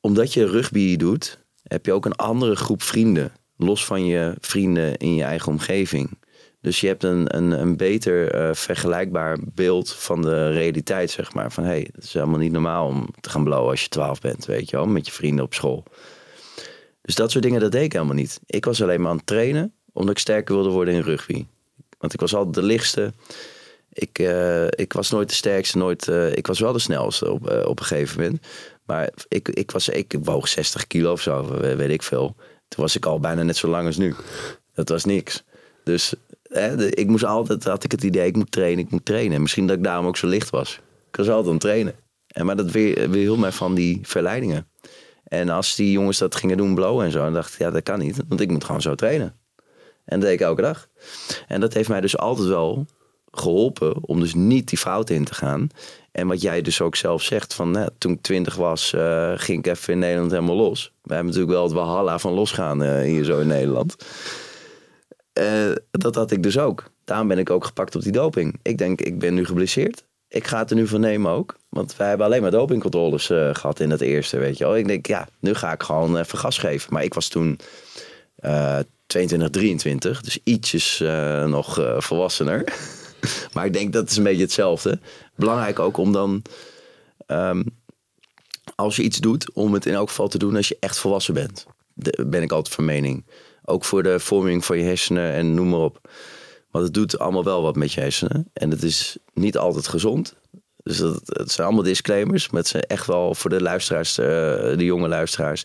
omdat 0.00 0.32
je 0.32 0.46
rugby 0.46 0.96
doet, 0.96 1.38
heb 1.62 1.86
je 1.86 1.92
ook 1.92 2.04
een 2.04 2.14
andere 2.16 2.56
groep 2.56 2.82
vrienden. 2.82 3.32
Los 3.56 3.84
van 3.84 4.06
je 4.06 4.34
vrienden 4.40 4.96
in 4.96 5.14
je 5.14 5.22
eigen 5.22 5.52
omgeving. 5.52 6.18
Dus 6.60 6.80
je 6.80 6.86
hebt 6.86 7.02
een, 7.04 7.36
een, 7.36 7.50
een 7.50 7.76
beter 7.76 8.30
eh, 8.32 8.54
vergelijkbaar 8.54 9.38
beeld 9.54 9.92
van 9.92 10.22
de 10.22 10.50
realiteit, 10.50 11.10
zeg 11.10 11.34
maar. 11.34 11.52
Van 11.52 11.64
hé, 11.64 11.70
hey, 11.70 11.88
het 11.94 12.04
is 12.04 12.12
helemaal 12.12 12.38
niet 12.38 12.52
normaal 12.52 12.86
om 12.86 13.08
te 13.20 13.30
gaan 13.30 13.44
blowen 13.44 13.70
als 13.70 13.82
je 13.82 13.88
12 13.88 14.20
bent, 14.20 14.44
weet 14.44 14.70
je 14.70 14.76
wel, 14.76 14.86
met 14.86 15.06
je 15.06 15.12
vrienden 15.12 15.44
op 15.44 15.54
school. 15.54 15.84
Dus 17.02 17.14
dat 17.14 17.30
soort 17.30 17.44
dingen, 17.44 17.60
dat 17.60 17.72
deed 17.72 17.84
ik 17.84 17.92
helemaal 17.92 18.14
niet. 18.14 18.40
Ik 18.46 18.64
was 18.64 18.82
alleen 18.82 19.00
maar 19.00 19.10
aan 19.10 19.16
het 19.16 19.26
trainen, 19.26 19.72
omdat 19.92 20.10
ik 20.14 20.18
sterker 20.18 20.54
wilde 20.54 20.70
worden 20.70 20.94
in 20.94 21.00
rugby. 21.00 21.46
Want 21.98 22.12
ik 22.12 22.20
was 22.20 22.34
altijd 22.34 22.54
de 22.54 22.62
lichtste. 22.62 23.12
Ik, 23.92 24.18
eh, 24.18 24.66
ik 24.66 24.92
was 24.92 25.10
nooit 25.10 25.28
de 25.28 25.34
sterkste, 25.34 25.78
nooit, 25.78 26.08
eh, 26.08 26.36
ik 26.36 26.46
was 26.46 26.60
wel 26.60 26.72
de 26.72 26.78
snelste 26.78 27.30
op, 27.30 27.50
op 27.66 27.78
een 27.80 27.86
gegeven 27.86 28.20
moment. 28.22 28.46
Maar 28.84 29.10
ik, 29.28 29.48
ik, 29.48 29.70
was, 29.70 29.88
ik 29.88 30.14
woog 30.22 30.48
60 30.48 30.86
kilo 30.86 31.12
of 31.12 31.20
zo, 31.20 31.58
we- 31.60 31.76
weet 31.76 31.90
ik 31.90 32.02
veel. 32.02 32.36
Toen 32.68 32.84
was 32.84 32.96
ik 32.96 33.06
al 33.06 33.20
bijna 33.20 33.42
net 33.42 33.56
zo 33.56 33.68
lang 33.68 33.86
als 33.86 33.96
nu. 33.96 34.14
Dat 34.74 34.88
was 34.88 35.04
niks. 35.04 35.44
Dus 35.84 36.14
hè, 36.42 36.88
ik 36.94 37.06
moest 37.08 37.24
altijd, 37.24 37.64
had 37.64 37.84
ik 37.84 37.90
het 37.90 38.02
idee, 38.02 38.26
ik 38.26 38.36
moet 38.36 38.50
trainen, 38.50 38.84
ik 38.84 38.90
moet 38.90 39.04
trainen. 39.04 39.40
Misschien 39.42 39.66
dat 39.66 39.76
ik 39.76 39.84
daarom 39.84 40.06
ook 40.06 40.16
zo 40.16 40.26
licht 40.26 40.50
was. 40.50 40.80
Ik 41.08 41.16
was 41.16 41.28
altijd 41.28 41.46
aan 41.46 41.52
het 41.52 41.60
trainen. 41.60 41.94
En, 42.26 42.46
maar 42.46 42.56
dat 42.56 42.70
weer, 42.70 43.10
weerhield 43.10 43.38
mij 43.38 43.52
van 43.52 43.74
die 43.74 44.00
verleidingen. 44.02 44.68
En 45.24 45.48
als 45.48 45.74
die 45.74 45.90
jongens 45.90 46.18
dat 46.18 46.34
gingen 46.34 46.56
doen, 46.56 46.74
blowen 46.74 47.04
en 47.04 47.10
zo, 47.10 47.18
dan 47.18 47.32
dacht 47.32 47.52
ik, 47.52 47.58
ja, 47.58 47.70
dat 47.70 47.82
kan 47.82 47.98
niet. 47.98 48.20
Want 48.28 48.40
ik 48.40 48.50
moet 48.50 48.64
gewoon 48.64 48.82
zo 48.82 48.94
trainen. 48.94 49.34
En 50.04 50.20
dat 50.20 50.28
deed 50.28 50.40
ik 50.40 50.46
elke 50.46 50.62
dag. 50.62 50.88
En 51.48 51.60
dat 51.60 51.74
heeft 51.74 51.88
mij 51.88 52.00
dus 52.00 52.18
altijd 52.18 52.48
wel 52.48 52.86
geholpen 53.30 54.04
om 54.04 54.20
dus 54.20 54.34
niet 54.34 54.68
die 54.68 54.78
fouten 54.78 55.14
in 55.14 55.24
te 55.24 55.34
gaan. 55.34 55.68
En 56.16 56.26
wat 56.26 56.40
jij 56.40 56.62
dus 56.62 56.80
ook 56.80 56.96
zelf 56.96 57.22
zegt, 57.22 57.54
van 57.54 57.70
nou, 57.70 57.88
toen 57.98 58.12
ik 58.12 58.22
twintig 58.22 58.54
was, 58.54 58.92
eh, 58.92 59.32
ging 59.36 59.58
ik 59.58 59.66
even 59.66 59.92
in 59.92 59.98
Nederland 59.98 60.30
helemaal 60.30 60.56
los. 60.56 60.92
We 61.02 61.14
hebben 61.14 61.26
natuurlijk 61.32 61.52
wel 61.52 61.62
het 61.62 61.72
walhalla 61.72 62.18
van 62.18 62.32
losgaan 62.32 62.82
eh, 62.82 63.00
hier 63.02 63.24
zo 63.24 63.40
in 63.40 63.46
Nederland. 63.46 63.96
Eh, 65.32 65.72
dat 65.90 66.14
had 66.14 66.30
ik 66.30 66.42
dus 66.42 66.58
ook. 66.58 66.90
Daarom 67.04 67.28
ben 67.28 67.38
ik 67.38 67.50
ook 67.50 67.64
gepakt 67.64 67.94
op 67.96 68.02
die 68.02 68.12
doping. 68.12 68.58
Ik 68.62 68.78
denk, 68.78 69.00
ik 69.00 69.18
ben 69.18 69.34
nu 69.34 69.44
geblesseerd. 69.44 70.04
Ik 70.28 70.46
ga 70.46 70.58
het 70.58 70.70
er 70.70 70.76
nu 70.76 70.86
van 70.86 71.00
nemen 71.00 71.30
ook. 71.30 71.56
Want 71.68 71.96
wij 71.96 72.08
hebben 72.08 72.26
alleen 72.26 72.42
maar 72.42 72.50
dopingcontroles 72.50 73.30
eh, 73.30 73.50
gehad 73.52 73.80
in 73.80 73.90
het 73.90 74.00
eerste, 74.00 74.38
weet 74.38 74.58
je 74.58 74.64
wel. 74.64 74.76
Ik 74.76 74.86
denk, 74.86 75.06
ja, 75.06 75.28
nu 75.40 75.54
ga 75.54 75.72
ik 75.72 75.82
gewoon 75.82 76.16
even 76.16 76.38
gas 76.38 76.58
geven. 76.58 76.92
Maar 76.92 77.04
ik 77.04 77.14
was 77.14 77.28
toen 77.28 77.58
eh 78.36 78.78
22, 79.06 79.50
23. 79.50 80.20
Dus 80.20 80.38
ietsjes 80.44 80.98
nog 81.46 81.96
volwassener. 81.98 82.64
maar 83.52 83.66
ik 83.66 83.72
denk 83.72 83.92
dat 83.92 84.10
is 84.10 84.16
een 84.16 84.22
beetje 84.22 84.42
hetzelfde. 84.42 85.00
Belangrijk 85.34 85.78
ook 85.78 85.96
om 85.96 86.12
dan... 86.12 86.42
ehm, 87.26 87.62
als 88.74 88.96
je 88.96 89.02
iets 89.02 89.18
doet, 89.18 89.52
om 89.52 89.74
het 89.74 89.86
in 89.86 89.94
elk 89.94 90.08
geval 90.08 90.28
te 90.28 90.38
doen 90.38 90.56
als 90.56 90.68
je 90.68 90.76
echt 90.80 90.98
volwassen 90.98 91.34
bent. 91.34 91.66
Daar 91.94 92.28
ben 92.28 92.42
ik 92.42 92.52
altijd 92.52 92.74
van 92.74 92.84
mening. 92.84 93.26
Ook 93.64 93.84
voor 93.84 94.02
de 94.02 94.20
vorming 94.20 94.64
van 94.64 94.78
je 94.78 94.84
hersenen 94.84 95.32
en 95.32 95.54
noem 95.54 95.68
maar 95.68 95.80
op. 95.80 96.10
Want 96.70 96.84
het 96.84 96.94
doet 96.94 97.18
allemaal 97.18 97.44
wel 97.44 97.62
wat 97.62 97.76
met 97.76 97.92
je 97.92 98.00
hersenen. 98.00 98.50
En 98.52 98.70
het 98.70 98.82
is 98.82 99.16
niet 99.32 99.58
altijd 99.58 99.88
gezond. 99.88 100.34
Dus 100.82 100.98
dat, 100.98 101.20
het 101.24 101.52
zijn 101.52 101.66
allemaal 101.66 101.84
disclaimers. 101.84 102.50
Maar 102.50 102.60
het 102.60 102.70
zijn 102.70 102.82
echt 102.82 103.06
wel 103.06 103.34
voor 103.34 103.50
de 103.50 103.60
luisteraars, 103.62 104.18
eh, 104.18 104.26
de 104.76 104.84
jonge 104.84 105.08
luisteraars. 105.08 105.64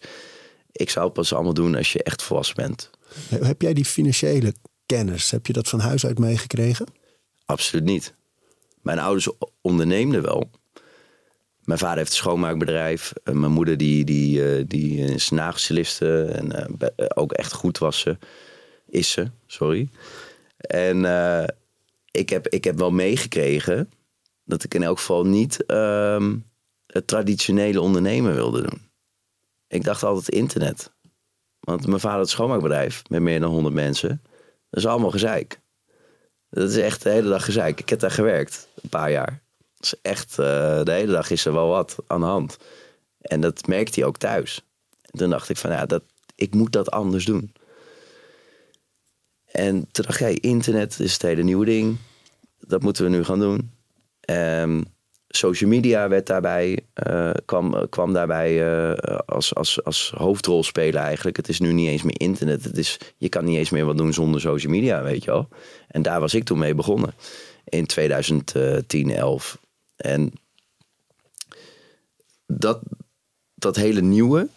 Ik 0.71 0.89
zou 0.89 1.05
het 1.05 1.13
pas 1.13 1.33
allemaal 1.33 1.53
doen 1.53 1.75
als 1.75 1.93
je 1.93 2.03
echt 2.03 2.23
volwassen 2.23 2.55
bent. 2.55 2.89
Heb 3.29 3.61
jij 3.61 3.73
die 3.73 3.85
financiële 3.85 4.53
kennis, 4.85 5.31
heb 5.31 5.47
je 5.47 5.53
dat 5.53 5.69
van 5.69 5.79
huis 5.79 6.05
uit 6.05 6.19
meegekregen? 6.19 6.85
Absoluut 7.51 7.85
niet. 7.85 8.13
Mijn 8.81 8.99
ouders 8.99 9.29
onderneemden 9.61 10.21
wel. 10.21 10.49
Mijn 11.63 11.79
vader 11.79 11.97
heeft 11.97 12.09
een 12.09 12.15
schoonmaakbedrijf. 12.17 13.13
En 13.23 13.39
Mijn 13.39 13.51
moeder 13.51 13.77
die, 13.77 14.05
die, 14.05 14.55
eh, 14.55 14.63
die 14.67 14.97
is. 14.99 15.31
En 15.31 16.51
eh, 16.51 16.89
eh, 16.95 17.05
ook 17.13 17.31
echt 17.31 17.53
goed 17.53 17.77
was 17.77 17.99
ze. 17.99 18.17
Is 18.87 19.11
ze, 19.11 19.27
sorry. 19.45 19.89
En 20.57 21.05
eh, 21.05 21.47
ik, 22.11 22.29
heb, 22.29 22.47
ik 22.47 22.63
heb 22.63 22.77
wel 22.77 22.91
meegekregen 22.91 23.91
dat 24.43 24.63
ik 24.63 24.73
in 24.73 24.83
elk 24.83 24.97
geval 24.97 25.25
niet 25.25 25.65
ehm, 25.65 26.37
het 26.87 27.07
traditionele 27.07 27.81
ondernemen 27.81 28.33
wilde 28.33 28.61
doen. 28.61 28.81
Ik 29.67 29.83
dacht 29.83 30.03
altijd 30.03 30.29
internet. 30.29 30.91
Want 31.59 31.87
mijn 31.87 31.99
vader 31.99 32.17
had 32.17 32.25
een 32.25 32.31
schoonmaakbedrijf 32.31 33.03
met 33.09 33.21
meer 33.21 33.39
dan 33.39 33.51
100 33.51 33.75
mensen. 33.75 34.21
Dat 34.69 34.83
is 34.83 34.85
allemaal 34.85 35.11
gezeik. 35.11 35.60
Dat 36.51 36.69
is 36.69 36.77
echt 36.77 37.03
de 37.03 37.09
hele 37.09 37.29
dag 37.29 37.45
gezeik. 37.45 37.79
Ik 37.79 37.89
heb 37.89 37.99
daar 37.99 38.11
gewerkt, 38.11 38.67
een 38.81 38.89
paar 38.89 39.11
jaar. 39.11 39.41
Dat 39.75 39.85
is 39.85 40.01
echt, 40.01 40.39
eh, 40.39 40.83
de 40.83 40.91
hele 40.91 41.11
dag 41.11 41.29
is 41.29 41.45
er 41.45 41.53
wel 41.53 41.67
wat 41.67 41.95
aan 42.07 42.19
de 42.19 42.25
hand. 42.25 42.57
En 43.21 43.41
dat 43.41 43.67
merkte 43.67 43.99
hij 43.99 44.09
ook 44.09 44.17
thuis. 44.17 44.65
En 45.01 45.17
toen 45.17 45.29
dacht 45.29 45.49
ik 45.49 45.57
van, 45.57 45.71
ja, 45.71 45.85
dat, 45.85 46.03
ik 46.35 46.53
moet 46.53 46.71
dat 46.71 46.91
anders 46.91 47.25
doen. 47.25 47.53
En 49.45 49.91
toen 49.91 50.05
dacht 50.05 50.19
jij, 50.19 50.33
internet 50.33 50.99
is 50.99 51.13
het 51.13 51.21
hele 51.21 51.43
nieuwe 51.43 51.65
ding. 51.65 51.97
Dat 52.59 52.81
moeten 52.81 53.03
we 53.03 53.09
nu 53.09 53.23
gaan 53.23 53.39
doen. 53.39 53.71
Ehm, 54.19 54.83
social 55.31 55.69
media 55.69 56.07
werd 56.07 56.27
daarbij, 56.27 56.79
eh, 56.93 57.31
kwam, 57.45 57.89
kwam 57.89 58.13
daarbij 58.13 58.71
eh, 58.71 59.17
als, 59.25 59.55
als, 59.55 59.83
als 59.83 60.13
hoofdrolspeler 60.15 61.01
eigenlijk. 61.01 61.37
Het 61.37 61.49
is 61.49 61.59
nu 61.59 61.71
niet 61.71 61.87
eens 61.87 62.01
meer 62.01 62.19
internet. 62.19 62.63
Het 62.63 62.77
is, 62.77 62.97
je 63.17 63.29
kan 63.29 63.45
niet 63.45 63.57
eens 63.57 63.69
meer 63.69 63.85
wat 63.85 63.97
doen 63.97 64.13
zonder 64.13 64.41
social 64.41 64.71
media, 64.71 65.03
weet 65.03 65.23
je 65.23 65.31
wel. 65.31 65.47
En 65.87 66.01
daar 66.01 66.19
was 66.19 66.33
ik 66.33 66.43
toen 66.43 66.57
mee 66.57 66.75
begonnen. 66.75 67.13
In 67.63 67.85
2010, 67.85 69.09
11. 69.09 69.57
En 69.95 70.33
dat, 72.45 72.79
dat 73.55 73.75
hele 73.75 74.01
nieuwe, 74.01 74.47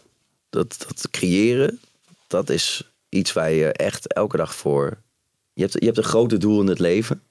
dat, 0.50 0.76
dat 0.78 1.08
creëren, 1.10 1.80
dat 2.26 2.50
is 2.50 2.92
iets 3.08 3.32
waar 3.32 3.50
je 3.50 3.72
echt 3.72 4.12
elke 4.12 4.36
dag 4.36 4.54
voor... 4.54 5.02
Je 5.52 5.62
hebt, 5.62 5.72
je 5.72 5.84
hebt 5.84 5.98
een 5.98 6.04
grote 6.04 6.36
doel 6.36 6.60
in 6.60 6.66
het 6.66 6.78
leven, 6.78 7.22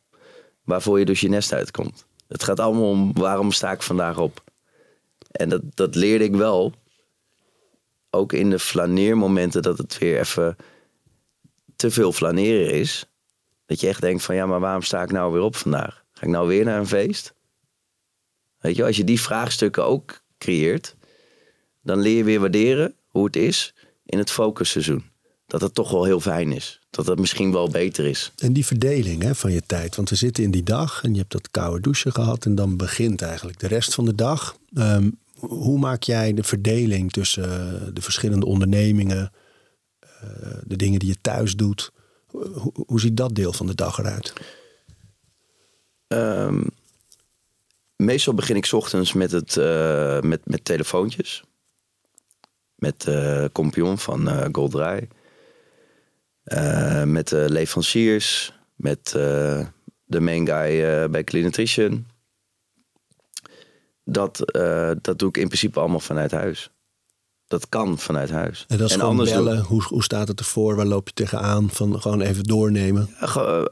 waarvoor 0.64 1.00
je 1.00 1.06
dus 1.06 1.20
je 1.20 1.30
nest 1.30 1.54
uitkomt. 1.54 2.06
Het 2.34 2.44
gaat 2.44 2.60
allemaal 2.60 2.90
om 2.90 3.14
waarom 3.14 3.52
sta 3.52 3.72
ik 3.72 3.82
vandaag 3.82 4.18
op. 4.18 4.44
En 5.32 5.50
dat, 5.50 5.62
dat 5.74 5.96
leerde 5.96 6.24
ik 6.24 6.36
wel. 6.36 6.74
Ook 8.10 8.34
in 8.34 8.50
de 8.50 8.60
flaneermomenten 8.60 9.62
dat 9.62 9.78
het 9.78 9.98
weer 9.98 10.20
even 10.20 10.56
te 11.76 11.92
veel 11.92 12.12
flaneren 12.12 12.74
is. 12.74 13.06
Dat 13.66 13.80
je 13.80 13.88
echt 13.88 14.02
denkt 14.02 14.24
van 14.24 14.36
ja, 14.36 14.46
maar 14.46 14.60
waarom 14.60 14.82
sta 14.82 15.02
ik 15.04 15.12
nou 15.12 15.34
weer 15.34 15.42
op 15.42 15.56
vandaag? 15.56 16.04
Ga 16.12 16.22
ik 16.22 16.30
nou 16.32 16.48
weer 16.48 16.66
naar 16.66 16.80
een 16.80 16.88
feest? 16.88 17.34
Weet 18.58 18.76
je, 18.76 18.86
als 18.86 18.98
je 18.98 19.04
die 19.04 19.22
vraagstukken 19.22 19.86
ook 19.86 20.24
creëert, 20.38 20.96
dan 21.82 22.00
leer 22.00 22.18
je 22.18 22.24
weer 22.24 22.40
waarderen 22.40 22.96
hoe 23.08 23.26
het 23.26 23.36
is 23.36 23.76
in 24.06 24.18
het 24.18 24.32
focusseizoen. 24.32 25.12
Dat 25.46 25.62
het 25.62 25.74
toch 25.74 25.92
wel 25.92 26.04
heel 26.04 26.20
fijn 26.20 26.52
is. 26.52 26.80
Dat 26.94 27.08
het 27.08 27.20
misschien 27.20 27.52
wel 27.52 27.70
beter 27.70 28.06
is. 28.06 28.32
En 28.38 28.54
die 28.54 28.66
verdeling 28.66 29.22
hè, 29.22 29.36
van 29.36 29.52
je 29.52 29.62
tijd. 29.66 29.96
Want 29.96 30.10
we 30.10 30.16
zitten 30.16 30.44
in 30.44 30.52
die 30.52 30.64
dag 30.64 31.04
en 31.04 31.12
je 31.14 31.20
hebt 31.20 31.32
dat 31.32 31.52
koude 31.52 31.82
douchen 31.82 32.12
gehad. 32.12 32.46
En 32.46 32.56
dan 32.56 32.78
begint 32.78 33.22
eigenlijk 33.22 33.60
de 33.60 33.68
rest 33.68 33.94
van 33.94 34.06
de 34.06 34.16
dag. 34.16 34.58
Ehm, 34.74 35.10
hoe 35.40 35.80
maak 35.80 36.04
jij 36.04 36.34
de 36.34 36.44
verdeling 36.44 37.12
tussen 37.12 37.44
eh, 37.44 37.88
de 37.94 38.02
verschillende 38.02 38.46
ondernemingen, 38.46 39.32
eh, 40.00 40.10
de 40.64 40.76
dingen 40.76 41.00
die 41.00 41.10
je 41.10 41.22
thuis 41.22 41.56
doet? 41.56 41.92
Hoe, 42.28 42.72
hoe 42.86 43.00
ziet 43.00 43.18
dat 43.18 43.36
deel 43.36 43.54
van 43.54 43.68
de 43.68 43.76
dag 43.76 43.98
eruit? 43.98 44.34
Ehm, 46.08 46.64
meestal 47.96 48.34
begin 48.34 48.56
ik 48.56 48.66
's 48.66 48.74
ochtends 48.74 49.14
met, 49.14 49.32
het, 49.32 49.58
eh, 49.58 50.22
met, 50.22 50.42
met 50.46 50.66
telefoontjes. 50.66 51.44
Met 52.76 53.02
de 53.02 53.50
kompion 53.52 53.98
van 53.98 54.28
eh 54.28 54.48
Goldraai. 54.52 55.08
Eh, 56.44 57.04
met 57.04 57.28
de 57.28 57.46
leveranciers. 57.50 58.54
Met 58.76 59.14
eh, 59.16 59.66
de 60.04 60.20
main 60.20 60.48
guy 60.48 60.84
eh, 60.84 61.10
bij 61.10 61.24
Clean 61.24 61.46
Nutrition. 61.46 62.08
Dat, 64.06 64.52
eh, 64.52 64.92
dat 65.02 65.20
doe 65.20 65.30
ik 65.30 65.38
in 65.38 65.48
principe 65.48 65.80
allemaal 65.80 66.00
vanuit 66.00 66.32
huis. 66.32 66.72
Dat 67.48 67.70
kan 67.70 67.98
vanuit 67.98 68.30
huis. 68.30 68.66
En 68.68 68.78
dat 68.78 68.90
is 68.90 68.96
gewoon 68.96 69.18
bellen. 69.18 69.60
Hoe, 69.60 69.84
hoe 69.84 70.04
staat 70.04 70.28
het 70.28 70.40
ervoor? 70.40 70.76
Waar 70.76 70.86
loop 70.86 71.08
je 71.08 71.14
tegenaan? 71.14 71.70
Van 71.70 72.02
gewoon 72.02 72.22
even 72.22 72.44
doornemen. 72.44 73.10
Ja, 73.20 73.28
eh, 73.28 73.66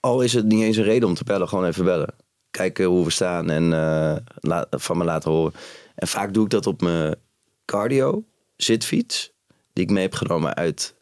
al 0.00 0.22
is 0.22 0.32
het 0.32 0.44
niet 0.46 0.62
eens 0.62 0.76
een 0.76 0.84
reden 0.84 1.08
om 1.08 1.14
te 1.14 1.24
bellen, 1.24 1.48
gewoon 1.48 1.64
even 1.64 1.84
bellen. 1.84 2.14
Kijken 2.50 2.84
hoe 2.84 3.04
we 3.04 3.10
staan 3.10 3.50
en 3.50 3.72
eh, 3.72 4.62
van 4.70 4.98
me 4.98 5.04
laten 5.04 5.30
horen. 5.30 5.52
En 5.94 6.08
vaak 6.08 6.34
doe 6.34 6.44
ik 6.44 6.50
dat 6.50 6.66
op 6.66 6.80
mijn 6.80 7.14
cardio 7.64 8.24
zitfiets, 8.56 9.32
die 9.72 9.84
ik 9.84 9.90
mee 9.90 10.02
heb 10.02 10.14
genomen 10.14 10.54
uit 10.54 10.94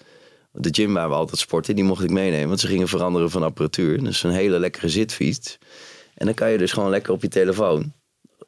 de 0.59 0.69
gym 0.73 0.92
waar 0.92 1.09
we 1.09 1.14
altijd 1.14 1.38
sporten. 1.38 1.75
Die 1.75 1.85
mocht 1.85 2.05
ik 2.05 2.11
meenemen, 2.11 2.49
want 2.49 2.61
ze 2.61 2.66
gingen 2.66 2.88
veranderen 2.88 3.31
van 3.31 3.42
apparatuur. 3.42 4.05
Dus 4.05 4.23
een 4.23 4.31
hele 4.31 4.59
lekkere 4.59 4.88
zitfiets. 4.88 5.59
En 6.14 6.27
dan 6.27 6.35
kan 6.35 6.51
je 6.51 6.59
dus 6.59 6.73
gewoon 6.73 6.90
lekker 6.90 7.12
op 7.12 7.23
je 7.23 7.29
telefoon 7.29 7.92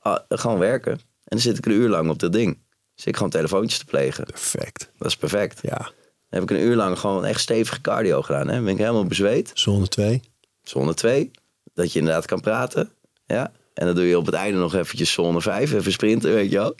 ah, 0.00 0.18
gewoon 0.28 0.58
werken. 0.58 0.92
En 0.92 1.36
dan 1.36 1.38
zit 1.38 1.58
ik 1.58 1.66
een 1.66 1.72
uur 1.72 1.88
lang 1.88 2.10
op 2.10 2.18
dat 2.18 2.32
ding. 2.32 2.58
Zit 2.94 3.06
ik 3.06 3.16
gewoon 3.16 3.30
telefoontjes 3.30 3.78
te 3.78 3.84
plegen. 3.84 4.24
Perfect. 4.24 4.90
Dat 4.98 5.08
is 5.08 5.16
perfect. 5.16 5.58
Ja, 5.62 5.76
Dan 5.76 5.92
heb 6.28 6.42
ik 6.42 6.50
een 6.50 6.62
uur 6.62 6.76
lang 6.76 6.98
gewoon 6.98 7.24
echt 7.24 7.40
stevige 7.40 7.80
cardio 7.80 8.22
gedaan. 8.22 8.48
Hè? 8.48 8.60
Ben 8.60 8.72
ik 8.72 8.78
helemaal 8.78 9.06
bezweet. 9.06 9.50
zone 9.54 9.88
2. 9.88 10.20
Zone 10.62 10.94
2, 10.94 11.30
dat 11.74 11.92
je 11.92 11.98
inderdaad 11.98 12.26
kan 12.26 12.40
praten. 12.40 12.90
Ja. 13.26 13.52
En 13.74 13.86
dan 13.86 13.94
doe 13.94 14.04
je 14.04 14.18
op 14.18 14.26
het 14.26 14.34
einde 14.34 14.58
nog 14.58 14.74
eventjes 14.74 15.12
zone 15.12 15.40
5, 15.40 15.72
even 15.72 15.92
sprinten, 15.92 16.32
weet 16.32 16.50
je 16.50 16.56
wel. 16.56 16.74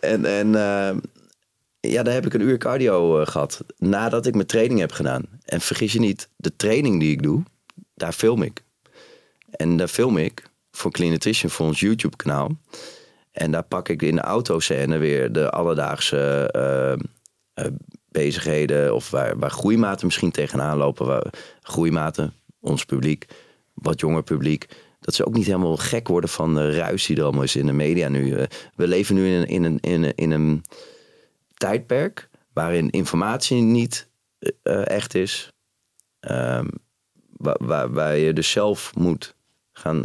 En, 0.00 0.24
en 0.24 0.54
eh, 0.54 0.96
ja, 1.90 2.02
daar 2.02 2.14
heb 2.14 2.26
ik 2.26 2.34
een 2.34 2.40
uur 2.40 2.58
cardio 2.58 3.20
eh, 3.20 3.26
gehad. 3.26 3.64
Nadat 3.78 4.26
ik 4.26 4.34
mijn 4.34 4.46
training 4.46 4.80
heb 4.80 4.92
gedaan. 4.92 5.24
En 5.44 5.60
vergis 5.60 5.92
je 5.92 6.00
niet, 6.00 6.28
de 6.36 6.56
training 6.56 7.00
die 7.00 7.12
ik 7.12 7.22
doe, 7.22 7.42
daar 7.94 8.12
film 8.12 8.42
ik. 8.42 8.62
En 9.50 9.76
daar 9.76 9.88
film 9.88 10.16
ik 10.16 10.50
voor 10.70 10.90
Clean 10.90 11.10
Nutrition, 11.10 11.50
voor 11.50 11.66
ons 11.66 11.80
YouTube 11.80 12.16
kanaal. 12.16 12.50
En 13.32 13.50
daar 13.50 13.62
pak 13.62 13.88
ik 13.88 14.02
in 14.02 14.14
de 14.14 14.20
autoscène 14.20 14.98
weer 14.98 15.32
de 15.32 15.50
alledaagse 15.50 16.48
eh, 16.52 16.92
eh, 17.54 17.72
bezigheden. 18.08 18.94
Of 18.94 19.10
waar, 19.10 19.38
waar 19.38 19.50
groeimaten 19.50 20.06
misschien 20.06 20.30
tegenaan 20.30 20.76
lopen. 20.76 21.06
Waar 21.06 21.30
groeimaten, 21.60 22.34
ons 22.60 22.84
publiek. 22.84 23.26
wat 23.72 24.00
jonger 24.00 24.22
publiek, 24.22 24.68
dat 25.00 25.14
ze 25.14 25.26
ook 25.26 25.34
niet 25.34 25.46
helemaal 25.46 25.76
gek 25.76 26.08
worden 26.08 26.30
van 26.30 26.54
de 26.54 26.70
ruis 26.70 27.06
die 27.06 27.16
er 27.16 27.22
allemaal 27.22 27.42
is 27.42 27.56
in 27.56 27.66
de 27.66 27.72
media 27.72 28.08
nu. 28.08 28.46
We 28.74 28.86
leven 28.86 29.14
nu 29.14 29.26
in 29.26 29.40
een, 29.40 29.46
in 29.46 29.64
een, 29.64 29.78
in 29.80 30.02
een, 30.02 30.14
in 30.14 30.30
een 30.30 30.64
tijdperk 31.62 32.28
waarin 32.52 32.90
informatie 32.90 33.60
niet 33.60 34.08
eh, 34.62 34.88
echt 34.88 35.14
is. 35.14 35.52
Ehm, 36.20 36.68
waar, 37.36 37.56
waar, 37.60 37.92
waar 37.92 38.16
je 38.16 38.32
dus 38.32 38.50
zelf 38.50 38.94
moet 38.94 39.34
gaan 39.72 40.04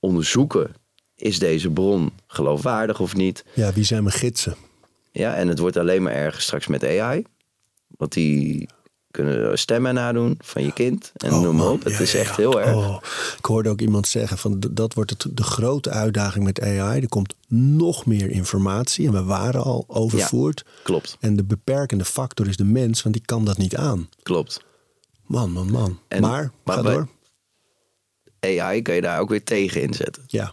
onderzoeken. 0.00 0.74
Is 1.14 1.38
deze 1.38 1.70
bron 1.70 2.12
geloofwaardig 2.26 3.00
of 3.00 3.14
niet? 3.14 3.44
Ja, 3.54 3.72
wie 3.72 3.84
zijn 3.84 4.02
mijn 4.02 4.14
gidsen? 4.14 4.56
Ja, 5.12 5.34
en 5.34 5.48
het 5.48 5.58
wordt 5.58 5.76
alleen 5.76 6.02
maar 6.02 6.12
erger 6.12 6.42
straks 6.42 6.66
met 6.66 6.84
AI. 6.84 7.24
Want 7.86 8.12
die 8.12 8.68
kunnen 9.24 9.58
stemmen 9.58 9.94
nadoen 9.94 10.38
van 10.44 10.62
je 10.62 10.72
kind. 10.72 11.12
En 11.16 11.32
Oh, 11.32 11.40
noem 11.40 11.56
maar 11.56 11.70
op. 11.70 11.84
Het 11.84 11.92
Ja, 11.92 11.98
is 11.98 12.14
echt 12.14 12.28
ja. 12.28 12.34
heel 12.36 12.60
erg. 12.60 12.74
Oh, 12.76 13.02
ik 13.38 13.44
hoorde 13.44 13.68
ook 13.68 13.80
iemand 13.80 14.08
zeggen 14.08 14.38
van 14.38 14.60
dat 14.70 14.94
wordt 14.94 15.10
het, 15.10 15.26
de 15.36 15.42
grote 15.42 15.90
uitdaging 15.90 16.44
met 16.44 16.60
AI. 16.60 17.00
Er 17.00 17.08
komt 17.08 17.34
nog 17.48 18.06
meer 18.06 18.30
informatie 18.30 19.06
en 19.06 19.12
we 19.12 19.22
waren 19.22 19.62
al 19.62 19.84
overvoerd. 19.88 20.64
Klopt, 20.82 21.16
En 21.20 21.36
de 21.36 21.44
beperkende 21.44 22.04
factor 22.04 22.48
is 22.48 22.56
de 22.56 22.64
mens, 22.64 23.02
want 23.02 23.14
die 23.14 23.24
kan 23.24 23.44
dat 23.44 23.58
niet 23.58 23.76
aan. 23.76 24.08
klopt. 24.22 24.64
Man, 25.26 25.50
man, 25.52 25.70
man. 25.70 25.98
En- 26.08 26.20
maar, 26.20 26.50
maar 26.64 26.76
ga 26.76 26.82
door. 26.82 27.08
AI 28.40 28.82
kan 28.82 28.94
je 28.94 29.00
daar 29.00 29.20
ook 29.20 29.28
weer 29.28 29.44
tegen 29.44 29.82
inzetten. 29.82 30.22
Ja, 30.26 30.52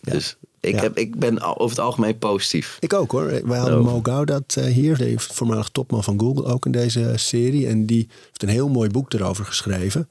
Ja. 0.00 0.12
Dus 0.12 0.36
ik, 0.60 0.74
Ja. 0.74 0.80
heb, 0.80 0.96
ik 0.98 1.18
ben 1.18 1.40
over 1.56 1.76
het 1.76 1.78
algemeen 1.86 2.18
positief. 2.18 2.76
ik 2.80 2.92
ook 2.92 3.10
hoor. 3.10 3.26
Wij 3.44 3.58
hadden. 3.58 3.82
Mo 3.82 4.00
Gaudat 4.02 4.54
eh, 4.56 4.64
hier, 4.64 4.96
de 4.98 5.14
voormalig 5.18 5.68
topman 5.68 6.04
van 6.04 6.20
Google, 6.20 6.44
ook 6.44 6.66
in 6.66 6.72
deze 6.72 7.12
serie. 7.16 7.66
En 7.66 7.86
die 7.86 8.08
heeft 8.26 8.42
een 8.42 8.48
heel 8.48 8.68
mooi 8.68 8.88
boek 8.90 9.12
erover 9.12 9.44
geschreven. 9.44 10.08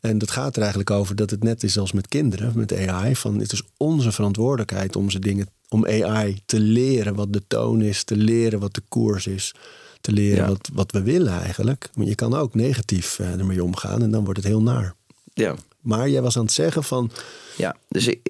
En 0.00 0.18
dat 0.18 0.30
gaat 0.30 0.52
er 0.54 0.60
eigenlijk 0.60 0.90
over 0.90 1.16
dat 1.16 1.30
het 1.30 1.42
net 1.42 1.62
is 1.62 1.78
als 1.78 1.92
met 1.92 2.08
kinderen, 2.08 2.52
met 2.54 2.72
AI. 2.88 3.16
Van 3.16 3.38
het 3.38 3.52
is 3.52 3.62
onze 3.76 4.12
verantwoordelijkheid 4.12 4.96
om 4.96 5.10
ze 5.10 5.18
dingen, 5.18 5.48
om 5.68 5.86
AI 5.86 6.40
te 6.46 6.60
leren 6.60 7.14
wat 7.14 7.32
de 7.32 7.42
toon 7.46 7.80
is, 7.82 8.04
te 8.04 8.16
leren 8.16 8.60
wat 8.60 8.74
de 8.74 8.82
koers 8.88 9.26
is, 9.26 9.54
te 10.00 10.12
leren 10.12 10.42
Ja. 10.42 10.48
wat, 10.48 10.68
wat 10.72 10.92
we 10.92 11.02
willen 11.02 11.40
eigenlijk. 11.40 11.90
Maar 11.94 12.06
je 12.06 12.14
kan 12.14 12.34
ook 12.34 12.54
negatief 12.54 13.18
eh, 13.18 13.32
ermee 13.38 13.64
omgaan 13.64 14.02
en 14.02 14.10
dan 14.10 14.24
wordt 14.24 14.38
het 14.38 14.48
heel 14.48 14.62
naar. 14.62 14.94
Ja, 15.34 15.54
Maar 15.80 16.08
jij 16.08 16.22
was 16.22 16.36
aan 16.36 16.44
het 16.44 16.52
zeggen 16.52 16.84
van, 16.84 17.10
ja. 17.56 17.76
dus 17.88 18.06
ik, 18.06 18.28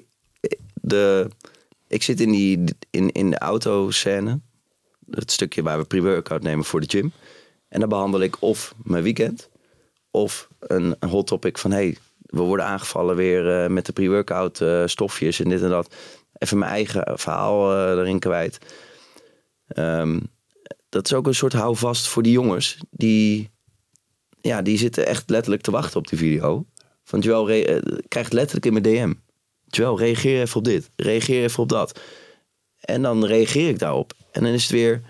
de, 0.87 1.29
ik 1.87 2.03
zit 2.03 2.19
in, 2.19 2.31
die, 2.31 2.63
in, 2.89 3.11
in 3.11 3.29
de 3.29 3.37
autoscène. 3.37 4.39
Het 5.09 5.31
stukje 5.31 5.63
waar 5.63 5.77
we 5.77 5.85
pre-workout 5.85 6.43
nemen 6.43 6.65
voor 6.65 6.79
de 6.79 6.89
gym. 6.89 7.11
En 7.67 7.79
dan 7.79 7.89
behandel 7.89 8.21
ik 8.21 8.41
of 8.41 8.75
mijn 8.83 9.03
weekend. 9.03 9.49
Of 10.11 10.47
een, 10.59 10.95
een 10.99 11.09
hot 11.09 11.27
topic 11.27 11.57
van... 11.57 11.71
hey, 11.71 11.97
we 12.27 12.41
worden 12.41 12.65
aangevallen 12.65 13.15
weer 13.15 13.63
eh, 13.63 13.69
met 13.69 13.85
de 13.85 13.93
pre-workout 13.93 14.61
eh, 14.61 14.83
stofjes 14.85 15.39
en 15.39 15.49
dit 15.49 15.61
en 15.61 15.69
dat. 15.69 15.95
Even 16.37 16.57
mijn 16.57 16.71
eigen 16.71 17.19
verhaal 17.19 17.73
eh, 17.73 17.99
erin 17.99 18.19
kwijt. 18.19 18.57
Ehm, 19.67 20.19
dat 20.89 21.05
is 21.05 21.13
ook 21.13 21.27
een 21.27 21.35
soort 21.35 21.53
houvast 21.53 22.07
voor 22.07 22.23
die 22.23 22.31
jongens. 22.31 22.77
Die, 22.89 23.49
ja, 24.41 24.61
die 24.61 24.77
zitten 24.77 25.05
echt 25.05 25.29
letterlijk 25.29 25.63
te 25.63 25.71
wachten 25.71 25.99
op 25.99 26.07
die 26.07 26.17
video. 26.17 26.65
Van 27.03 27.19
Joel 27.19 27.45
krijgt 28.07 28.33
letterlijk 28.33 28.65
in 28.65 28.73
mijn 28.73 28.83
DM. 28.83 29.13
Joel, 29.67 29.99
reageer 29.99 30.41
even 30.41 30.57
op 30.57 30.63
dit. 30.63 30.89
Reageer 30.95 31.43
even 31.43 31.63
op 31.63 31.69
dat. 31.69 31.99
En 32.79 33.01
dan 33.01 33.25
reageer 33.25 33.69
ik 33.69 33.79
daarop. 33.79 34.13
En 34.31 34.43
dan 34.43 34.51
is 34.51 34.61
het 34.61 34.71
weer 34.71 35.01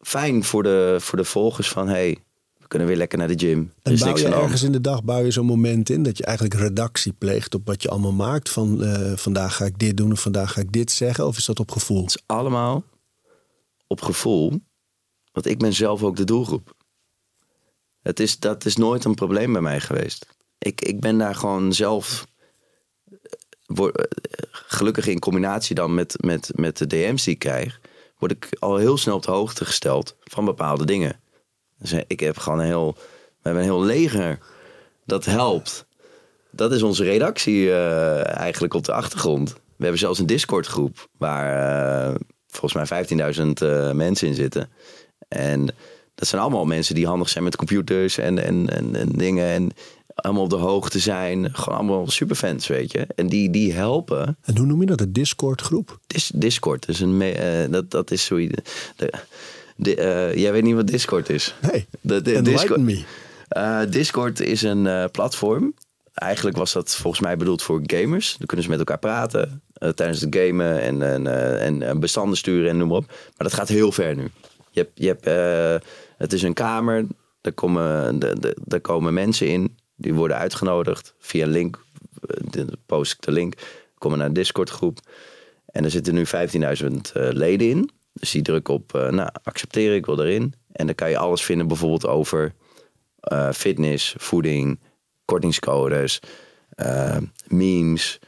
fijn 0.00 0.44
voor 0.44 0.62
de, 0.62 0.96
voor 1.00 1.18
de 1.18 1.24
volgers 1.24 1.68
van... 1.68 1.88
hey, 1.88 2.18
we 2.58 2.66
kunnen 2.66 2.88
weer 2.88 2.96
lekker 2.96 3.18
naar 3.18 3.28
de 3.28 3.38
gym. 3.38 3.72
En 3.82 3.92
is 3.92 4.00
bouw 4.00 4.08
niks 4.08 4.20
je 4.20 4.34
ergens 4.34 4.62
in 4.62 4.72
de 4.72 4.80
dag 4.80 5.04
bouw 5.04 5.24
je 5.24 5.30
zo'n 5.30 5.46
moment 5.46 5.90
in 5.90 6.02
dat 6.02 6.18
je 6.18 6.24
eigenlijk 6.24 6.60
redactie 6.60 7.12
pleegt 7.12 7.54
op 7.54 7.66
wat 7.66 7.82
je 7.82 7.88
allemaal 7.88 8.12
maakt? 8.12 8.50
Van 8.50 8.82
eh, 8.82 9.16
vandaag 9.16 9.56
ga 9.56 9.64
ik 9.64 9.78
dit 9.78 9.96
doen 9.96 10.12
of 10.12 10.20
vandaag 10.20 10.52
ga 10.52 10.60
ik 10.60 10.72
dit 10.72 10.90
zeggen? 10.90 11.26
Of 11.26 11.36
is 11.36 11.44
dat 11.44 11.60
op 11.60 11.70
gevoel? 11.70 12.02
Het 12.02 12.14
is 12.14 12.22
allemaal 12.26 12.84
op 13.86 14.00
gevoel. 14.00 14.60
Want 15.32 15.46
ik 15.46 15.58
ben 15.58 15.72
zelf 15.72 16.02
ook 16.02 16.16
de 16.16 16.24
doelgroep. 16.24 16.76
Het 18.02 18.20
is, 18.20 18.38
dat 18.38 18.64
is 18.64 18.76
nooit 18.76 19.04
een 19.04 19.14
probleem 19.14 19.52
bij 19.52 19.62
mij 19.62 19.80
geweest. 19.80 20.26
Ik, 20.58 20.80
ik 20.80 21.00
ben 21.00 21.18
daar 21.18 21.34
gewoon 21.34 21.72
zelf... 21.72 22.26
eh, 23.68 23.86
gelukkig 24.50 25.06
in 25.06 25.18
combinatie 25.18 25.74
dan 25.74 25.94
met, 25.94 26.14
met, 26.20 26.50
met 26.54 26.76
de 26.76 26.86
DM's 26.86 27.24
die 27.24 27.32
ik 27.32 27.38
krijg... 27.38 27.80
word 28.18 28.32
ik 28.32 28.48
al 28.58 28.76
heel 28.76 28.96
snel 28.96 29.16
op 29.16 29.22
de 29.22 29.30
hoogte 29.30 29.64
gesteld 29.64 30.16
van 30.24 30.44
bepaalde 30.44 30.86
dingen. 30.86 31.20
Dus 31.78 31.92
eh, 31.92 32.00
ik 32.06 32.20
heb 32.20 32.38
gewoon 32.38 32.58
een 32.58 32.66
heel... 32.66 32.96
We 33.38 33.54
hebben 33.54 33.62
een 33.62 33.68
heel 33.68 33.84
leger 33.84 34.38
dat 35.04 35.24
helpt. 35.24 35.86
Dat 36.50 36.72
is 36.72 36.82
onze 36.82 37.04
redactie 37.04 37.70
eh, 37.70 38.36
eigenlijk 38.36 38.74
op 38.74 38.84
de 38.84 38.92
achtergrond. 38.92 39.52
We 39.52 39.84
hebben 39.84 39.98
zelfs 39.98 40.18
een 40.18 40.26
Discord 40.26 40.66
groep 40.66 41.08
waar 41.18 42.16
volgens 42.48 42.90
mij 42.90 43.06
15.000 43.34 43.46
eh, 43.52 43.90
mensen 43.92 44.28
in 44.28 44.34
zitten. 44.34 44.70
En 45.28 45.66
dat 46.14 46.28
zijn 46.28 46.40
allemaal 46.40 46.64
mensen 46.64 46.94
die 46.94 47.06
handig 47.06 47.28
zijn 47.28 47.44
met 47.44 47.56
computers 47.56 48.18
en, 48.18 48.44
en, 48.44 48.68
en, 48.68 48.96
en 48.96 49.08
dingen. 49.08 49.46
En 49.46 49.70
allemaal 50.24 50.42
op 50.42 50.50
de 50.50 50.56
hoogte 50.56 50.98
zijn. 50.98 51.54
Gewoon 51.54 51.78
allemaal 51.78 52.10
superfans, 52.10 52.66
weet 52.66 52.92
je. 52.92 53.06
En 53.14 53.26
die, 53.26 53.50
die 53.50 53.72
helpen. 53.72 54.38
En 54.44 54.56
hoe 54.56 54.66
noem 54.66 54.80
je 54.80 54.86
dat? 54.86 54.98
De 54.98 55.12
Discord 55.12 55.60
groep? 55.60 55.98
Dis, 56.06 56.30
Discord 56.34 56.88
is 56.88 57.00
een... 57.00 57.22
eh, 57.22 57.70
dat, 57.70 57.90
dat 57.90 58.10
is 58.10 58.24
zo... 58.24 58.36
De, 58.36 59.12
de, 59.76 59.94
eh, 59.96 60.34
jij 60.36 60.52
weet 60.52 60.62
niet 60.62 60.74
wat 60.74 60.86
Discord 60.86 61.28
is? 61.30 61.54
Nee, 61.72 61.86
De, 62.00 62.22
de, 62.22 62.34
enlighten 62.34 62.84
me. 62.84 63.02
eh, 63.48 63.80
Discord 63.88 64.40
is 64.40 64.62
een 64.62 65.10
platform. 65.10 65.74
Eigenlijk 66.14 66.56
was 66.56 66.72
dat 66.72 66.94
volgens 66.94 67.22
mij 67.22 67.36
bedoeld 67.36 67.62
voor 67.62 67.80
gamers. 67.86 68.34
Dan 68.38 68.46
kunnen 68.46 68.64
ze 68.64 68.70
met 68.70 68.78
elkaar 68.78 68.98
praten 68.98 69.62
tijdens 69.94 70.20
het 70.20 70.36
gamen 70.36 70.80
en, 70.80 71.26
en, 71.60 71.82
en 71.82 72.00
bestanden 72.00 72.36
sturen 72.38 72.70
en 72.70 72.76
noem 72.76 72.88
maar 72.88 72.96
op. 72.96 73.06
Maar 73.06 73.48
dat 73.48 73.52
gaat 73.54 73.68
heel 73.68 73.92
ver 73.92 74.16
nu. 74.16 74.30
Je 74.70 74.80
hebt, 74.80 74.90
je 74.94 75.06
hebt, 75.06 75.24
het 76.18 76.32
is 76.32 76.42
een 76.42 76.54
kamer, 76.54 77.04
daar 77.40 77.52
komen, 77.52 78.18
de, 78.18 78.36
de, 78.40 78.56
daar 78.64 78.80
komen 78.80 79.14
mensen 79.14 79.46
in. 79.48 79.76
Die 80.00 80.14
worden 80.14 80.36
uitgenodigd 80.36 81.14
via 81.18 81.44
een 81.44 81.50
link. 81.50 81.84
eh, 82.50 82.64
post 82.86 83.12
ik 83.12 83.20
de 83.20 83.30
link. 83.30 83.54
Komen 83.94 84.18
naar 84.18 84.26
een 84.26 84.32
Discord 84.32 84.70
groep. 84.70 84.98
En 85.66 85.84
er 85.84 85.90
zitten 85.90 86.14
nu 86.14 86.24
15.000 86.26 87.12
eh, 87.12 87.28
leden 87.32 87.68
in. 87.68 87.90
Dus 88.12 88.30
die 88.30 88.42
drukken 88.42 88.74
op, 88.74 88.94
eh, 88.94 89.08
nou, 89.08 89.30
accepteer 89.42 89.94
ik, 89.94 90.06
wil 90.06 90.20
erin. 90.20 90.54
En 90.72 90.86
dan 90.86 90.94
kan 90.94 91.10
je 91.10 91.18
alles 91.18 91.42
vinden 91.42 91.66
bijvoorbeeld 91.68 92.06
over 92.06 92.54
fitness, 93.52 94.14
voeding, 94.18 94.80
kortingscodes, 95.24 96.20
memes, 97.46 98.18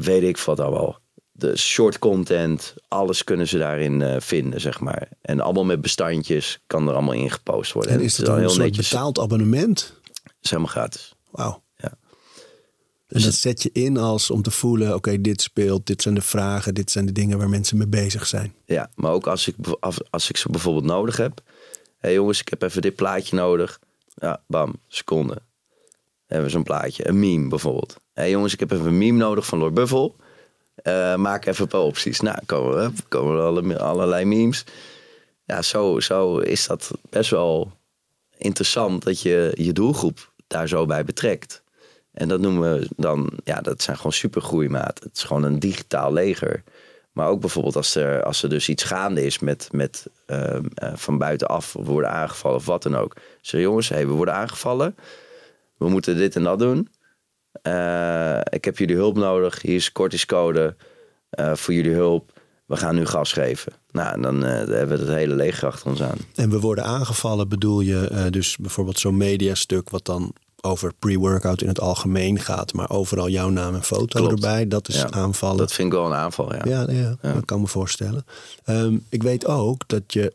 weet 0.00 0.22
ik 0.22 0.38
wat 0.38 0.60
allemaal. 0.60 0.98
De 1.32 1.56
short 1.56 1.98
content, 1.98 2.74
alles 2.88 3.24
kunnen 3.24 3.48
ze 3.48 3.58
daarin 3.58 4.20
vinden, 4.20 4.60
zeg 4.60 4.80
maar. 4.80 5.08
En 5.20 5.40
allemaal 5.40 5.64
met 5.64 5.80
bestandjes 5.80 6.60
kan 6.66 6.88
er 6.88 6.94
allemaal 6.94 7.14
in 7.14 7.30
gepost 7.30 7.72
worden. 7.72 7.92
En 7.92 8.00
is 8.00 8.16
dat 8.16 8.26
dan 8.26 8.38
een 8.38 8.50
soort 8.50 8.76
betaald 8.76 9.18
abonnement? 9.18 10.00
Is 10.42 10.50
helemaal 10.50 10.72
gratis. 10.72 11.14
Wauw. 11.30 11.62
Ja. 11.76 11.92
En 13.08 13.22
dat 13.22 13.34
zet 13.34 13.62
je 13.62 13.70
in 13.72 13.96
als 13.96 14.30
om 14.30 14.42
te 14.42 14.50
voelen, 14.50 14.94
oké, 14.94 15.20
dit 15.20 15.42
speelt, 15.42 15.86
dit 15.86 16.02
zijn 16.02 16.14
de 16.14 16.20
vragen, 16.20 16.74
dit 16.74 16.90
zijn 16.90 17.06
de 17.06 17.12
dingen 17.12 17.38
waar 17.38 17.48
mensen 17.48 17.76
mee 17.76 17.86
bezig 17.86 18.26
zijn. 18.26 18.54
Ja, 18.64 18.90
maar 18.94 19.12
ook 19.12 19.26
als 19.26 19.48
ik, 19.48 19.54
als, 20.10 20.28
ik 20.28 20.36
ze 20.36 20.50
bijvoorbeeld 20.50 20.84
nodig 20.84 21.16
heb. 21.16 21.40
Hé 21.44 22.08
hey 22.08 22.12
jongens, 22.12 22.40
ik 22.40 22.48
heb 22.48 22.62
even 22.62 22.82
dit 22.82 22.94
plaatje 22.94 23.36
nodig. 23.36 23.80
Ja, 24.14 24.42
bam, 24.46 24.74
seconde. 24.88 25.42
Hebben 26.26 26.46
we 26.46 26.52
zo'n 26.52 26.62
plaatje. 26.62 27.08
Een 27.08 27.18
meme 27.18 27.48
bijvoorbeeld. 27.48 27.96
Hé 28.12 28.22
hey 28.22 28.30
jongens, 28.30 28.52
ik 28.52 28.60
heb 28.60 28.70
even 28.70 28.86
een 28.86 28.98
meme 28.98 29.18
nodig 29.18 29.46
van 29.46 29.58
Lord 29.58 29.74
Buffel. 29.74 30.16
Eh, 30.74 31.16
maak 31.16 31.46
even 31.46 31.62
een 31.62 31.68
paar 31.68 31.80
opties. 31.80 32.20
Nou, 32.20 32.38
komen, 32.46 32.78
hup, 32.78 32.94
komen 33.08 33.36
er 33.36 33.42
alle, 33.42 33.78
allerlei 33.78 34.24
memes. 34.24 34.64
Ja, 35.44 35.62
zo, 35.62 36.00
zo 36.00 36.38
is 36.38 36.66
dat 36.66 36.90
best 37.10 37.30
wel 37.30 37.72
interessant 38.38 39.04
dat 39.04 39.20
je 39.20 39.52
je 39.54 39.72
doelgroep 39.72 40.31
daar 40.52 40.68
zo 40.68 40.86
bij 40.86 41.04
betrekt. 41.04 41.62
En 42.12 42.28
dat 42.28 42.40
noemen 42.40 42.72
we 42.72 42.88
dan, 42.96 43.30
ja, 43.44 43.60
dat 43.60 43.82
zijn 43.82 43.96
gewoon 43.96 44.12
supergroeimaten. 44.12 45.04
Het 45.08 45.16
is 45.16 45.22
gewoon 45.22 45.42
een 45.42 45.58
digitaal 45.58 46.12
leger. 46.12 46.62
Maar 47.12 47.28
ook 47.28 47.40
bijvoorbeeld 47.40 47.76
als 47.76 47.94
er, 47.94 48.22
als 48.22 48.42
er 48.42 48.48
dus 48.48 48.68
iets 48.68 48.82
gaande 48.82 49.24
is 49.24 49.38
met, 49.38 49.68
met 49.72 50.06
ehm, 50.26 50.64
eh, 50.74 50.92
van 50.94 51.18
buitenaf, 51.18 51.72
we 51.72 51.84
worden 51.84 52.10
aangevallen 52.10 52.56
of 52.56 52.66
wat 52.66 52.82
dan 52.82 52.96
ook. 52.96 53.16
Zeg 53.40 53.60
jongens, 53.60 53.88
hey, 53.88 54.06
we 54.06 54.12
worden 54.12 54.34
aangevallen. 54.34 54.96
We 55.76 55.88
moeten 55.88 56.16
dit 56.16 56.36
en 56.36 56.42
dat 56.42 56.58
doen. 56.58 56.88
Eh, 57.62 58.38
ik 58.38 58.64
heb 58.64 58.78
jullie 58.78 58.96
hulp 58.96 59.16
nodig. 59.16 59.62
Hier 59.62 59.74
is 59.74 59.92
kortingscode 59.92 60.76
eh 61.30 61.54
voor 61.54 61.74
jullie 61.74 61.94
hulp. 61.94 62.40
We 62.66 62.76
gaan 62.76 62.94
nu 62.94 63.06
gas 63.06 63.32
geven. 63.32 63.72
Nou, 63.90 64.12
en 64.14 64.22
dan 64.22 64.42
hebben 64.42 64.88
we 64.88 65.04
het 65.04 65.14
hele 65.14 65.34
leger 65.34 65.68
achter 65.68 65.90
ons 65.90 66.02
aan. 66.02 66.18
En 66.34 66.50
we 66.50 66.60
worden 66.60 66.84
aangevallen, 66.84 67.48
bedoel 67.48 67.80
je 67.80 68.28
dus 68.30 68.56
bijvoorbeeld 68.56 68.98
zo'n 68.98 69.16
mediastuk 69.16 69.90
wat 69.90 70.04
dan 70.04 70.34
over 70.64 70.92
pre-workout 70.98 71.62
in 71.62 71.68
het 71.68 71.80
algemeen 71.80 72.38
gaat, 72.38 72.72
maar 72.72 72.90
overal 72.90 73.28
jouw 73.28 73.48
naam 73.48 73.74
en 73.74 73.82
foto 73.82 74.18
Klopt. 74.20 74.32
erbij. 74.32 74.68
Dat 74.68 74.88
is 74.88 74.94
Ja, 74.96 75.10
aanvallen. 75.10 75.56
Dat 75.56 75.72
vind 75.72 75.88
ik 75.92 75.94
wel 75.98 76.06
een 76.06 76.12
aanval, 76.16 76.54
ja. 76.54 76.60
Ja, 76.64 76.90
ja, 76.90 77.16
dat 77.32 77.44
kan 77.44 77.60
me 77.60 77.66
voorstellen. 77.66 78.24
Ehm, 78.64 78.96
ik 79.08 79.22
weet 79.22 79.46
ook 79.46 79.88
dat 79.88 80.02
je, 80.12 80.32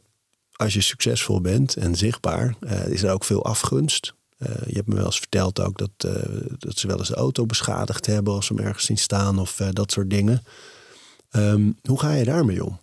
als 0.55 0.73
je 0.73 0.81
succesvol 0.81 1.41
bent 1.41 1.75
en 1.75 1.95
zichtbaar, 1.95 2.55
eh, 2.59 2.87
is 2.87 3.03
er 3.03 3.11
ook 3.11 3.23
veel 3.23 3.45
afgunst. 3.45 4.13
Eh, 4.37 4.49
je 4.65 4.73
hebt 4.75 4.87
me 4.87 4.95
wel 4.95 5.05
eens 5.05 5.17
verteld 5.19 5.59
ook 5.61 5.77
dat, 5.77 5.89
eh, 5.97 6.11
dat 6.57 6.77
ze 6.77 6.87
wel 6.87 6.97
eens 6.97 7.07
de 7.07 7.15
auto 7.15 7.45
beschadigd 7.45 8.05
hebben 8.05 8.33
als 8.33 8.45
ze 8.45 8.53
hem 8.53 8.65
ergens 8.65 8.85
zien 8.85 8.97
staan 8.97 9.39
of 9.39 9.55
dat 9.71 9.91
soort 9.91 10.09
dingen. 10.09 10.43
Ehm, 11.29 11.71
hoe 11.83 11.99
ga 11.99 12.11
je 12.13 12.23
daarmee 12.25 12.65
om? 12.65 12.79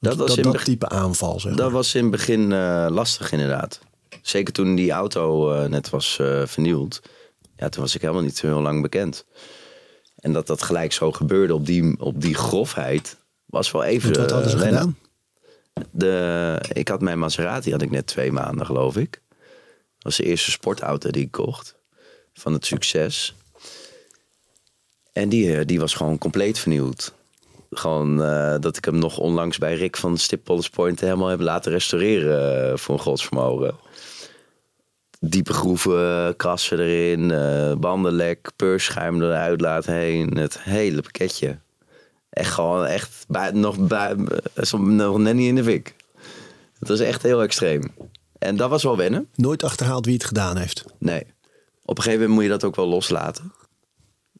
Dat 0.00 0.16
was 0.16 0.28
dat, 0.28 0.36
in 0.36 0.52
dat 0.52 0.64
type 0.64 0.88
aanval, 0.88 1.40
zeg 1.40 1.52
Dat 1.52 1.60
maar. 1.60 1.70
was 1.70 1.94
in 1.94 2.02
het 2.02 2.10
begin 2.10 2.48
lastig 2.88 3.32
inderdaad. 3.32 3.80
Zeker 4.24 4.52
toen 4.52 4.74
die 4.74 4.90
auto 4.90 5.52
eh, 5.52 5.68
net 5.68 5.90
was 5.90 6.18
eh, 6.18 6.42
vernieuwd. 6.46 7.02
Ja, 7.56 7.68
toen 7.68 7.82
was 7.82 7.94
ik 7.94 8.00
helemaal 8.00 8.22
niet 8.22 8.36
zo 8.36 8.46
heel 8.46 8.60
lang 8.60 8.82
bekend. 8.82 9.24
En 10.16 10.32
dat 10.32 10.46
dat 10.46 10.62
gelijk 10.62 10.92
zo 10.92 11.12
gebeurde 11.12 11.54
op 11.54 11.66
die, 11.66 12.00
op 12.00 12.20
die 12.20 12.34
grofheid 12.34 13.16
was 13.44 13.70
wel 13.70 13.84
even 13.84 14.18
wat 14.18 14.30
hadden 14.30 14.50
ze 14.50 14.58
gedaan? 14.58 14.98
De, 15.90 16.60
ik 16.72 16.88
had 16.88 17.00
mijn 17.00 17.18
Maserati 17.18 17.70
had 17.70 17.82
ik 17.82 17.90
net 17.90 18.06
twee 18.06 18.32
maanden 18.32 18.66
geloof 18.66 18.96
ik. 18.96 19.10
Dat 19.10 20.02
was 20.02 20.16
de 20.16 20.24
eerste 20.24 20.50
sportauto 20.50 21.10
die 21.10 21.24
ik 21.24 21.30
kocht. 21.30 21.76
Van 22.34 22.52
het 22.52 22.66
succes. 22.66 23.34
En 25.12 25.28
die, 25.28 25.56
eh, 25.56 25.66
die 25.66 25.80
was 25.80 25.94
gewoon 25.94 26.18
compleet 26.18 26.58
vernieuwd. 26.58 27.14
Gewoon 27.70 28.16
dat 28.60 28.76
ik 28.76 28.84
hem 28.84 28.98
nog 28.98 29.18
onlangs 29.18 29.58
bij 29.58 29.74
Rick 29.74 29.96
van 29.96 30.18
Stip 30.18 30.44
Polish 30.44 30.68
Point 30.68 31.00
helemaal 31.00 31.28
heb 31.28 31.40
laten 31.40 31.72
restaureren 31.72 32.78
voor 32.78 32.94
een 32.94 33.00
godsvermogen. 33.00 33.83
Diepe 35.28 35.52
groeven, 35.52 36.36
krassen 36.36 36.78
erin, 36.78 37.30
eh 37.30 37.74
bandenlek, 37.74 38.50
peurschuim 38.56 39.18
door 39.18 39.30
de 39.30 39.36
uitlaat 39.36 39.86
heen. 39.86 40.36
Het 40.36 40.62
hele 40.62 41.02
pakketje. 41.02 41.58
Echt 42.30 42.52
gewoon, 42.52 42.84
echt, 42.84 43.24
bij, 43.28 43.50
nog, 43.50 43.86
bij, 43.86 44.16
eh, 44.54 44.72
nog 44.72 45.18
net 45.18 45.34
niet 45.34 45.48
in 45.48 45.54
de 45.54 45.64
fik. 45.64 45.94
Het 46.78 46.88
was 46.88 47.00
echt 47.00 47.22
heel 47.22 47.42
extreem. 47.42 47.94
En 48.38 48.56
dat 48.56 48.70
was 48.70 48.82
wel 48.82 48.96
wennen. 48.96 49.28
Nooit 49.34 49.62
achterhaald 49.62 50.04
wie 50.04 50.14
het 50.14 50.24
gedaan 50.24 50.56
heeft. 50.56 50.84
Nee. 50.98 51.26
Op 51.84 51.96
een 51.96 52.02
gegeven 52.02 52.20
moment 52.20 52.30
moet 52.30 52.42
je 52.42 52.58
dat 52.58 52.64
ook 52.64 52.76
wel 52.76 52.88
loslaten. 52.88 53.52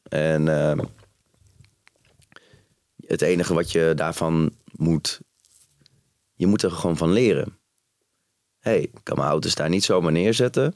En 0.09 0.49
ehm, 0.49 0.79
het 3.07 3.23
enige 3.23 3.55
wat 3.55 3.73
je 3.73 3.93
daarvan 3.97 4.53
moet... 4.73 5.21
Je 6.35 6.47
moet 6.47 6.63
er 6.63 6.71
gewoon 6.71 6.97
van 6.97 7.13
leren. 7.13 7.59
Hey, 8.65 8.81
ik 8.81 9.01
kan 9.03 9.17
mijn 9.17 9.29
auto's 9.29 9.55
daar 9.55 9.69
niet 9.69 9.85
zomaar 9.85 10.13
neerzetten. 10.13 10.75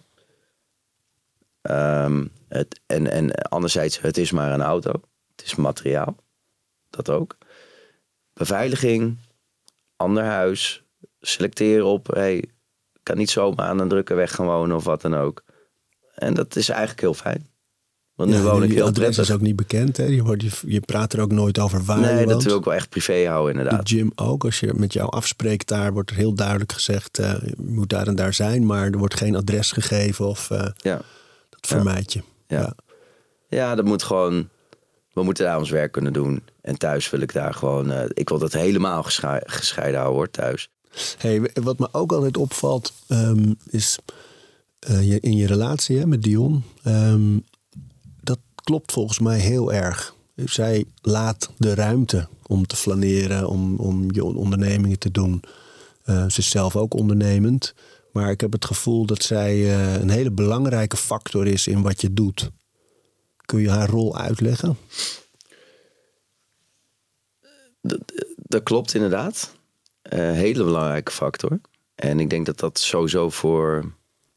Ehm, 1.62 2.26
het, 2.48 2.80
en, 2.86 3.10
en 3.10 3.32
anderzijds, 3.32 4.00
het 4.00 4.16
is 4.16 4.30
maar 4.30 4.52
een 4.52 4.62
auto. 4.62 4.90
Het 5.36 5.44
is 5.44 5.54
materiaal. 5.54 6.16
Dat 6.90 7.10
ook. 7.10 7.36
Beveiliging. 8.32 9.18
Ander 9.96 10.24
huis. 10.24 10.82
Selecteren 11.20 11.86
op... 11.86 12.06
Hey, 12.06 12.44
kan 13.02 13.16
niet 13.16 13.30
zomaar 13.30 13.66
aan 13.66 13.78
een 13.78 13.88
drukke 13.88 14.14
weg 14.14 14.34
gaan 14.34 14.46
wonen 14.46 14.76
of 14.76 14.84
wat 14.84 15.00
dan 15.00 15.14
ook. 15.14 15.44
En 16.14 16.34
dat 16.34 16.56
is 16.56 16.68
eigenlijk 16.68 17.00
heel 17.00 17.14
fijn. 17.14 17.47
Want 18.18 18.30
nu 18.30 18.36
Ja, 18.36 18.42
woon 18.42 18.62
ik 18.62 18.72
heel 18.72 18.86
adres 18.86 19.04
prettig. 19.04 19.24
is 19.28 19.30
ook 19.34 19.40
niet 19.40 19.56
bekend. 19.56 19.96
Hè? 19.96 20.04
Je, 20.04 20.22
wordt, 20.22 20.42
je, 20.42 20.50
je 20.66 20.80
praat 20.80 21.12
er 21.12 21.20
ook 21.20 21.32
nooit 21.32 21.58
over 21.58 21.84
waar 21.84 22.00
je 22.00 22.06
Nee, 22.06 22.26
dat 22.26 22.42
wil 22.42 22.56
ik 22.58 22.64
wel 22.64 22.74
echt 22.74 22.88
privé 22.88 23.26
houden 23.26 23.54
De 23.54 23.58
inderdaad. 23.60 23.88
gym 23.88 24.12
ook. 24.14 24.44
Als 24.44 24.60
je 24.60 24.72
met 24.76 24.92
jou 24.92 25.10
afspreekt 25.10 25.68
daar, 25.68 25.92
wordt 25.92 26.10
er 26.10 26.16
heel 26.16 26.34
duidelijk 26.34 26.72
gezegd... 26.72 27.18
eh, 27.18 27.32
je 27.44 27.54
moet 27.56 27.88
daar 27.88 28.06
en 28.06 28.14
daar 28.16 28.34
zijn, 28.34 28.66
maar 28.66 28.86
er 28.90 28.98
wordt 28.98 29.14
geen 29.16 29.36
adres 29.36 29.72
gegeven 29.72 30.26
of 30.26 30.50
eh, 30.50 30.66
Ja. 30.76 31.00
dat 31.50 31.66
vermijd 31.66 32.12
je. 32.12 32.22
Ja. 32.46 32.60
Ja. 32.60 32.74
ja, 33.48 33.74
dat 33.74 33.84
moet 33.84 34.02
gewoon... 34.02 34.48
We 35.12 35.22
moeten 35.22 35.44
daar 35.44 35.58
ons 35.58 35.70
werk 35.70 35.92
kunnen 35.92 36.12
doen. 36.12 36.42
En 36.60 36.78
thuis 36.78 37.10
wil 37.10 37.20
ik 37.20 37.32
daar 37.32 37.54
gewoon... 37.54 37.90
eh, 37.90 38.04
ik 38.08 38.28
wil 38.28 38.38
dat 38.38 38.52
helemaal 38.52 39.02
geschei- 39.02 39.42
gescheiden 39.44 39.96
houden 40.00 40.18
hoor, 40.18 40.30
thuis. 40.30 40.70
Hey, 41.18 41.50
wat 41.62 41.78
me 41.78 41.88
ook 41.92 42.12
altijd 42.12 42.36
opvalt, 42.36 42.92
ehm, 43.08 43.52
is 43.70 43.98
je, 44.80 45.18
in 45.20 45.36
je 45.36 45.46
relatie 45.46 45.98
hè, 45.98 46.06
met 46.06 46.22
Dion. 46.22 46.64
ehm, 46.82 47.36
klopt 48.68 48.92
volgens 48.92 49.18
mij 49.18 49.38
heel 49.38 49.72
erg. 49.72 50.14
Zij 50.34 50.84
laat 51.02 51.50
de 51.56 51.74
ruimte 51.74 52.28
om 52.46 52.66
te 52.66 52.76
flaneren, 52.76 53.48
om, 53.48 53.76
om 53.76 54.12
je 54.12 54.24
ondernemingen 54.24 54.98
te 54.98 55.10
doen. 55.10 55.42
Eh, 56.04 56.28
ze 56.28 56.38
is 56.38 56.50
zelf 56.50 56.76
ook 56.76 56.94
ondernemend. 56.94 57.74
Maar 58.12 58.30
ik 58.30 58.40
heb 58.40 58.52
het 58.52 58.64
gevoel 58.64 59.06
dat 59.06 59.22
zij 59.22 59.54
eh, 59.54 60.00
een 60.00 60.10
hele 60.10 60.30
belangrijke 60.30 60.96
factor 60.96 61.46
is 61.46 61.66
in 61.66 61.82
wat 61.82 62.00
je 62.00 62.12
doet. 62.12 62.50
Kun 63.44 63.60
je 63.60 63.70
haar 63.70 63.88
rol 63.88 64.16
uitleggen? 64.16 64.76
Dat 68.36 68.62
klopt 68.62 68.94
inderdaad. 68.94 69.52
Een 70.02 70.34
hele 70.34 70.64
belangrijke 70.64 71.12
factor. 71.12 71.60
En 71.94 72.20
ik 72.20 72.30
denk 72.30 72.46
dat 72.46 72.58
dat 72.58 72.78
sowieso 72.78 73.30
voor 73.30 73.92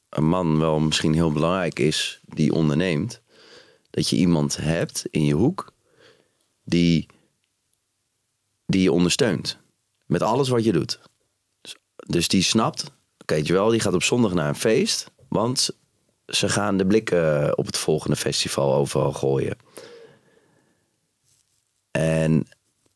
een 0.10 0.28
man 0.28 0.60
wel 0.60 0.80
misschien 0.80 1.14
heel 1.14 1.32
belangrijk 1.32 1.80
is 1.80 2.22
die 2.26 2.54
onderneemt. 2.54 3.21
Dat 3.92 4.10
je 4.10 4.16
iemand 4.16 4.58
hebt 4.58 5.06
in 5.10 5.26
je 5.26 5.34
hoek 5.34 5.74
die, 6.64 7.08
die 8.66 8.82
je 8.82 8.92
ondersteunt. 8.92 9.58
Met 10.06 10.22
alles 10.22 10.50
wat 10.50 10.64
je 10.64 10.72
doet. 10.72 11.00
Dus, 11.62 11.76
dus 11.96 12.28
die 12.28 12.44
snapt, 12.44 12.92
weet 13.26 13.48
je 13.48 13.54
wel, 13.54 13.70
die 13.70 13.80
gaat 13.80 13.94
op 13.94 14.04
zondag 14.04 14.34
naar 14.34 14.48
een 14.48 14.56
feest. 14.56 15.12
Want 15.30 15.70
ze 16.26 16.50
gaan 16.50 16.78
de 16.78 16.86
blikken 16.86 17.58
op 17.58 17.66
het 17.66 17.78
volgende 17.78 18.16
festival 18.16 18.74
overal 18.74 19.14
gooien. 19.14 19.58
En 21.92 22.48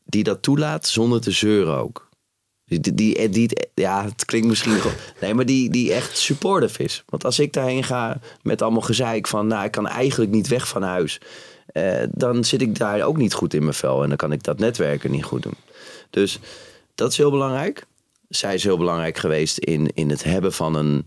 die 0.04 0.22
dat 0.22 0.42
toelaat 0.42 0.86
zonder 0.86 1.20
te 1.20 1.30
zeuren 1.30 1.76
ook. 1.76 2.05
Die, 2.66 2.80
die, 2.80 3.28
die, 3.28 3.50
ja, 3.74 4.04
het 4.04 4.24
klinkt 4.24 4.46
misschien. 4.48 4.78
Nee, 5.20 5.34
maar 5.34 5.46
die, 5.46 5.70
die 5.70 5.92
echt 5.92 6.18
supportive 6.18 6.82
is. 6.82 7.02
Want 7.06 7.24
als 7.24 7.38
ik 7.38 7.52
daarheen 7.52 7.84
ga 7.84 8.20
met 8.42 8.62
allemaal 8.62 8.80
gezeik 8.80 9.26
van... 9.28 9.46
Nou, 9.46 9.64
ik 9.64 9.70
kan 9.70 9.86
eigenlijk 9.86 10.30
niet 10.30 10.48
weg 10.48 10.68
van 10.68 10.82
huis. 10.82 11.20
eh, 11.66 12.02
dan 12.10 12.44
zit 12.44 12.62
ik 12.62 12.78
daar 12.78 13.02
ook 13.02 13.16
niet 13.16 13.34
goed 13.34 13.54
in 13.54 13.62
mijn 13.62 13.74
vel. 13.74 14.02
En 14.02 14.08
dan 14.08 14.16
kan 14.16 14.32
ik 14.32 14.42
dat 14.42 14.58
netwerken 14.58 15.10
niet 15.10 15.24
goed 15.24 15.42
doen. 15.42 15.56
Dus 16.10 16.38
dat 16.94 17.10
is 17.10 17.16
heel 17.16 17.30
belangrijk. 17.30 17.86
Zij 18.28 18.54
is 18.54 18.64
heel 18.64 18.78
belangrijk 18.78 19.18
geweest 19.18 19.58
in, 19.58 19.90
in 19.94 20.10
het 20.10 20.24
hebben 20.24 20.52
van 20.52 20.74
een, 20.74 21.06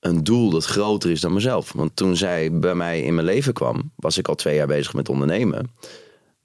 een 0.00 0.24
doel 0.24 0.50
dat 0.50 0.64
groter 0.64 1.10
is 1.10 1.20
dan 1.20 1.32
mezelf. 1.32 1.72
Want 1.72 1.96
toen 1.96 2.16
zij 2.16 2.58
bij 2.58 2.74
mij 2.74 3.02
in 3.02 3.14
mijn 3.14 3.26
leven 3.26 3.52
kwam... 3.52 3.92
was 3.96 4.18
ik 4.18 4.28
al 4.28 4.34
twee 4.34 4.54
jaar 4.56 4.66
bezig 4.66 4.94
met 4.94 5.08
ondernemen. 5.08 5.70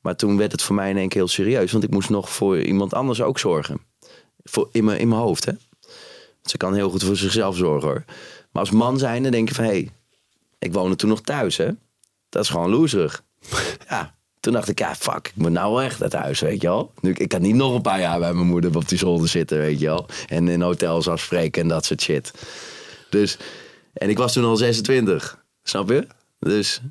Maar 0.02 0.16
toen 0.16 0.38
werd 0.38 0.52
het 0.52 0.62
voor 0.62 0.76
mij 0.76 0.90
in 0.90 0.98
één 0.98 1.10
keer 1.10 1.18
heel 1.18 1.28
serieus. 1.28 1.72
Want 1.72 1.84
ik 1.84 1.90
moest 1.90 2.10
nog 2.10 2.30
voor 2.30 2.62
iemand 2.62 2.94
anders 2.94 3.22
ook 3.22 3.40
zorgen. 3.40 3.88
Voor, 4.50 4.70
in, 4.72 4.84
mijn, 4.84 5.00
in 5.00 5.08
mijn 5.08 5.22
hoofd, 5.22 5.46
hè. 5.46 5.52
Want 5.52 6.50
ze 6.50 6.58
kan 6.58 6.74
heel 6.74 6.90
goed 6.90 7.04
voor 7.04 7.16
zichzelf 7.16 7.58
zorgen, 7.58 7.88
hoor. 7.88 8.04
Maar 8.52 8.62
als 8.62 8.72
man 8.72 8.98
zijnde 8.98 9.30
denk 9.30 9.48
je 9.48 9.56
van... 9.56 9.64
hé, 9.64 9.70
hey, 9.70 9.90
ik 10.60 10.74
woonde 10.74 10.96
toen 10.96 11.10
nog 11.10 11.22
thuis, 11.22 11.58
hè. 11.58 11.70
Dat 12.30 12.44
is 12.44 12.50
gewoon 12.50 12.70
loserig. 12.70 13.24
ja, 13.90 14.16
toen 14.40 14.54
dacht 14.54 14.70
ik, 14.70 14.80
ja, 14.80 14.96
fuck, 14.96 15.28
ik 15.28 15.36
moet 15.36 15.52
nou 15.52 15.84
echt 15.84 16.02
uit 16.02 16.14
huis, 16.14 16.40
weet 16.40 16.62
je 16.62 16.68
wel. 16.68 16.92
Nu, 17.02 17.14
ik 17.14 17.30
kan 17.30 17.42
niet 17.42 17.56
nog 17.56 17.76
een 17.76 17.82
paar 17.82 18.00
jaar 18.00 18.20
bij 18.20 18.34
mijn 18.34 18.48
moeder 18.48 18.76
op 18.76 18.88
die 18.88 18.98
zolder 18.98 19.28
zitten, 19.28 19.58
weet 19.58 19.80
je 19.80 19.86
wel. 19.86 20.06
En 20.28 20.48
in 20.48 20.62
hotels 20.62 21.08
afspreken 21.08 21.62
en 21.62 21.68
dat 21.68 21.86
soort 21.86 22.02
shit. 22.02 22.34
Dus, 23.10 23.38
en 23.94 24.10
ik 24.10 24.18
was 24.18 24.34
toen 24.34 24.46
al 24.46 24.56
26, 24.56 25.44
snap 25.64 25.90
je? 25.90 26.08
Dus 26.40 26.82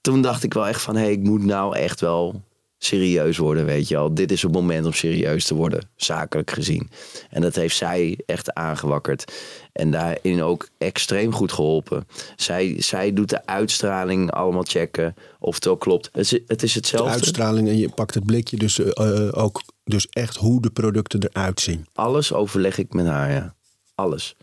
toen 0.00 0.22
dacht 0.22 0.42
ik 0.42 0.54
wel 0.54 0.66
echt 0.66 0.82
van, 0.82 0.96
hé, 0.96 1.02
hey, 1.02 1.12
ik 1.12 1.20
moet 1.20 1.44
nou 1.44 1.76
echt 1.76 2.00
wel 2.00 2.42
serieus 2.84 3.36
worden, 3.36 3.64
weet 3.64 3.88
je 3.88 3.94
wel. 3.94 4.14
Dit 4.14 4.32
is 4.32 4.42
het 4.42 4.52
moment 4.52 4.86
om 4.86 4.92
serieus 4.92 5.44
te 5.44 5.54
worden, 5.54 5.88
zakelijk 5.96 6.50
gezien. 6.50 6.90
En 7.30 7.40
dat 7.42 7.54
heeft 7.54 7.76
zij 7.76 8.18
echt 8.26 8.52
aangewakkerd. 8.54 9.32
En 9.72 9.90
daarin 9.90 10.42
ook 10.42 10.68
extreem 10.78 11.32
goed 11.32 11.52
geholpen. 11.52 12.06
Zij, 12.36 12.74
zij 12.78 13.12
doet 13.12 13.28
de 13.28 13.46
uitstraling 13.46 14.30
allemaal 14.30 14.62
checken 14.64 15.14
of 15.38 15.54
het 15.54 15.64
wel 15.64 15.76
klopt. 15.76 16.08
Het 16.12 16.32
is, 16.32 16.40
het 16.46 16.62
is 16.62 16.72
De 16.72 16.78
hetzelfde. 16.78 17.10
uitstraling 17.12 17.68
en 17.68 17.78
je 17.78 17.88
pakt 17.88 18.14
het 18.14 18.26
blikje 18.26 18.56
dus 18.56 18.78
eh, 18.78 19.26
eh, 19.26 19.28
ook 19.42 19.62
dus 19.84 20.06
echt 20.08 20.36
hoe 20.36 20.62
de 20.62 20.70
producten 20.70 21.22
eruit 21.22 21.60
zien. 21.60 21.86
Alles 21.94 22.32
overleg 22.32 22.78
ik 22.78 22.92
met 22.92 23.06
haar, 23.06 23.30
ja. 23.32 23.54
Alles. 23.94 24.36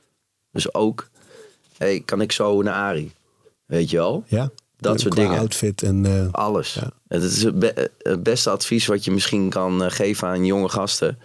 Dus 0.51 0.73
ook, 0.73 1.09
hey, 1.77 2.01
kan 2.05 2.21
ik 2.21 2.31
zo 2.31 2.61
naar 2.61 2.73
Ari? 2.73 3.11
Weet 3.65 3.89
je 3.89 3.97
wel? 3.97 4.23
Ja? 4.27 4.49
Dat 4.80 4.99
soort 4.99 5.15
dingen. 5.15 5.38
outfit 5.38 5.84
en 5.84 6.05
eh, 6.05 6.27
Alles. 6.32 6.73
Ja. 6.73 6.91
Het 7.07 7.23
is 7.23 7.43
het, 7.43 7.59
be- 7.59 7.91
het 8.01 8.23
beste 8.23 8.49
advies 8.49 8.86
wat 8.86 9.03
je 9.05 9.11
misschien 9.11 9.49
kan 9.49 9.84
eh, 9.84 9.91
geven 9.91 10.27
aan 10.27 10.45
jonge 10.45 10.69
gasten. 10.69 11.19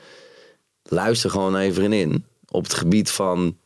Luister 0.82 1.30
gewoon 1.30 1.52
naar 1.52 1.64
je 1.64 1.72
vriendin 1.72 2.24
op 2.48 2.62
het 2.62 2.74
gebied 2.74 3.11
van 3.11 3.57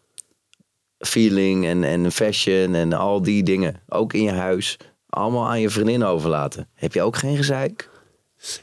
feeling 0.99 1.66
en, 1.66 1.84
en 1.84 2.12
fashion 2.12 2.74
en 2.74 2.93
al 2.93 3.22
die 3.22 3.43
dingen. 3.43 3.80
Ook 3.89 4.12
in 4.12 4.22
je 4.22 4.30
huis. 4.30 4.76
Allemaal 5.09 5.49
aan 5.49 5.61
je 5.61 5.70
vriendin 5.70 6.05
overlaten. 6.05 6.68
Heb 6.74 6.93
je 6.93 7.03
ook 7.03 7.16
geen 7.16 7.36
gezeik? 7.36 7.91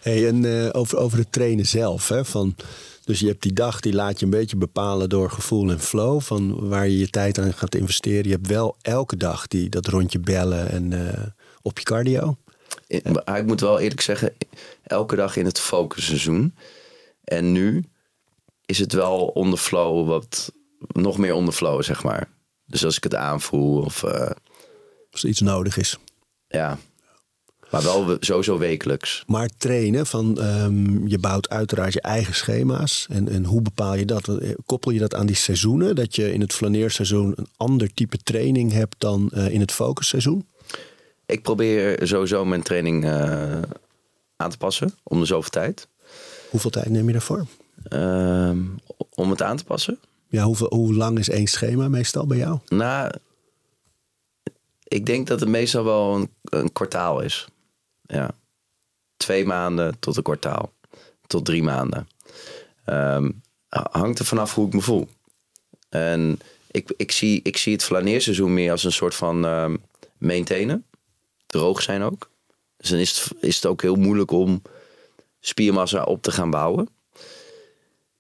Hey, 0.02 0.28
en 0.28 0.46
eh, 0.46 0.70
over, 0.72 0.98
over 0.98 1.18
het 1.18 1.32
trainen 1.32 1.66
zelf. 1.66 2.08
Hè, 2.10 2.26
van, 2.26 2.56
dus 3.06 3.20
je 3.20 3.28
hebt 3.28 3.42
die 3.42 3.54
dag, 3.54 3.80
die 3.80 3.94
laat 3.94 4.20
je 4.20 4.26
een 4.26 4.32
beetje 4.32 4.58
bepalen 4.58 5.10
door 5.10 5.32
gevoel 5.32 5.70
en 5.70 5.80
flow. 5.80 6.22
Van 6.22 6.70
waar 6.70 6.88
je 6.88 6.98
je 6.98 7.10
tijd 7.10 7.38
aan 7.40 7.54
gaat 7.54 7.76
investeren. 7.76 8.24
Je 8.24 8.32
hebt 8.32 8.48
wel 8.48 8.76
elke 8.82 9.18
dag 9.18 9.48
die, 9.48 9.70
dat 9.70 9.88
rondje 9.88 10.20
bellen 10.20 10.70
en 10.70 11.08
eh, 11.14 11.24
op 11.62 11.78
je 11.78 11.84
cardio. 11.84 12.38
Ik, 12.88 13.26
maar 13.26 13.38
ik 13.38 13.46
moet 13.46 13.62
wel 13.62 13.80
eerlijk 13.80 14.02
zeggen, 14.02 14.34
elke 14.84 15.16
dag 15.16 15.36
in 15.36 15.46
het 15.46 15.60
focusseizoen. 15.60 16.56
En 17.24 17.52
nu 17.52 17.84
is 18.66 18.80
het 18.80 18.94
wel 18.94 19.28
onder 19.28 19.60
flow, 19.60 20.08
wat 20.08 20.52
nog 20.80 21.18
meer 21.18 21.34
onder 21.34 21.54
flow, 21.54 21.84
zeg 21.84 22.04
maar. 22.04 22.30
Dus 22.66 22.86
als 22.86 22.98
ik 22.98 23.04
het 23.04 23.16
aanvoel 23.16 23.82
of 23.82 24.04
eh, 24.04 24.32
Als 25.12 25.24
er 25.24 25.30
iets 25.30 25.42
nodig 25.42 25.78
is. 25.78 25.98
ja. 26.48 26.78
Maar 27.76 27.84
wel 27.84 28.06
we- 28.08 28.18
sowieso 28.20 28.58
wekelijks. 28.58 29.24
Maar 29.28 29.50
trainen, 29.58 30.06
van, 30.06 30.40
ehm, 30.40 31.08
je 31.08 31.18
bouwt 31.20 31.50
uiteraard 31.50 31.94
je 31.94 32.02
eigen 32.02 32.36
schema's. 32.36 33.06
En, 33.10 33.30
en 33.30 33.46
hoe 33.46 33.62
bepaal 33.62 33.96
je 33.96 34.06
dat? 34.06 34.28
Eh, 34.28 34.50
Koppel 34.66 34.92
je 34.92 35.00
dat 35.00 35.14
aan 35.16 35.26
die 35.26 35.36
seizoenen? 35.36 35.96
Dat 35.96 36.16
je 36.16 36.34
in 36.34 36.42
het 36.42 36.54
flaneerseizoen 36.54 37.34
een 37.36 37.48
ander 37.58 37.94
type 37.94 38.18
training 38.18 38.72
hebt 38.72 38.96
dan 38.98 39.30
eh, 39.34 39.50
in 39.50 39.60
het 39.60 39.72
focusseizoen? 39.72 40.48
Ik 41.26 41.42
probeer 41.42 42.08
sowieso 42.08 42.46
mijn 42.46 42.62
training 42.64 43.06
eh, 43.06 43.62
aan 44.36 44.50
te 44.50 44.58
passen 44.58 44.94
om 45.04 45.20
de 45.20 45.26
zoveel 45.26 45.50
tijd. 45.50 45.88
Hoeveel 46.50 46.70
tijd 46.70 46.90
neem 46.90 47.06
je 47.08 47.12
daarvoor? 47.12 47.46
Ehm, 47.90 48.60
om 49.14 49.30
het 49.30 49.42
aan 49.42 49.58
te 49.58 49.64
passen. 49.64 50.00
Ja, 50.30 50.44
hoeveel, 50.44 50.68
hoe 50.74 50.94
lang 50.94 51.20
is 51.20 51.30
één 51.30 51.48
schema 51.48 51.88
meestal 51.90 52.28
bij 52.28 52.38
jou? 52.38 52.60
Nou, 52.68 53.12
ik 54.84 55.06
denk 55.06 55.28
dat 55.28 55.40
het 55.40 55.50
meestal 55.50 55.84
wel 55.84 56.16
een, 56.16 56.30
een 56.44 56.72
kwartaal 56.72 57.22
is. 57.22 57.48
Ja. 58.08 58.36
Twee 59.18 59.46
maanden 59.46 60.00
tot 60.00 60.18
een 60.18 60.24
kwartaal. 60.24 60.74
Tot 61.28 61.46
drie 61.46 61.64
maanden. 61.64 62.08
Ehm, 62.86 63.32
hangt 63.70 64.20
er 64.20 64.26
vanaf 64.26 64.56
hoe 64.56 64.68
ik 64.68 64.74
me 64.74 64.82
voel. 64.82 65.08
En 65.90 66.40
ik, 66.72 66.94
ik, 66.98 67.12
zie, 67.12 67.40
ik 67.44 67.58
zie 67.58 67.74
het 67.74 67.84
flaneerseizoen 67.84 68.54
meer 68.54 68.72
als 68.72 68.84
een 68.84 68.92
soort 68.92 69.16
van 69.16 69.46
ehm 69.46 69.76
maintainen. 70.18 70.86
Droog 71.46 71.82
zijn 71.82 72.02
ook. 72.02 72.30
Dus 72.78 72.90
dan 72.90 73.00
is 73.00 73.20
het, 73.20 73.44
is 73.44 73.56
het 73.56 73.66
ook 73.66 73.82
heel 73.82 73.96
moeilijk 73.96 74.32
om 74.32 74.62
spiermassa 75.40 76.04
op 76.04 76.22
te 76.22 76.32
gaan 76.32 76.50
bouwen. 76.50 76.90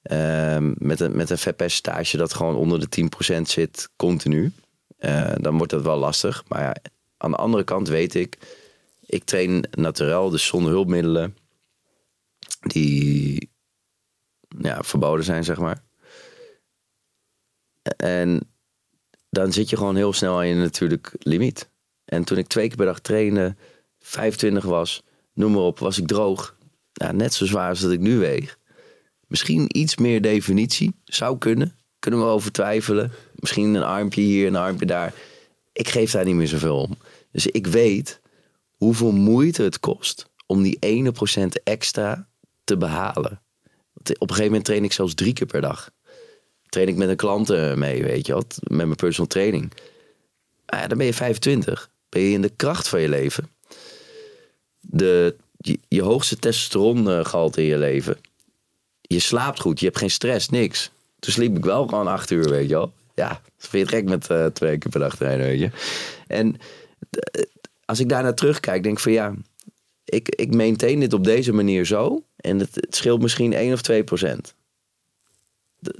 Ehm, 0.02 0.74
met, 0.78 1.00
een, 1.00 1.16
met 1.16 1.30
een 1.30 1.38
vetpercentage 1.38 2.18
dat 2.18 2.34
gewoon 2.34 2.56
onder 2.56 2.90
de 2.90 3.10
10% 3.38 3.42
zit, 3.42 3.90
continu. 3.96 4.52
Eh, 4.98 5.34
dan 5.38 5.58
wordt 5.58 5.72
dat 5.72 5.82
wel 5.82 5.98
lastig. 5.98 6.44
Maar 6.48 6.62
ja, 6.62 6.76
aan 7.18 7.32
de 7.32 7.38
andere 7.38 7.64
kant 7.64 7.88
weet 7.88 8.16
ik, 8.16 8.38
ik 9.06 9.24
train 9.24 9.68
naturel, 9.72 10.30
dus 10.30 10.46
zonder 10.46 10.72
hulpmiddelen. 10.72 11.38
Die 12.60 13.50
ja, 14.60 14.84
verboden 14.84 15.26
zijn, 15.26 15.44
zeg 15.44 15.60
maar. 15.60 15.84
En 17.98 18.50
dan 19.30 19.54
zit 19.54 19.70
je 19.70 19.78
gewoon 19.78 19.96
heel 19.96 20.14
snel 20.14 20.38
aan 20.38 20.48
je 20.48 20.56
natuurlijk 20.56 21.16
limiet. 21.20 21.70
En 22.06 22.24
toen 22.24 22.38
ik 22.38 22.48
twee 22.48 22.68
keer 22.68 22.78
per 22.78 22.86
dag 22.86 23.00
trainde, 23.00 23.56
25 24.00 24.64
was, 24.64 25.04
noem 25.34 25.52
maar 25.52 25.62
op, 25.62 25.80
was 25.80 25.98
ik 25.98 26.08
droog. 26.08 26.56
Ja, 26.94 27.12
net 27.12 27.34
zo 27.34 27.46
zwaar 27.46 27.70
als 27.70 27.80
dat 27.80 27.92
ik 27.92 28.00
nu 28.00 28.18
weeg. 28.18 28.58
Misschien 29.28 29.78
iets 29.78 29.96
meer 29.96 30.22
definitie. 30.22 30.96
Zou 31.04 31.38
kunnen. 31.38 31.76
Kunnen 32.00 32.20
we 32.20 32.26
over 32.26 32.52
twijfelen. 32.52 33.12
Misschien 33.36 33.74
een 33.74 33.84
armpje 33.84 34.22
hier, 34.22 34.48
een 34.48 34.56
armpje 34.56 34.86
daar. 34.86 35.14
Ik 35.74 35.88
geef 35.88 36.12
daar 36.12 36.26
niet 36.26 36.36
meer 36.36 36.48
zoveel 36.48 36.82
om. 36.82 36.98
Dus 37.32 37.48
ik 37.48 37.68
weet 37.68 38.22
hoeveel 38.76 39.12
moeite 39.12 39.64
het 39.64 39.80
kost 39.80 40.26
om 40.46 40.64
die 40.64 40.78
ene 40.80 41.12
procent 41.12 41.64
extra 41.64 42.28
te 42.64 42.78
behalen. 42.78 43.42
Want 43.94 44.10
op 44.10 44.22
een 44.22 44.28
gegeven 44.28 44.46
moment 44.46 44.66
train 44.66 44.84
ik 44.84 44.94
zelfs 44.94 45.14
drie 45.14 45.34
keer 45.34 45.48
per 45.48 45.62
dag. 45.62 45.92
Train 46.70 46.88
ik 46.88 46.96
met 46.96 47.10
een 47.10 47.16
klant 47.16 47.50
eh, 47.50 47.74
mee, 47.74 48.04
weet 48.04 48.26
je 48.28 48.34
wat, 48.34 48.58
met 48.62 48.86
mijn 48.86 48.96
personal 48.96 49.28
training. 49.28 49.72
Ah 50.66 50.88
dan 50.88 50.98
ben 50.98 51.08
je 51.08 51.14
25. 51.14 51.90
Ben 52.10 52.22
je 52.22 52.32
in 52.32 52.42
de 52.42 52.52
kracht 52.56 52.88
van 52.88 53.02
je 53.02 53.10
leven. 53.10 53.50
De, 54.80 55.36
je, 55.58 55.80
je 55.88 56.02
hoogste 56.02 56.36
testosterongehalte 56.36 57.62
in 57.62 57.68
je 57.68 57.78
leven 57.78 58.18
je 59.08 59.20
slaapt 59.20 59.60
goed, 59.60 59.80
je 59.80 59.86
hebt 59.86 59.98
geen 59.98 60.12
stress, 60.12 60.50
niks. 60.50 60.92
Toen 61.20 61.34
sliep 61.34 61.58
ik 61.58 61.66
wel 61.66 61.88
gewoon 61.88 62.08
acht 62.08 62.32
uur, 62.32 62.50
weet 62.50 62.70
je 62.70 62.76
wel. 62.76 62.94
Ja, 63.16 63.42
vind 63.58 63.90
je 63.90 63.96
gek 63.96 64.06
met 64.06 64.30
eh, 64.30 64.46
twee 64.46 64.78
keer 64.78 64.92
per 64.92 65.00
dag 65.00 65.16
trainen, 65.16 65.46
weet 65.46 65.60
je. 65.60 65.70
En 66.28 66.56
eh, 67.10 67.44
als 67.86 68.00
ik 68.00 68.10
daarnaar 68.10 68.36
terugkijk, 68.36 68.84
denk 68.84 68.96
ik 68.96 69.04
van 69.04 69.12
ja, 69.12 69.34
ik, 70.06 70.30
ik 70.30 70.54
maintain 70.56 71.00
dit 71.00 71.14
op 71.14 71.24
deze 71.24 71.54
manier 71.54 71.86
zo. 71.86 72.24
En 72.36 72.60
het, 72.60 72.76
het 72.76 72.96
scheelt 72.96 73.22
misschien 73.22 73.54
1 73.54 73.74
of 73.74 73.82
2 73.82 74.04
procent. 74.04 74.56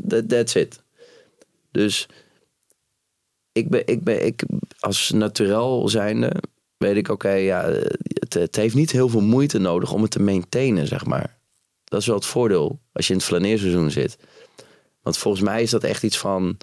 That- 0.08 0.30
That's 0.30 0.56
it. 0.56 0.84
Dus 1.72 2.08
ik 3.52 3.70
ben, 3.70 3.88
ik 3.88 4.04
ben, 4.04 4.26
ik, 4.26 4.44
als 4.80 5.12
naturel 5.12 5.90
zijnde, 5.90 6.32
weet 6.78 6.96
ik, 6.96 7.10
oké, 7.10 7.32
ja, 7.32 7.70
het, 8.04 8.34
het 8.34 8.56
heeft 8.56 8.76
niet 8.76 8.92
heel 8.92 9.10
veel 9.10 9.22
moeite 9.22 9.58
nodig 9.58 9.92
om 9.94 10.02
het 10.02 10.12
te 10.12 10.22
maintainen, 10.22 10.88
zeg 10.88 11.06
maar. 11.06 11.38
Dat 11.84 12.00
is 12.02 12.08
wel 12.08 12.16
het 12.16 12.26
voordeel 12.26 12.80
als 12.92 13.08
je 13.08 13.14
in 13.14 13.20
het 13.20 13.28
flaneerseizoen 13.28 13.92
zit. 13.92 14.18
Want 15.02 15.18
volgens 15.18 15.44
mij 15.44 15.62
is 15.62 15.70
dat 15.70 15.84
echt 15.84 16.04
iets 16.04 16.18
van 16.18 16.58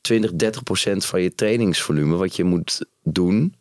20, 0.00 0.32
30 0.34 0.62
procent 0.62 1.04
van 1.04 1.22
je 1.22 1.34
trainingsvolume 1.34 2.16
wat 2.16 2.36
je 2.36 2.44
moet 2.44 2.84
doen 3.02 3.54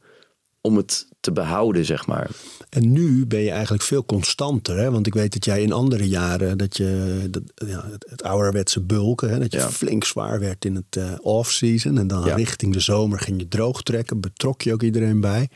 om 0.62 0.78
het 0.78 1.08
te 1.20 1.32
behouden, 1.32 1.86
zeg 1.86 2.08
maar. 2.08 2.30
En 2.70 2.92
nu 2.92 3.26
ben 3.26 3.40
je 3.40 3.50
eigenlijk 3.50 3.84
veel 3.84 4.06
constanter. 4.06 4.78
Hè? 4.78 4.92
Want 4.92 5.08
ik 5.08 5.14
weet 5.14 5.34
dat 5.34 5.46
jij 5.46 5.62
in 5.62 5.72
andere 5.72 6.08
jaren 6.08 6.58
dat 6.58 6.78
je 6.78 7.28
dat, 7.32 7.44
ja, 7.68 7.86
het, 7.92 8.06
het 8.10 8.24
ouderwetse 8.24 8.82
bulken, 8.82 9.30
hè? 9.30 9.40
dat 9.40 9.52
je 9.52 9.58
Ja. 9.58 9.70
flink 9.70 10.04
zwaar 10.04 10.40
werd 10.40 10.66
in 10.66 10.76
het 10.76 10.96
eh, 10.96 11.12
off-season. 11.22 11.98
En 11.98 12.08
dan 12.08 12.26
Ja. 12.26 12.36
richting 12.36 12.74
de 12.74 12.80
zomer 12.80 13.20
ging 13.20 13.40
je 13.40 13.48
droog 13.48 13.82
trekken, 13.84 14.20
betrok 14.20 14.62
je 14.62 14.74
ook 14.74 14.84
iedereen 14.84 15.20
bij. 15.20 15.50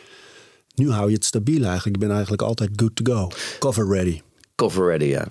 Nu 0.76 0.91
hou 0.91 1.08
je 1.10 1.16
het 1.16 1.26
stabiel 1.26 1.64
eigenlijk. 1.64 1.95
Je 1.95 1.99
bent 2.01 2.12
eigenlijk 2.12 2.41
altijd 2.41 2.70
good 2.76 2.95
to 2.95 3.14
go. 3.14 3.32
Cover 3.60 3.88
ready. 3.88 4.22
Cover 4.56 4.86
ready, 4.88 5.06
ja. 5.06 5.28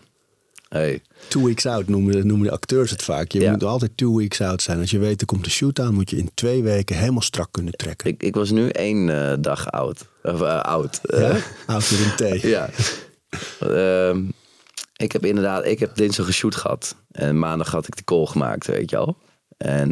Hey. 0.73 1.03
Two 1.29 1.45
weeks 1.45 1.67
out 1.67 1.89
noemen 1.89 2.13
de, 2.13 2.25
noemen 2.25 2.47
de 2.47 2.53
acteurs 2.53 2.91
het 2.91 3.03
vaak. 3.03 3.33
Je 3.33 3.41
Ja. 3.41 3.51
moet 3.51 3.65
altijd 3.65 3.97
two 3.97 4.17
weeks 4.17 4.41
out 4.41 4.63
zijn. 4.63 4.81
Als 4.81 4.91
je 4.91 4.99
weet 4.99 5.21
er 5.21 5.27
komt 5.27 5.45
een 5.45 5.51
shoot 5.51 5.81
aan, 5.81 5.95
moet 5.95 6.11
je 6.11 6.17
in 6.17 6.31
twee 6.35 6.63
weken 6.63 6.97
helemaal 6.97 7.21
strak 7.23 7.49
kunnen 7.51 7.73
trekken. 7.73 8.11
Ik, 8.11 8.23
ik 8.23 8.35
was 8.35 8.51
nu 8.51 8.69
één 8.69 9.31
eh, 9.31 9.37
dag 9.41 9.71
oud. 9.71 10.07
Of 10.23 10.41
eh, 10.41 10.61
oud. 10.61 11.01
Eh, 11.05 11.21
Ja? 11.21 11.37
Out 11.67 11.91
met 11.91 12.01
een 12.01 12.17
thee. 12.17 12.49
ja. 12.57 12.69
Ehm, 13.61 14.23
ik 14.97 15.13
heb 15.13 15.25
inderdaad, 15.25 15.67
ik 15.67 15.79
heb 15.79 15.97
dinsdag 15.97 16.27
een 16.27 16.33
shoot 16.33 16.55
gehad. 16.57 16.97
En 17.11 17.39
maandag 17.39 17.71
had 17.71 17.87
ik 17.87 17.97
de 17.97 18.05
call 18.05 18.27
gemaakt, 18.27 18.67
weet 18.67 18.91
je 18.91 18.97
al. 18.97 19.17
En 19.57 19.89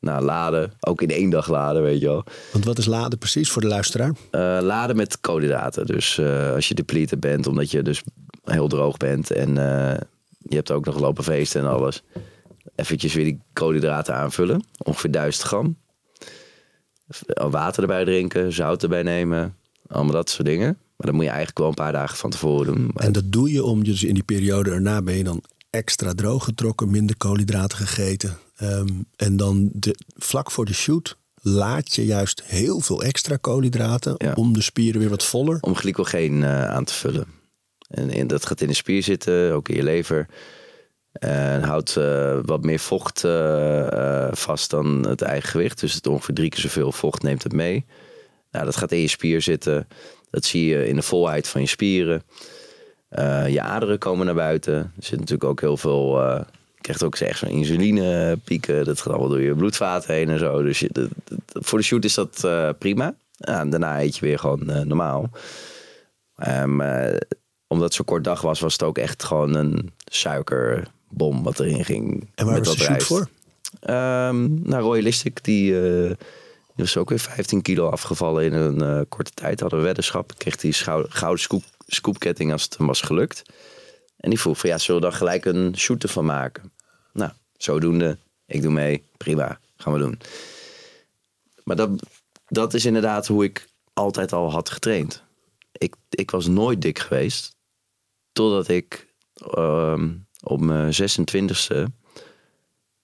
nou, 0.00 0.22
laden, 0.24 0.72
ook 0.80 1.02
in 1.02 1.10
één 1.10 1.30
dag 1.30 1.48
laden, 1.48 1.82
weet 1.82 2.00
je 2.00 2.06
wel. 2.06 2.24
Want 2.52 2.64
wat 2.64 2.78
is 2.78 2.86
laden 2.86 3.18
precies 3.18 3.50
voor 3.50 3.62
de 3.62 3.68
luisteraar? 3.68 4.12
Laden 4.62 4.96
met 4.96 5.20
koolhydraten. 5.20 5.86
Dus 5.86 6.20
als 6.54 6.68
je 6.68 6.74
depleted 6.74 7.20
bent, 7.20 7.46
omdat 7.46 7.70
je 7.70 7.82
dus 7.82 8.02
heel 8.52 8.68
droog 8.68 8.96
bent 8.96 9.30
en 9.30 9.48
eh, 9.58 10.00
je 10.38 10.54
hebt 10.56 10.70
ook 10.70 10.84
nog 10.84 10.98
lopen 11.00 11.24
feesten 11.24 11.60
en 11.60 11.68
alles. 11.68 12.02
Eventjes 12.74 13.14
weer 13.14 13.24
die 13.24 13.40
koolhydraten 13.52 14.14
aanvullen. 14.14 14.64
Ongeveer 14.78 15.10
1000 15.10 15.44
gram. 15.46 15.76
Water 17.50 17.82
erbij 17.82 18.04
drinken, 18.04 18.52
zout 18.52 18.82
erbij 18.82 19.02
nemen. 19.02 19.56
Allemaal 19.86 20.12
dat 20.12 20.30
soort 20.30 20.46
dingen. 20.48 20.66
Maar 20.96 21.06
dat 21.06 21.12
moet 21.12 21.22
je 21.24 21.28
eigenlijk 21.30 21.58
wel 21.58 21.68
een 21.68 21.74
paar 21.74 21.92
dagen 21.92 22.16
van 22.16 22.30
tevoren 22.30 22.66
doen. 22.66 22.90
En 22.94 23.12
dat 23.12 23.32
doe 23.32 23.52
je 23.52 23.64
om 23.64 23.84
dus 23.84 24.04
in 24.04 24.14
die 24.14 24.22
periode 24.22 24.70
erna 24.70 25.02
ben 25.02 25.16
je 25.16 25.24
dan 25.24 25.42
extra 25.70 26.14
droog 26.14 26.44
getrokken, 26.44 26.90
minder 26.90 27.16
koolhydraten 27.16 27.78
gegeten. 27.78 28.36
Ehm, 28.56 28.88
en 29.16 29.36
dan 29.36 29.70
de, 29.72 29.94
vlak 30.16 30.50
voor 30.50 30.64
de 30.64 30.74
shoot 30.74 31.16
laat 31.42 31.94
je 31.94 32.04
juist 32.04 32.42
heel 32.44 32.80
veel 32.80 33.02
extra 33.02 33.36
koolhydraten 33.36 34.14
Ja. 34.18 34.32
om 34.32 34.52
de 34.52 34.62
spieren 34.62 35.00
weer 35.00 35.10
wat 35.10 35.24
voller. 35.24 35.58
om 35.60 35.74
glycogeen 35.74 36.42
eh, 36.42 36.64
aan 36.70 36.84
te 36.84 36.94
vullen. 36.94 37.26
En, 37.90 38.26
dat 38.26 38.46
gaat 38.46 38.60
in 38.60 38.68
de 38.68 38.74
spier 38.74 39.02
zitten, 39.02 39.52
ook 39.52 39.68
in 39.68 39.76
je 39.76 39.82
lever. 39.82 40.26
En 41.12 41.62
houdt 41.62 41.96
eh, 41.96 42.38
wat 42.44 42.62
meer 42.62 42.78
vocht 42.78 43.24
eh, 43.24 44.26
eh, 44.26 44.32
vast 44.32 44.70
dan 44.70 45.06
het 45.08 45.22
eigen 45.22 45.48
gewicht. 45.48 45.80
Dus 45.80 45.94
het 45.94 46.06
ongeveer 46.06 46.34
drie 46.34 46.50
keer 46.50 46.60
zoveel 46.60 46.92
vocht 46.92 47.22
neemt 47.22 47.42
het 47.42 47.52
mee. 47.52 47.84
Nou, 48.50 48.64
dat 48.64 48.76
gaat 48.76 48.92
in 48.92 49.00
je 49.00 49.08
spier 49.08 49.42
zitten. 49.42 49.88
Dat 50.30 50.44
zie 50.44 50.66
je 50.66 50.88
in 50.88 50.94
de 50.94 51.02
volheid 51.02 51.48
van 51.48 51.60
je 51.60 51.66
spieren. 51.66 52.22
Je 53.48 53.60
aderen 53.60 53.98
komen 53.98 54.26
naar 54.26 54.34
buiten. 54.34 54.74
Er 54.74 55.04
zit 55.04 55.18
natuurlijk 55.18 55.50
ook 55.50 55.60
heel 55.60 55.76
veel... 55.76 56.20
je 56.20 56.80
krijgt 56.80 57.02
ook 57.02 57.16
echt 57.16 57.38
zo'n 57.38 57.48
insulinepieken. 57.48 58.84
Dat 58.84 59.00
gaat 59.00 59.12
allemaal 59.12 59.28
door 59.28 59.40
je 59.40 59.54
bloedvaten 59.54 60.14
heen 60.14 60.28
en 60.28 60.38
zo. 60.38 60.62
Dus 60.62 60.84
voor 61.52 61.78
de 61.78 61.84
shoot 61.84 62.04
is 62.04 62.14
dat 62.14 62.48
prima. 62.78 63.14
En 63.38 63.70
daarna 63.70 64.00
eet 64.00 64.16
je 64.16 64.26
weer 64.26 64.38
gewoon 64.38 64.64
normaal. 64.64 65.30
Eh, 66.40 67.16
omdat 67.70 67.86
het 67.86 67.94
zo 67.94 68.04
kort 68.04 68.24
dag 68.24 68.40
was, 68.40 68.60
was 68.60 68.72
het 68.72 68.82
ook 68.82 68.98
echt 68.98 69.24
gewoon 69.24 69.54
een 69.54 69.92
suikerbom 70.04 71.42
wat 71.42 71.60
erin 71.60 71.84
ging. 71.84 72.28
En 72.34 72.46
waar 72.46 72.54
met 72.54 72.66
was 72.66 72.86
rijst. 72.86 73.06
voor? 73.06 73.28
Ehm 73.80 74.62
nou, 74.62 74.82
Royalistic, 74.82 75.44
die, 75.44 75.76
eh, 75.80 76.08
die 76.74 76.84
was 76.84 76.96
ook 76.96 77.08
weer 77.08 77.18
15 77.18 77.62
kilo 77.62 77.88
afgevallen 77.88 78.44
in 78.44 78.52
een 78.52 78.80
eh, 78.82 79.00
korte 79.08 79.30
tijd. 79.34 79.60
Hadden 79.60 79.78
we 79.78 79.84
weddenschap. 79.84 80.32
Kreeg 80.36 80.56
die 80.56 80.72
gouden 80.72 81.42
scoop, 81.42 81.62
scoopketting 81.86 82.52
als 82.52 82.62
het 82.62 82.76
hem 82.76 82.86
was 82.86 83.00
gelukt. 83.00 83.42
En 84.16 84.30
die 84.30 84.40
vroeg 84.40 84.58
van 84.58 84.70
ja, 84.70 84.78
zullen 84.78 85.00
we 85.00 85.06
dan 85.06 85.16
gelijk 85.16 85.44
een 85.44 85.74
shoot 85.76 86.02
ervan 86.02 86.24
maken? 86.24 86.72
Nou, 87.12 87.32
zodoende. 87.56 88.18
Ik 88.46 88.62
doe 88.62 88.72
mee. 88.72 89.04
Prima. 89.16 89.60
Gaan 89.76 89.92
we 89.92 89.98
doen. 89.98 90.20
Maar 91.64 91.76
dat, 91.76 91.90
dat 92.48 92.74
is 92.74 92.84
inderdaad 92.84 93.26
hoe 93.26 93.44
ik 93.44 93.68
altijd 93.92 94.32
al 94.32 94.50
had 94.50 94.70
getraind. 94.70 95.22
Ik, 95.72 95.94
ik 96.10 96.30
was 96.30 96.46
nooit 96.46 96.82
dik 96.82 96.98
geweest. 96.98 97.58
Totdat 98.32 98.68
ik 98.68 99.06
ehm, 99.34 100.10
op 100.42 100.60
mijn 100.60 100.92
26e 100.92 101.92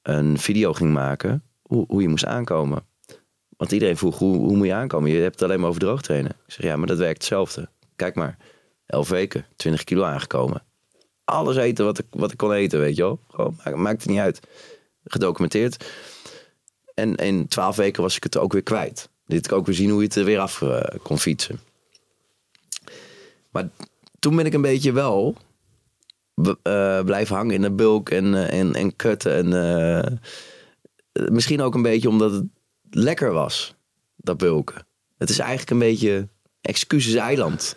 een 0.03 0.39
video 0.39 0.72
ging 0.72 0.93
maken 0.93 1.43
hoe, 1.62 1.85
hoe 1.89 2.03
je 2.03 2.09
moest 2.09 2.24
aankomen. 2.24 2.87
Want 3.57 3.72
iedereen 3.72 3.97
vroeg, 3.97 4.18
hoe, 4.18 4.37
hoe 4.37 4.57
moet 4.57 4.66
je 4.66 4.74
aankomen? 4.74 5.11
Je 5.11 5.20
hebt 5.20 5.35
het 5.35 5.43
alleen 5.43 5.61
maar 5.61 5.68
over 5.68 5.81
droog 5.81 6.03
trainen. 6.03 6.31
Ik 6.47 6.53
zeg, 6.53 6.64
ja, 6.64 6.77
maar 6.77 6.87
dat 6.87 6.99
werkt 6.99 7.18
hetzelfde. 7.18 7.68
Kijk 7.97 8.14
maar, 8.14 8.39
elf 8.87 9.09
weken, 9.09 9.47
20 9.57 9.85
kilo 9.85 10.05
aangekomen. 10.05 10.62
Alles 11.24 11.57
eten 11.57 11.85
wat 11.85 11.99
ik, 11.99 12.07
wat 12.11 12.33
ik 12.33 12.37
kon 12.37 12.53
eten, 12.53 12.79
weet 12.79 12.97
je 12.97 13.03
wel. 13.03 13.20
Gewoon, 13.31 13.57
maakt, 13.74 14.03
het 14.03 14.11
niet 14.11 14.20
uit. 14.20 14.41
Gedocumenteerd. 15.05 15.85
En 16.95 17.14
in 17.14 17.49
twaalf 17.49 17.77
weken 17.77 18.03
was 18.03 18.16
ik 18.16 18.22
het 18.22 18.37
ook 18.37 18.53
weer 18.53 18.62
kwijt. 18.62 19.09
Dit 19.27 19.45
ik 19.45 19.53
ook 19.53 19.66
weer 19.66 19.74
zien 19.74 19.91
hoe 19.91 20.01
je 20.01 20.07
het 20.07 20.16
er 20.16 20.24
weer 20.24 20.39
af 20.39 20.62
eh, 20.62 20.81
kon 21.03 21.18
fietsen. 21.18 21.61
Maar 23.51 23.68
toen 24.18 24.36
ben 24.36 24.46
ik 24.46 24.54
een 24.54 24.60
beetje 24.60 24.92
wel 24.92 25.36
eh, 26.62 27.00
blijven 27.04 27.36
hangen 27.36 27.54
in 27.54 27.62
de 27.62 27.70
bulk 27.70 28.10
en, 28.10 28.34
eh, 28.34 28.58
en, 28.60 28.74
en 28.74 28.96
kutten. 28.96 29.34
En, 29.34 29.52
eh, 29.52 30.12
misschien 31.30 31.62
ook 31.62 31.74
een 31.74 31.82
beetje 31.82 32.08
omdat 32.08 32.32
het 32.32 32.44
lekker 32.90 33.32
was, 33.32 33.74
dat 34.16 34.36
bulken. 34.36 34.86
Het 35.18 35.30
is 35.30 35.38
eigenlijk 35.38 35.70
een 35.70 35.78
beetje 35.78 36.28
excuses 36.60 37.14
eiland. 37.14 37.76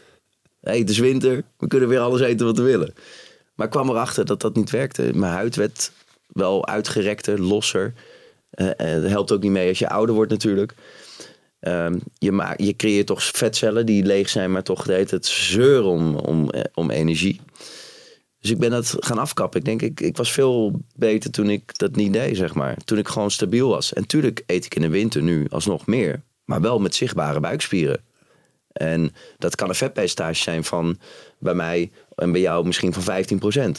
Hey, 0.61 0.79
het 0.79 0.89
is 0.89 0.97
winter, 0.97 1.43
we 1.57 1.67
kunnen 1.67 1.89
weer 1.89 1.99
alles 1.99 2.21
eten 2.21 2.45
wat 2.45 2.57
we 2.57 2.63
willen. 2.63 2.93
Maar 3.55 3.65
ik 3.65 3.71
kwam 3.71 3.89
erachter 3.89 4.25
dat 4.25 4.41
dat 4.41 4.55
niet 4.55 4.69
werkte. 4.69 5.11
Mijn 5.13 5.33
huid 5.33 5.55
werd 5.55 5.91
wel 6.27 6.67
uitgerekter, 6.67 7.41
losser. 7.41 7.93
Dat 8.51 9.03
helpt 9.03 9.31
ook 9.31 9.41
niet 9.41 9.51
mee 9.51 9.69
als 9.69 9.79
je 9.79 9.89
ouder 9.89 10.15
wordt 10.15 10.31
natuurlijk. 10.31 10.73
Ehm, 11.60 11.97
je, 12.18 12.53
je 12.57 12.76
creëert 12.76 13.07
toch 13.07 13.24
vetcellen 13.24 13.86
die 13.86 14.03
leeg 14.03 14.30
zijn, 14.30 14.51
maar 14.51 14.64
toch 14.64 14.84
deed 14.86 15.12
het 15.12 15.26
zeuren 15.26 16.16
om, 16.26 16.49
eh, 16.49 16.64
om 16.74 16.91
energie. 16.91 17.41
Dus 18.39 18.49
ik 18.49 18.57
ben 18.57 18.70
dat 18.70 18.95
gaan 18.99 19.18
afkappen. 19.18 19.60
Ik 19.60 19.66
denk, 19.66 19.82
ik, 19.82 19.99
ik 19.99 20.18
was 20.18 20.32
veel 20.32 20.82
beter 20.95 21.32
toen 21.32 21.49
ik 21.49 21.78
dat 21.78 21.95
niet 21.95 22.14
deed, 22.14 22.38
zeg 22.38 22.53
maar. 22.53 22.78
Toen 22.86 22.97
ik 22.97 23.07
gewoon 23.07 23.32
stabiel 23.32 23.70
was. 23.70 23.93
En 23.93 24.07
tuurlijk 24.07 24.43
eet 24.45 24.66
ik 24.66 24.76
in 24.76 24.82
de 24.82 24.89
winter 24.89 25.22
nu 25.22 25.47
alsnog 25.49 25.86
meer. 25.86 26.22
Maar 26.45 26.62
wel 26.62 26.80
met 26.80 26.95
zichtbare 26.95 27.39
buikspieren. 27.39 28.03
En 28.72 29.12
dat 29.38 29.55
kan 29.55 29.70
een 29.70 29.76
vetpercentage 29.76 30.41
zijn 30.41 30.64
van 30.64 30.99
bij 31.39 31.53
mij 31.53 31.91
en 32.16 32.32
bij 32.32 32.41
jou 32.41 32.66
misschien 32.66 32.93
van 32.93 33.26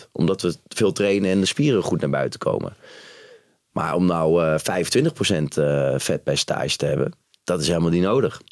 15%. 0.05 0.09
Omdat 0.12 0.43
we 0.43 0.55
veel 0.68 0.93
trainen 0.93 1.31
en 1.31 1.41
de 1.41 1.47
spieren 1.47 1.83
goed 1.83 2.01
naar 2.01 2.11
buiten 2.11 2.41
komen. 2.41 2.76
Maar 3.72 3.95
om 3.95 4.07
nou 4.07 4.45
eh 4.45 4.59
25% 4.59 5.59
eh 5.59 5.95
vetpercentage 5.99 6.76
te 6.76 6.87
hebben, 6.87 7.12
dat 7.51 7.61
is 7.61 7.68
helemaal 7.68 7.90
niet 7.90 8.03
nodig. 8.03 8.42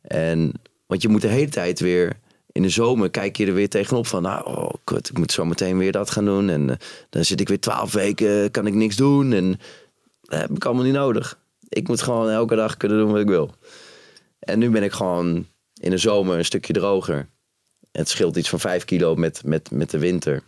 En, 0.00 0.52
want 0.86 1.02
je 1.02 1.08
moet 1.08 1.20
de 1.20 1.28
hele 1.28 1.50
tijd 1.50 1.80
weer, 1.80 2.18
in 2.52 2.62
de 2.62 2.68
zomer 2.68 3.10
kijk 3.10 3.36
je 3.36 3.46
er 3.46 3.54
weer 3.54 3.68
tegenop 3.68 4.06
van, 4.06 4.22
nou, 4.22 4.46
oh, 4.46 4.70
kut, 4.84 5.08
ik 5.08 5.18
moet 5.18 5.32
zo 5.32 5.44
meteen 5.44 5.78
weer 5.78 5.92
dat 5.92 6.10
gaan 6.10 6.24
doen. 6.24 6.48
En 6.48 6.70
eh, 6.70 6.76
dan 7.10 7.24
zit 7.24 7.40
ik 7.40 7.48
weer 7.48 7.60
12 7.60 7.92
weken, 7.92 8.50
kan 8.50 8.66
ik 8.66 8.74
niks 8.74 8.96
doen. 8.96 9.32
En 9.32 9.60
dat 10.20 10.40
heb 10.40 10.50
ik 10.50 10.64
allemaal 10.64 10.84
niet 10.84 10.92
nodig. 10.92 11.38
Ik 11.68 11.88
moet 11.88 12.02
gewoon 12.02 12.28
elke 12.28 12.54
dag 12.54 12.76
kunnen 12.76 12.98
doen 12.98 13.10
wat 13.10 13.20
ik 13.20 13.28
wil. 13.28 13.50
En 14.38 14.58
nu 14.58 14.70
ben 14.70 14.82
ik 14.82 14.92
gewoon 14.92 15.46
in 15.80 15.90
de 15.90 15.98
zomer 15.98 16.38
een 16.38 16.44
stukje 16.44 16.72
droger. 16.72 17.28
Het 17.92 18.08
scheelt 18.08 18.36
iets 18.36 18.48
van 18.48 18.60
5 18.60 18.84
kilo 18.84 19.14
met, 19.14 19.44
met, 19.44 19.70
met 19.70 19.90
de 19.90 19.98
winter. 19.98 20.42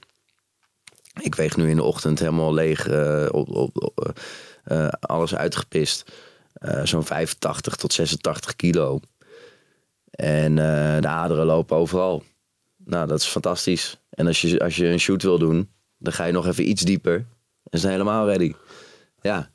Ik 1.20 1.34
weeg 1.34 1.56
nu 1.56 1.70
in 1.70 1.76
de 1.76 1.82
ochtend 1.82 2.18
helemaal 2.18 2.54
leeg, 2.54 2.88
eh, 2.88 3.28
op, 3.30 3.48
op, 3.74 4.12
eh, 4.64 4.88
alles 5.00 5.34
uitgepist. 5.34 6.04
Eh, 6.62 6.84
Zo'n 6.84 7.04
85 7.04 7.76
tot 7.76 7.92
86 7.92 8.56
kilo. 8.56 9.00
En 10.10 10.58
eh, 10.58 11.00
de 11.00 11.08
aderen 11.08 11.46
lopen 11.46 11.76
overal. 11.76 12.22
Nou, 12.84 13.06
dat 13.06 13.18
is 13.20 13.26
fantastisch. 13.26 14.00
En 14.10 14.26
als 14.26 14.40
je, 14.40 14.60
als 14.60 14.76
je 14.76 14.86
een 14.86 15.00
shoot 15.00 15.22
wil 15.22 15.38
doen, 15.38 15.70
dan 15.98 16.12
ga 16.12 16.24
je 16.24 16.32
nog 16.32 16.46
even 16.46 16.68
iets 16.68 16.82
dieper. 16.82 17.26
En 17.70 17.78
zijn 17.78 17.92
helemaal 17.92 18.26
ready. 18.26 18.54
Ja. 19.20 19.50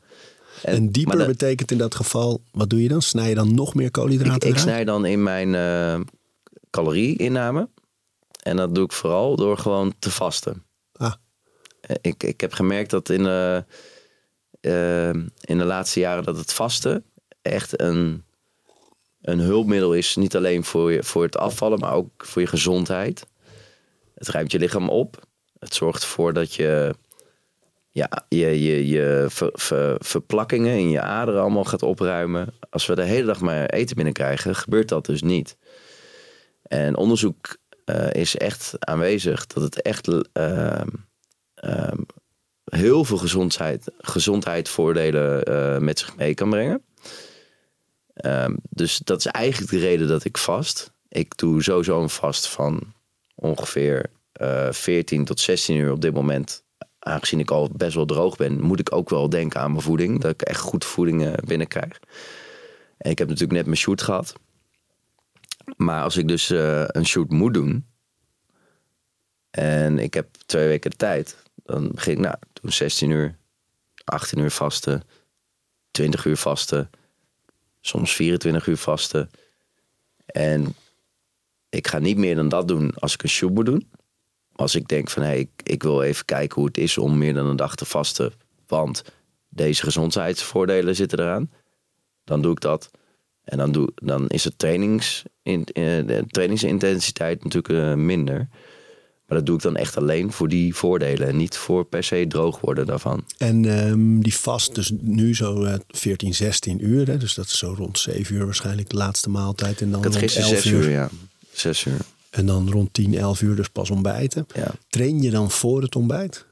En, 0.63 0.91
dieper 0.91 1.17
dat- 1.17 1.27
betekent 1.27 1.71
in 1.71 1.77
dat 1.77 1.95
geval, 1.95 2.41
wat 2.51 2.69
doe 2.69 2.81
je 2.83 2.87
dan? 2.87 3.01
Snij 3.01 3.29
je 3.29 3.35
dan 3.35 3.55
nog 3.55 3.73
meer 3.75 3.91
koolhydraten 3.91 4.49
ik, 4.49 4.55
ik 4.55 4.61
snij 4.61 4.83
dan 4.83 5.05
in 5.05 5.23
mijn 5.23 5.55
eh 5.55 5.99
calorieinname. 6.69 7.69
En 8.43 8.55
dat 8.55 8.75
doe 8.75 8.83
ik 8.85 8.91
vooral 8.91 9.35
door 9.35 9.57
gewoon 9.57 9.93
te 9.99 10.11
vasten. 10.11 10.63
Ah. 10.93 11.13
Ik, 12.01 12.23
ik 12.23 12.41
heb 12.41 12.53
gemerkt 12.53 12.89
dat 12.89 13.09
in 13.09 13.25
eh, 14.59 15.09
in 15.41 15.57
de 15.57 15.63
laatste 15.63 15.99
jaren 15.99 16.23
dat 16.23 16.37
het 16.37 16.53
vasten 16.53 17.03
echt 17.41 17.81
een, 17.81 18.23
een 19.21 19.39
hulpmiddel 19.39 19.93
is. 19.93 20.15
Niet 20.15 20.35
alleen 20.35 20.63
voor, 20.63 20.91
je, 20.91 21.03
voor 21.03 21.23
het 21.23 21.37
afvallen, 21.37 21.79
maar 21.79 21.93
ook 21.93 22.25
voor 22.25 22.41
je 22.41 22.47
gezondheid. 22.47 23.25
Het 24.15 24.27
ruimt 24.27 24.51
je 24.51 24.59
lichaam 24.59 24.89
op. 24.89 25.25
Het 25.59 25.73
zorgt 25.73 26.01
ervoor 26.01 26.33
dat 26.33 26.53
je 26.53 26.95
ja, 27.97 28.25
je, 28.29 28.63
je, 28.63 28.87
je 28.87 29.25
ver- 29.29 29.51
ver- 29.53 29.95
verplakkingen 29.99 30.77
in 30.77 30.89
je 30.89 31.01
aderen 31.01 31.41
allemaal 31.41 31.63
gaat 31.63 31.83
opruimen. 31.83 32.53
Als 32.69 32.85
we 32.85 32.95
de 32.95 33.03
hele 33.03 33.25
dag 33.25 33.41
maar 33.41 33.65
eten 33.65 33.95
binnenkrijgen, 33.95 34.55
gebeurt 34.55 34.89
dat 34.89 35.05
dus 35.05 35.21
niet. 35.21 35.57
En 36.61 36.97
onderzoek 36.97 37.57
eh, 37.85 38.11
is 38.11 38.37
echt 38.37 38.73
aanwezig 38.79 39.47
dat 39.47 39.63
het 39.63 39.81
echt 39.81 40.07
ehm, 40.33 40.87
ehm, 41.53 42.01
heel 42.69 43.03
veel 43.03 43.17
gezondheid, 43.17 43.91
gezondheidsvoordelen 43.97 45.43
eh, 45.43 45.77
met 45.77 45.99
zich 45.99 46.15
mee 46.15 46.33
kan 46.33 46.49
brengen. 46.49 46.83
Ehm, 48.13 48.55
dus 48.69 48.97
dat 48.97 49.19
is 49.19 49.25
eigenlijk 49.25 49.71
de 49.71 49.79
reden 49.79 50.07
dat 50.07 50.23
ik 50.25 50.37
vast. 50.37 50.91
Ik 51.09 51.37
doe 51.37 51.63
sowieso 51.63 52.01
een 52.01 52.09
vast 52.09 52.47
van 52.47 52.93
ongeveer 53.35 54.05
eh 54.31 54.71
14 54.71 55.25
tot 55.25 55.39
16 55.39 55.75
uur 55.75 55.91
op 55.91 56.01
dit 56.01 56.13
moment. 56.13 56.63
Aangezien 56.99 57.39
ik 57.39 57.51
al 57.51 57.69
best 57.75 57.95
wel 57.95 58.05
droog 58.05 58.35
ben, 58.35 58.61
moet 58.61 58.79
ik 58.79 58.95
ook 58.95 59.09
wel 59.09 59.29
denken 59.29 59.59
aan 59.59 59.71
mijn 59.71 59.83
voeding. 59.83 60.21
Dat 60.21 60.31
ik 60.31 60.41
echt 60.41 60.59
goed 60.59 60.85
voeding 60.85 61.45
binnenkrijg. 61.45 61.99
En 62.97 63.11
ik 63.11 63.17
heb 63.17 63.27
natuurlijk 63.27 63.57
net 63.57 63.65
mijn 63.65 63.77
shoot 63.77 64.01
gehad. 64.01 64.33
Maar 65.75 66.03
als 66.03 66.17
ik 66.17 66.27
dus 66.27 66.49
eh, 66.49 66.83
een 66.87 67.05
shoot 67.05 67.29
moet 67.29 67.53
doen. 67.53 67.85
En 69.49 69.99
ik 69.99 70.13
heb 70.13 70.27
twee 70.45 70.67
weken 70.67 70.89
de 70.89 70.97
tijd. 70.97 71.37
Dan 71.67 71.91
begin 71.91 72.13
ik, 72.13 72.19
nou, 72.19 72.35
doe 72.53 72.71
16 72.71 73.09
uur, 73.09 73.37
18 74.03 74.39
uur 74.39 74.51
vasten, 74.51 75.03
20 75.91 76.25
uur 76.25 76.37
vasten, 76.37 76.89
soms 77.81 78.15
24 78.15 78.67
uur 78.67 78.77
vasten. 78.77 79.29
En 80.25 80.75
ik 81.69 81.87
ga 81.87 81.99
niet 81.99 82.17
meer 82.17 82.35
dan 82.35 82.49
dat 82.49 82.67
doen 82.67 82.95
als 82.95 83.13
ik 83.13 83.23
een 83.23 83.29
shoot 83.29 83.51
moet 83.51 83.65
doen. 83.65 83.91
Als 84.55 84.75
ik 84.75 84.87
denk 84.87 85.09
van, 85.09 85.21
hé, 85.21 85.27
hey, 85.27 85.39
ik, 85.39 85.49
ik 85.63 85.83
wil 85.83 86.01
even 86.01 86.25
kijken 86.25 86.55
hoe 86.55 86.65
het 86.67 86.77
is 86.77 86.97
om 86.97 87.17
meer 87.17 87.33
dan 87.33 87.45
een 87.45 87.55
dag 87.55 87.75
te 87.75 87.85
vasten. 87.85 88.33
Want 88.67 89.03
deze 89.49 89.83
gezondheidsvoordelen 89.83 90.95
zitten 90.95 91.19
eraan. 91.19 91.51
Dan 92.23 92.41
doe 92.41 92.51
ik 92.51 92.59
dat. 92.59 92.91
En 93.43 93.57
dan, 93.57 93.71
doe, 93.71 93.91
dan 93.95 94.27
is 94.27 94.43
het 94.43 94.59
trainings, 94.59 95.23
in, 95.43 95.63
eh, 95.65 95.83
de 95.83 96.23
trainingsintensiteit 96.27 97.43
natuurlijk 97.43 97.73
eh, 97.73 97.93
minder. 97.93 98.47
Maar 99.27 99.37
dat 99.37 99.45
doe 99.45 99.55
ik 99.55 99.61
dan 99.61 99.75
echt 99.75 99.97
alleen 99.97 100.31
voor 100.31 100.47
die 100.47 100.75
voordelen. 100.75 101.27
En 101.27 101.37
niet 101.37 101.57
voor 101.57 101.85
per 101.85 102.03
se 102.03 102.25
droog 102.27 102.59
worden 102.59 102.85
daarvan. 102.85 103.25
En 103.37 103.65
ehm, 103.65 104.19
die 104.19 104.35
vast 104.35 104.75
dus 104.75 104.91
nu 105.01 105.35
zo 105.35 105.63
eh, 105.63 105.75
14, 105.87 106.33
16 106.33 106.85
uur. 106.85 107.07
Hè? 107.07 107.17
Dus 107.17 107.33
dat 107.33 107.45
is 107.45 107.57
zo 107.57 107.73
rond 107.77 107.99
7 107.99 108.35
uur 108.35 108.45
waarschijnlijk 108.45 108.89
de 108.89 108.95
laatste 108.95 109.29
maaltijd. 109.29 109.81
En 109.81 109.91
dan 109.91 110.03
rond 110.03 110.15
gisteren 110.15 110.47
11 110.49 110.61
zes 110.61 110.71
uur, 110.71 110.89
ja. 110.89 111.09
Zes 111.51 111.85
uur, 111.85 111.99
En 112.29 112.45
dan 112.45 112.71
rond 112.71 112.93
10, 112.93 113.13
11 113.17 113.41
uur 113.41 113.55
dus 113.55 113.67
pas 113.69 113.89
ontbijten. 113.89 114.45
ja. 114.55 114.71
Train 114.89 115.21
je 115.21 115.29
dan 115.29 115.51
voor 115.51 115.81
het 115.81 115.95
ontbijt? 115.95 116.45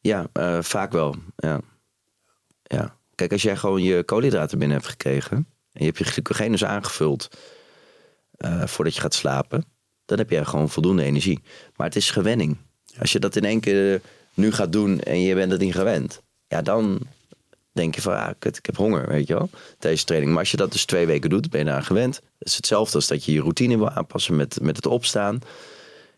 Ja, 0.00 0.26
eh, 0.32 0.62
vaak 0.62 0.92
wel. 0.92 1.14
Ja. 1.36 1.60
ja. 2.62 2.96
Kijk, 3.14 3.32
als 3.32 3.42
jij 3.42 3.56
gewoon 3.56 3.82
je 3.82 4.02
koolhydraten 4.04 4.58
binnen 4.58 4.76
hebt 4.76 4.90
gekregen. 4.90 5.36
en 5.36 5.46
je 5.72 5.84
hebt 5.84 5.98
je 5.98 6.04
glycogenus 6.04 6.64
aangevuld. 6.64 7.28
eh, 8.36 8.66
voordat 8.66 8.94
je 8.94 9.00
gaat 9.00 9.14
slapen. 9.14 9.64
Dan 10.08 10.18
heb 10.18 10.30
je 10.30 10.44
gewoon 10.44 10.68
voldoende 10.68 11.02
energie. 11.02 11.40
Maar 11.76 11.86
het 11.86 11.96
is 11.96 12.10
gewenning. 12.10 12.56
Als 12.98 13.12
je 13.12 13.18
dat 13.18 13.36
in 13.36 13.44
één 13.44 13.60
keer 13.60 14.00
nu 14.34 14.52
gaat 14.52 14.72
doen. 14.72 15.00
en 15.00 15.20
je 15.20 15.34
bent 15.34 15.50
het 15.50 15.60
niet 15.60 15.74
gewend. 15.74 16.22
ja, 16.46 16.62
dan 16.62 16.98
denk 17.72 17.94
je 17.94 18.02
van, 18.02 18.12
ah, 18.12 18.30
kut, 18.38 18.56
ik 18.56 18.66
heb 18.66 18.76
honger, 18.76 19.08
weet 19.08 19.26
je 19.26 19.34
wel. 19.34 19.50
Deze 19.78 20.04
training. 20.04 20.32
Maar 20.32 20.40
als 20.40 20.50
je 20.50 20.56
dat 20.56 20.72
dus 20.72 20.84
twee 20.84 21.06
weken 21.06 21.30
doet, 21.30 21.50
ben 21.50 21.60
je 21.60 21.66
daar 21.66 21.82
gewend. 21.82 22.16
Het 22.38 22.48
is 22.48 22.56
hetzelfde 22.56 22.94
als 22.94 23.06
dat 23.06 23.24
je 23.24 23.32
je 23.32 23.40
routine 23.40 23.76
wil 23.76 23.90
aanpassen 23.90 24.36
met, 24.36 24.58
met 24.62 24.76
het 24.76 24.86
opstaan. 24.86 25.38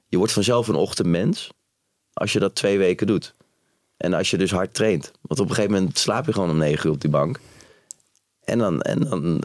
Je 0.09 0.16
wordt 0.16 0.32
vanzelf 0.32 0.68
een 0.68 0.74
ochtendmens 0.74 1.51
als 2.12 2.32
je 2.32 2.38
dat 2.38 2.55
twee 2.55 2.78
weken 2.78 3.07
doet. 3.07 3.34
En 3.97 4.12
als 4.12 4.30
je 4.30 4.36
dus 4.36 4.51
hard 4.51 4.74
traint. 4.74 5.11
Want 5.20 5.41
op 5.41 5.49
een 5.49 5.55
gegeven 5.55 5.74
moment 5.74 5.99
slaap 5.99 6.26
je 6.26 6.32
gewoon 6.32 6.51
om 6.51 6.59
negen 6.59 6.86
uur 6.86 6.95
op 6.95 7.01
die 7.01 7.11
bank. 7.11 7.41
En 8.45 8.59
dan, 8.59 8.82
en 8.82 9.01
dan, 9.01 9.43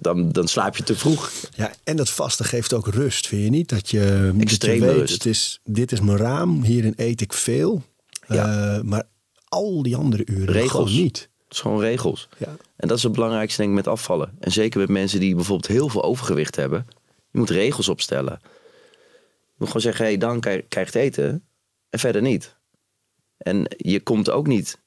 dan, 0.00 0.32
dan 0.32 0.48
slaap 0.48 0.76
je 0.76 0.82
te 0.82 0.96
vroeg. 0.96 1.32
Ja, 1.54 1.72
en 1.84 1.96
dat 1.96 2.10
vasten 2.10 2.44
geeft 2.44 2.72
ook 2.72 2.88
rust, 2.88 3.26
vind 3.26 3.42
je 3.42 3.50
niet? 3.50 3.68
Dat 3.68 3.90
je, 3.90 4.20
dat 4.24 4.34
je 4.36 4.40
Extreme 4.42 4.86
weet, 4.86 4.96
rust. 4.96 5.12
Het 5.14 5.26
is, 5.26 5.60
dit 5.64 5.92
is 5.92 6.00
mijn 6.00 6.16
raam, 6.18 6.62
hierin 6.62 6.92
eet 6.96 7.20
ik 7.20 7.32
veel. 7.32 7.82
Ja. 8.28 8.74
Eh, 8.76 8.82
maar 8.82 9.04
al 9.48 9.82
die 9.82 9.96
andere 9.96 10.22
uren 10.26 10.54
Regels. 10.54 10.92
niet. 10.92 11.28
Het 11.44 11.54
is 11.54 11.60
gewoon 11.60 11.80
regels. 11.80 12.28
Ja. 12.38 12.56
En 12.76 12.88
dat 12.88 12.96
is 12.96 13.02
het 13.02 13.12
belangrijkste 13.12 13.56
denk 13.60 13.70
ik 13.70 13.76
met 13.76 13.86
afvallen. 13.88 14.32
En 14.40 14.52
zeker 14.52 14.80
met 14.80 14.88
mensen 14.88 15.20
die 15.20 15.34
bijvoorbeeld 15.34 15.68
heel 15.72 15.88
veel 15.88 16.02
overgewicht 16.02 16.56
hebben. 16.56 16.86
Je 17.30 17.38
moet 17.38 17.50
regels 17.50 17.88
opstellen. 17.88 18.38
Je 18.42 19.54
moet 19.56 19.66
gewoon 19.66 19.82
zeggen, 19.82 20.04
hey, 20.04 20.18
dan 20.18 20.40
krijg- 20.40 20.68
krijgt 20.68 20.94
eten 20.94 21.44
en 21.90 21.98
verder 21.98 22.22
niet. 22.22 22.56
En 23.36 23.66
je 23.76 24.00
komt 24.00 24.30
ook 24.30 24.46
niet 24.46 24.78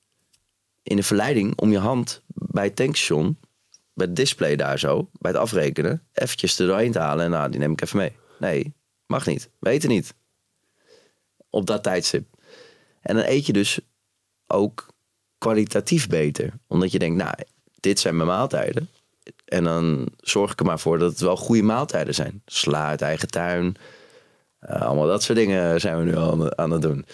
in 0.84 0.96
de 0.96 1.04
verleiding 1.04 1.54
om 1.60 1.72
je 1.72 1.78
hand 1.78 2.22
bij 2.28 2.64
het 2.64 2.76
tankstation, 2.76 3.38
bij 4.00 4.08
het 4.08 4.16
display 4.16 4.56
daar 4.56 4.80
zo, 4.80 5.10
bij 5.20 5.32
het 5.32 5.40
afrekenen, 5.40 6.04
eventjes 6.14 6.56
te 6.56 6.92
halen 6.94 7.26
en 7.26 7.32
nou, 7.32 7.50
die 7.50 7.60
neem 7.60 7.72
ik 7.72 7.82
even 7.82 7.98
mee. 7.98 8.16
Nee, 8.40 8.74
mag 9.06 9.26
niet. 9.26 9.50
Weten 9.60 9.90
niet. 9.90 10.14
Op 11.50 11.66
dat 11.66 11.84
tijdstip. 11.84 12.28
En 13.02 13.16
dan 13.16 13.26
eet 13.26 13.46
je 13.46 13.54
dus 13.54 13.80
ook 14.48 14.88
kwalitatief 15.38 16.08
beter. 16.08 16.54
Omdat 16.68 16.92
je 16.92 17.00
denkt, 17.00 17.18
nou, 17.18 17.34
dit 17.80 18.00
zijn 18.00 18.16
mijn 18.16 18.28
maaltijden. 18.28 18.90
En 19.46 19.64
dan 19.64 20.08
zorg 20.18 20.52
ik 20.52 20.60
er 20.60 20.66
maar 20.66 20.80
voor 20.80 21.00
dat 21.00 21.12
het 21.12 21.20
wel 21.20 21.38
goede 21.38 21.64
maaltijden 21.64 22.16
zijn. 22.16 22.42
Sla 22.46 22.88
uit 22.88 23.02
eigen 23.02 23.28
tuin. 23.28 23.76
Uh, 24.62 24.82
allemaal 24.82 25.08
dat 25.08 25.24
soort 25.24 25.38
dingen 25.38 25.80
zijn 25.82 25.98
we 25.98 26.04
nu 26.04 26.16
al 26.16 26.56
aan 26.58 26.72
het 26.72 26.82
doen. 26.82 27.06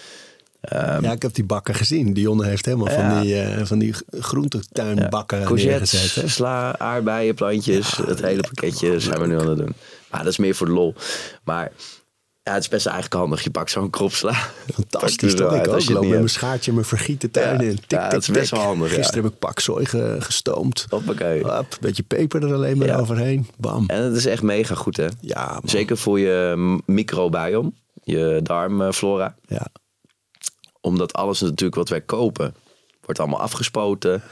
Um, 0.74 1.04
ja, 1.04 1.12
ik 1.12 1.22
heb 1.22 1.34
die 1.34 1.44
bakken 1.44 1.76
gezien. 1.76 2.14
Dionne 2.14 2.46
heeft 2.46 2.66
helemaal 2.66 2.90
ja. 2.90 3.12
van 3.12 3.22
die, 3.22 3.36
uh, 3.36 3.66
van 3.66 3.80
die 3.80 3.94
groentetuinbakken 4.20 5.40
ja. 5.40 5.46
Courgettes, 5.46 6.16
hè? 6.16 6.28
sla, 6.28 6.80
aardbeien, 6.80 7.36
plantjes. 7.36 7.96
Ja, 7.96 8.06
het 8.06 8.22
hele 8.22 8.42
pakketje 8.42 9.00
zijn 9.00 9.20
we 9.20 9.28
nu 9.28 9.40
aan 9.40 9.50
het 9.50 9.58
doen. 9.58 9.74
Maar 10.12 10.24
dat 10.24 10.32
is 10.32 10.38
meer 10.38 10.56
voor 10.56 10.68
de 10.68 10.74
lol. 10.74 10.94
Maar 11.44 11.72
ja, 12.44 12.54
het 12.54 12.62
is 12.62 12.70
best 12.70 12.86
eigenlijk 12.86 13.16
handig. 13.16 13.44
Je 13.44 13.50
pakt 13.50 13.72
zo'n 13.72 13.90
kropsla. 13.90 14.34
Fantastisch 14.74 15.36
toch? 15.36 15.54
Ik 15.54 15.68
ook 15.68 15.90
loop 15.90 16.02
met 16.02 16.10
mijn 16.10 16.30
schaartje 16.30 16.74
mijn 16.74 16.86
vergieten 16.86 17.32
tuin 17.32 17.62
in. 17.62 17.76
Tik, 17.76 18.00
ja, 18.00 18.10
dat 18.10 18.22
is 18.22 18.28
best 18.28 18.52
wel 18.52 18.62
handig. 18.62 18.94
Gisteren 18.94 19.24
heb 19.24 19.34
ik 19.34 19.40
paksoi 19.40 19.86
ge, 19.86 20.16
gestoomd. 20.20 20.86
Hoppakee. 20.90 21.44
Een 21.44 21.66
beetje 21.80 22.04
peper 22.04 22.44
er 22.44 22.54
alleen 22.54 22.78
maar 22.78 23.00
overheen. 23.00 23.48
Bam. 23.58 23.84
En 23.88 24.04
het 24.04 24.16
is 24.16 24.26
echt 24.26 24.42
mega 24.42 24.76
goed 24.76 24.98
hè? 24.98 25.08
Ja, 25.22 25.48
man. 25.48 25.62
Zeker 25.64 25.98
voor 25.98 26.20
je 26.20 26.80
microbiome. 26.86 27.72
Je 28.04 28.40
darmflora. 28.44 29.36
Ja. 29.48 29.68
Omdat 30.86 31.14
alles 31.14 31.42
natuurlijk 31.42 31.76
wat 31.76 31.90
wij 31.90 32.02
kopen... 32.02 32.56
wordt 33.02 33.20
allemaal 33.20 33.40
afgespoten. 33.40 34.24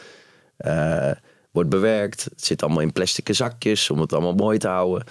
Uh, 0.58 1.12
wordt 1.52 1.70
bewerkt. 1.70 2.24
Het 2.24 2.46
zit 2.46 2.64
allemaal 2.64 2.82
in 2.82 2.92
plastic 2.92 3.30
zakjes 3.32 3.90
om 3.90 4.00
het 4.00 4.14
allemaal 4.14 4.34
mooi 4.34 4.58
te 4.58 4.68
houden. 4.68 5.08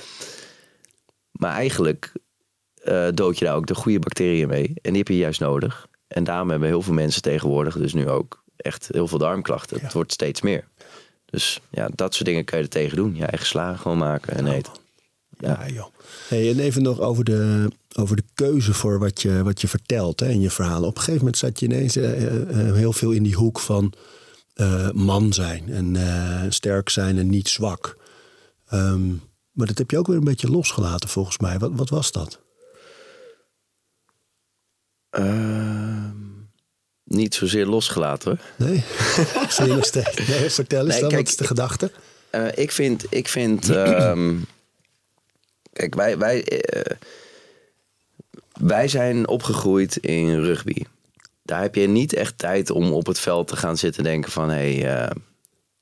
Maar 1.33 1.53
eigenlijk 1.53 2.13
uh, 2.85 3.09
dood 3.15 3.39
je 3.39 3.45
daar 3.45 3.55
ook 3.55 3.67
de 3.67 3.75
goede 3.75 3.99
bacteriën 3.99 4.49
mee. 4.49 4.67
En 4.67 4.91
die 4.91 4.99
heb 4.99 5.09
je 5.09 5.17
juist 5.17 5.41
nodig. 5.41 5.89
En 6.09 6.25
daarom 6.25 6.51
hebben 6.51 6.69
heel 6.69 6.83
veel 6.83 6.95
mensen 6.95 7.23
tegenwoordig 7.23 7.77
dus 7.77 7.93
nu 7.93 8.09
ook 8.09 8.43
echt 8.57 8.89
heel 8.93 9.09
veel 9.09 9.19
darmklachten. 9.19 9.77
Ja. 9.77 9.83
Het 9.83 9.93
wordt 9.93 10.13
steeds 10.13 10.41
meer. 10.41 10.65
Dus 11.25 11.61
ja, 11.71 11.89
dat 11.95 12.15
soort 12.15 12.27
dingen 12.27 12.45
kan 12.45 12.59
je 12.59 12.65
er 12.65 12.71
tegen 12.71 12.97
doen. 12.97 13.15
Je 13.17 13.27
eigen 13.27 13.47
slagen 13.47 13.79
gewoon 13.79 13.99
maken 13.99 14.37
en 14.37 14.47
eten. 14.47 14.73
Ja, 15.39 15.65
ja 15.67 15.69
joh. 15.69 15.95
Hey, 16.29 16.51
en 16.51 16.59
even 16.59 16.83
nog 16.83 17.01
over 17.01 17.25
de, 17.25 17.69
over 17.99 18.17
de 18.17 18.25
keuze 18.35 18.75
voor 18.75 18.99
wat 18.99 19.23
je, 19.23 19.43
wat 19.43 19.61
je 19.61 19.69
vertelt 19.69 20.21
hè, 20.21 20.29
in 20.29 20.41
je 20.41 20.51
verhalen. 20.51 20.89
Op 20.89 20.95
een 20.95 21.01
gegeven 21.01 21.19
moment 21.19 21.39
zat 21.39 21.61
je 21.61 21.67
ineens 21.67 21.97
uh, 21.97 22.23
uh, 22.23 22.75
heel 22.75 22.93
veel 22.93 23.11
in 23.11 23.23
die 23.23 23.35
hoek 23.35 23.61
van 23.61 23.93
man 24.93 25.33
zijn. 25.33 25.69
En 25.69 25.97
sterk 26.53 26.89
zijn 26.89 27.19
en 27.19 27.29
niet 27.29 27.49
zwak. 27.49 27.97
Um, 28.73 29.23
maar 29.53 29.67
dat 29.67 29.79
heb 29.79 29.91
je 29.91 29.99
ook 29.99 30.07
weer 30.07 30.17
een 30.17 30.25
beetje 30.25 30.51
losgelaten 30.51 31.09
volgens 31.09 31.39
mij. 31.39 31.59
Wat, 31.59 31.71
wat 31.75 31.89
was 31.89 32.13
dat? 32.13 32.41
Uh, 35.19 36.11
niet 37.05 37.35
zozeer 37.35 37.67
losgelaten. 37.67 38.41
Nee. 38.57 38.85
Nee, 40.29 40.51
vertel 40.51 40.85
eens 40.85 40.93
nee, 40.93 41.01
dan, 41.01 41.09
kijk, 41.09 41.21
wat 41.21 41.29
is 41.29 41.37
de 41.37 41.47
gedachte? 41.47 41.91
Uh, 42.35 42.47
ik 42.55 42.73
vind, 42.73 43.05
ik 43.09 43.29
vind 43.29 43.69
um, 43.69 44.47
kijk, 45.73 45.95
wij, 45.95 46.19
wij, 46.19 46.63
uh, 46.77 46.83
wij 48.63 48.89
zijn 48.89 49.29
opgegroeid 49.29 49.97
in 49.97 50.41
rugby. 50.41 50.85
Daar 51.43 51.61
heb 51.61 51.75
je 51.75 51.87
niet 51.87 52.13
echt 52.13 52.39
tijd 52.39 52.71
om 52.71 52.93
op 52.93 53.07
het 53.07 53.19
veld 53.19 53.49
te 53.49 53.57
gaan 53.57 53.77
zitten 53.77 54.03
denken 54.03 54.33
van... 54.33 54.51
hé, 54.51 54.79
hey, 54.79 55.05
uh, 55.05 55.11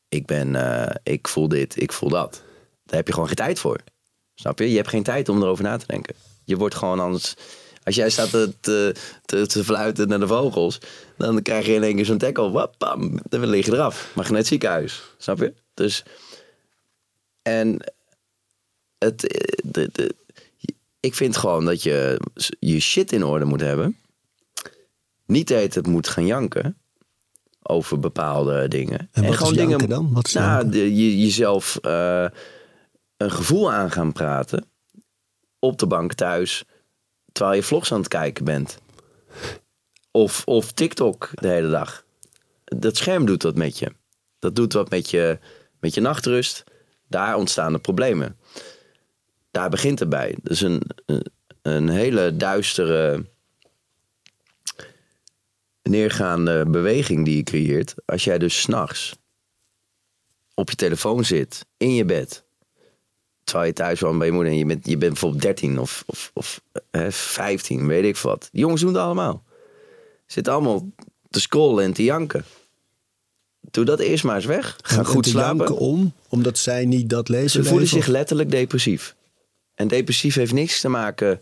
ik, 0.09 0.26
ben, 0.26 0.57
ik 1.03 1.28
voel 1.28 1.49
dit, 1.49 1.83
ik 1.83 1.93
voel 1.93 2.09
dat. 2.09 2.43
Daar 2.85 2.97
heb 2.97 3.07
je 3.07 3.12
gewoon 3.12 3.28
geen 3.28 3.37
tijd 3.37 3.59
voor. 3.59 3.81
Snap 4.35 4.59
je? 4.59 4.70
Je 4.70 4.76
hebt 4.76 4.89
geen 4.89 5.03
tijd 5.03 5.28
om 5.28 5.43
erover 5.43 5.64
na 5.64 5.76
te 5.76 5.87
denken. 5.87 6.14
Je 6.45 6.57
wordt 6.57 6.74
gewoon 6.74 7.01
anders 7.01 7.35
als 7.83 7.95
jij 7.95 8.11
staat 8.11 8.31
te, 8.31 8.53
te, 8.61 8.95
te, 9.24 9.47
te, 9.47 9.64
fluiten 9.64 10.09
naar 10.09 10.20
de 10.20 10.26
vogels, 10.26 10.78
dan 11.16 11.43
krijg 11.43 11.66
je 11.66 11.74
in 11.74 11.83
één 11.83 11.97
keer 11.97 12.05
zo'n 12.05 12.18
tackle. 12.18 12.51
Wap, 12.51 12.74
bam, 12.78 13.18
dan 13.28 13.47
lig 13.47 13.66
je 13.66 13.72
eraf. 13.72 14.12
Mag 14.14 14.28
je 14.28 14.43
ziekenhuis. 14.43 15.03
Snap 15.18 15.39
je? 15.39 15.55
Dus. 15.74 16.05
En. 17.43 17.78
Het, 18.99 19.20
de, 19.64 19.89
de, 19.93 20.14
ik 21.01 21.14
vind 21.14 21.36
gewoon 21.36 21.64
dat 21.64 21.82
je 21.82 22.20
je 22.59 22.80
shit 22.80 23.12
in 23.12 23.24
orde 23.24 23.44
moet 23.44 23.61
hebben. 23.61 23.96
Niet 25.26 25.48
dat 25.48 25.74
het 25.74 25.86
moet 25.86 26.09
gaan 26.09 26.26
janken 26.26 26.78
over 27.62 28.01
bepaalde 28.01 28.68
dingen. 28.68 29.09
En, 29.12 29.24
en 29.24 29.34
gewoon 29.34 29.55
dingen 29.55 29.88
dan? 29.88 30.12
Wat 30.12 30.26
is 30.26 30.32
nou, 30.32 30.68
de, 30.68 30.96
je, 30.96 31.20
jezelf 31.20 31.78
uh, 31.82 32.26
een 33.16 33.30
gevoel 33.30 33.72
aan 33.72 33.90
gaan 33.90 34.12
praten 34.12 34.64
op 35.59 35.78
de 35.78 35.86
bank 35.86 36.12
thuis 36.12 36.64
terwijl 37.32 37.57
je 37.57 37.62
vlogs 37.62 37.92
aan 37.92 37.98
het 37.98 38.09
kijken 38.09 38.44
bent. 38.44 38.78
Of, 40.11 40.42
of 40.44 40.72
TikTok 40.72 41.30
de 41.34 41.48
hele 41.48 41.70
dag. 41.70 42.05
Dat 42.64 42.96
scherm 42.96 43.26
doet 43.26 43.42
wat 43.42 43.57
met 43.57 43.78
je. 43.78 43.92
Dat 44.38 44.57
doet 44.57 44.72
wat 44.72 44.90
met 44.90 45.11
je, 45.11 45.38
met 45.80 45.94
je 45.94 46.01
nachtrust. 46.01 46.64
Daar 47.09 47.36
ontstaan 47.36 47.72
de 47.72 47.78
problemen. 47.78 48.38
Daar 49.51 49.70
begint 49.70 49.98
het 49.98 50.09
bij. 50.09 50.36
Dus 50.42 50.61
een, 50.61 50.82
een 51.62 51.88
hele 51.88 52.36
duistere, 52.36 53.26
neergaande 55.82 56.66
beweging 56.66 57.24
die 57.24 57.36
je 57.36 57.42
creëert. 57.42 57.94
Als 58.05 58.24
jij 58.24 58.38
dus 58.38 58.61
s'nachts 58.61 59.16
op 60.55 60.70
je 60.70 60.76
telefoon 60.76 61.24
zit, 61.24 61.66
in 61.76 61.94
je 61.94 62.05
bed 62.05 62.44
terwijl 63.51 63.70
je 63.70 63.76
thuis 63.76 64.01
woont 64.01 64.18
bij 64.18 64.26
je 64.26 64.32
moeder 64.32 64.53
en 64.53 64.59
je 64.59 64.66
bent, 64.66 64.86
je 64.86 64.96
bent 64.96 65.12
bijvoorbeeld 65.12 65.42
13 65.42 65.78
of, 65.78 66.03
of, 66.07 66.30
of 66.34 66.61
hè, 66.90 67.12
15, 67.12 67.86
weet 67.86 68.05
ik 68.05 68.16
wat. 68.16 68.48
Die 68.53 68.61
jongens 68.61 68.80
doen 68.80 68.92
het 68.92 69.03
allemaal. 69.03 69.44
Zitten 70.26 70.53
allemaal 70.53 70.88
te 71.30 71.40
scrollen 71.40 71.84
en 71.84 71.92
te 71.92 72.05
janken. 72.05 72.44
Doe 73.61 73.84
dat 73.84 73.98
eerst 73.98 74.24
maar 74.24 74.36
eens 74.36 74.44
weg. 74.44 74.78
Ga 74.82 74.98
en, 74.98 75.05
goed 75.05 75.24
en 75.24 75.30
slapen. 75.30 75.76
om, 75.76 76.12
omdat 76.28 76.59
zij 76.59 76.84
niet 76.84 77.09
dat 77.09 77.28
leven 77.28 77.51
Ze 77.51 77.62
voelen 77.62 77.82
leven, 77.82 78.03
zich 78.03 78.07
letterlijk 78.07 78.51
depressief. 78.51 79.14
En 79.81 79.89
depressief 79.89 80.35
heeft 80.35 80.53
niks 80.53 80.81
te 80.81 80.89
maken 80.89 81.41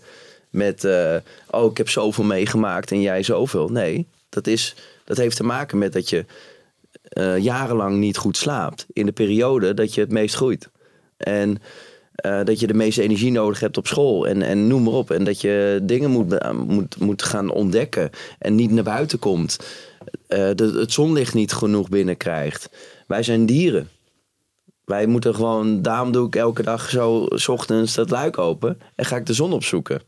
met... 0.50 0.84
Uh, 0.84 1.14
oh, 1.50 1.70
ik 1.70 1.76
heb 1.76 1.88
zoveel 1.88 2.24
meegemaakt 2.24 2.90
en 2.90 3.00
jij 3.00 3.22
zoveel. 3.22 3.68
Nee, 3.68 4.06
dat, 4.28 4.46
is, 4.46 4.74
dat 5.04 5.16
heeft 5.16 5.36
te 5.36 5.44
maken 5.44 5.78
met 5.78 5.92
dat 5.92 6.08
je 6.08 6.24
uh, 7.12 7.38
jarenlang 7.38 7.96
niet 7.96 8.16
goed 8.16 8.36
slaapt. 8.36 8.86
In 8.92 9.06
de 9.06 9.12
periode 9.12 9.74
dat 9.74 9.94
je 9.94 10.00
het 10.00 10.10
meest 10.12 10.34
groeit. 10.34 10.68
En 11.16 11.50
uh, 12.26 12.44
dat 12.44 12.60
je 12.60 12.66
de 12.66 12.74
meeste 12.74 13.02
energie 13.02 13.30
nodig 13.30 13.60
hebt 13.60 13.76
op 13.76 13.86
school 13.86 14.26
en, 14.26 14.42
en 14.42 14.66
noem 14.66 14.82
maar 14.82 14.92
op. 14.92 15.10
En 15.10 15.24
dat 15.24 15.40
je 15.40 15.80
dingen 15.82 16.10
moet, 16.10 16.52
moet, 16.52 16.98
moet 16.98 17.22
gaan 17.22 17.50
ontdekken 17.50 18.10
en 18.38 18.54
niet 18.54 18.70
naar 18.70 18.84
buiten 18.84 19.18
komt. 19.18 19.58
De, 20.26 20.72
het 20.78 20.92
zonlicht 20.92 21.34
niet 21.34 21.52
genoeg 21.52 21.88
binnenkrijgt. 21.88 22.70
Wij 23.06 23.22
zijn 23.22 23.46
dieren. 23.46 23.88
Wij 24.88 25.06
moeten 25.06 25.34
gewoon, 25.34 25.82
daarom 25.82 26.12
doe 26.12 26.26
ik 26.26 26.36
elke 26.36 26.62
dag 26.62 26.90
zo 26.90 27.26
s 27.28 27.48
ochtends 27.48 27.94
dat 27.94 28.10
luik 28.10 28.38
open 28.38 28.78
en 28.94 29.04
ga 29.04 29.16
ik 29.16 29.26
de 29.26 29.32
zon 29.32 29.52
opzoeken. 29.52 30.02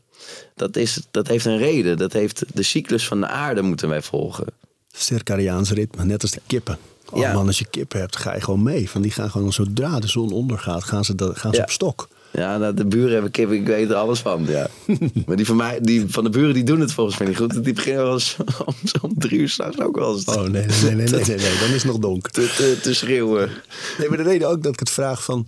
Dat, 0.55 0.75
is, 0.75 1.01
dat 1.11 1.27
heeft 1.27 1.45
een 1.45 1.57
reden. 1.57 1.97
Dat 1.97 2.13
heeft 2.13 2.43
de 2.53 2.63
cyclus 2.63 3.07
van 3.07 3.19
de 3.19 3.27
aarde 3.27 3.61
moeten 3.61 3.89
wij 3.89 4.01
volgen. 4.01 4.45
Circadiaans 4.91 5.71
ritme, 5.71 6.03
net 6.05 6.21
als 6.21 6.31
de 6.31 6.41
kippen. 6.47 6.77
Oh 7.09 7.19
ja. 7.19 7.33
man, 7.33 7.47
als 7.47 7.59
je 7.59 7.65
kippen 7.65 7.99
hebt, 7.99 8.15
ga 8.15 8.35
je 8.35 8.41
gewoon 8.41 8.63
mee. 8.63 8.89
Van 8.89 9.01
die 9.01 9.11
gaan 9.11 9.29
gewoon 9.31 9.53
zodra 9.53 9.99
de 9.99 10.07
zon 10.07 10.31
ondergaat, 10.31 10.83
gaan 10.83 11.05
ze, 11.05 11.13
gaan 11.17 11.51
ze 11.51 11.57
Ja. 11.57 11.63
op 11.63 11.69
stok. 11.71 12.07
Ja, 12.33 12.57
nou, 12.57 12.73
de 12.73 12.85
buren 12.85 13.13
hebben 13.13 13.31
kippen, 13.31 13.55
ik 13.55 13.65
weet 13.65 13.89
er 13.89 13.95
alles 13.95 14.19
van. 14.19 14.45
Ja. 14.47 14.69
maar 15.25 15.35
die 15.35 15.45
van, 15.45 15.55
mij, 15.55 15.79
die 15.81 16.05
van 16.07 16.23
de 16.23 16.29
buren 16.29 16.53
die 16.53 16.63
doen 16.63 16.79
het 16.79 16.93
volgens 16.93 17.17
mij 17.17 17.27
niet 17.27 17.37
goed. 17.37 17.63
Die 17.63 17.73
beginnen 17.73 18.03
wel 18.03 18.13
eens 18.13 18.37
om 18.65 18.73
zo'n 18.83 19.13
drie 19.17 19.39
uur 19.39 19.49
s'nachts 19.49 19.79
ook 19.79 19.95
wel 19.95 20.13
eens 20.13 20.25
Oh 20.25 20.41
nee, 20.41 20.49
nee, 20.49 20.65
nee, 20.65 20.95
nee, 20.95 20.95
nee, 20.95 21.25
nee, 21.25 21.37
nee, 21.37 21.59
dan 21.59 21.69
is 21.69 21.83
het 21.83 21.83
nog 21.83 21.97
donker. 21.97 22.31
te, 22.31 22.53
te, 22.55 22.79
te 22.81 22.93
schreeuwen. 22.93 23.49
Nee, 23.97 24.09
maar 24.09 24.17
de 24.17 24.23
reden 24.23 24.49
ook 24.49 24.63
dat 24.63 24.73
ik 24.73 24.79
het 24.79 24.89
vraag 24.89 25.23
van... 25.23 25.47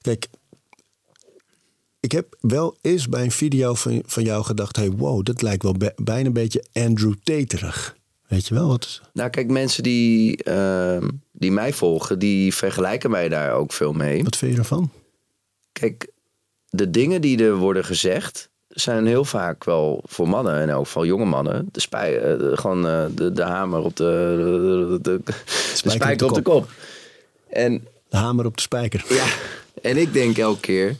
Kijk, 0.00 0.26
ik 2.00 2.12
heb 2.12 2.36
wel 2.40 2.76
eens 2.80 3.08
bij 3.08 3.22
een 3.22 3.30
video 3.30 3.74
van, 3.74 4.02
van 4.06 4.22
jou 4.22 4.44
gedacht... 4.44 4.76
Hey, 4.76 4.90
wow, 4.90 5.24
dat 5.24 5.42
lijkt 5.42 5.62
wel 5.62 5.76
bijna 5.96 6.26
een 6.26 6.32
beetje 6.32 6.64
Andrew 6.72 7.14
Taterig. 7.22 7.96
Weet 8.32 8.48
je 8.48 8.54
wel 8.54 8.68
wat? 8.68 9.00
Nou, 9.12 9.30
kijk, 9.30 9.50
mensen 9.50 9.82
die, 9.82 10.42
ehm, 10.42 11.08
die 11.32 11.52
mij 11.52 11.72
volgen, 11.72 12.18
die 12.18 12.54
vergelijken 12.54 13.10
mij 13.10 13.28
daar 13.28 13.52
ook 13.52 13.72
veel 13.72 13.92
mee. 13.92 14.24
Wat 14.24 14.36
vind 14.36 14.52
je 14.52 14.58
ervan? 14.58 14.90
Kijk, 15.72 16.08
de 16.74 16.90
dingen 16.90 17.20
die 17.20 17.44
er 17.44 17.54
worden 17.56 17.84
gezegd, 17.84 18.50
zijn 18.68 19.06
heel 19.06 19.24
vaak 19.24 19.64
wel 19.64 20.02
voor 20.06 20.28
mannen 20.28 20.60
en 20.60 20.70
ook 20.72 20.86
voor 20.86 21.06
jonge 21.06 21.24
mannen. 21.24 21.68
De, 21.72 21.80
spij, 21.80 22.18
eh, 22.20 22.38
de- 22.38 22.56
gewoon 22.56 22.86
eh, 22.88 23.04
de, 23.14 23.32
de 23.32 23.42
hamer 23.42 23.80
op 23.84 23.96
de, 23.96 24.04
de, 25.02 25.10
de, 25.10 25.32
de 25.82 25.90
spijker 25.90 26.26
op 26.28 26.34
de 26.34 26.42
kop. 26.42 26.70
En 27.48 27.86
De 28.08 28.16
hamer 28.16 28.44
op 28.46 28.56
de 28.56 28.62
spijker. 28.62 29.04
ja, 29.08 29.26
en 29.82 29.96
ik 29.96 30.12
denk 30.12 30.38
elke 30.38 30.60
keer, 30.60 30.96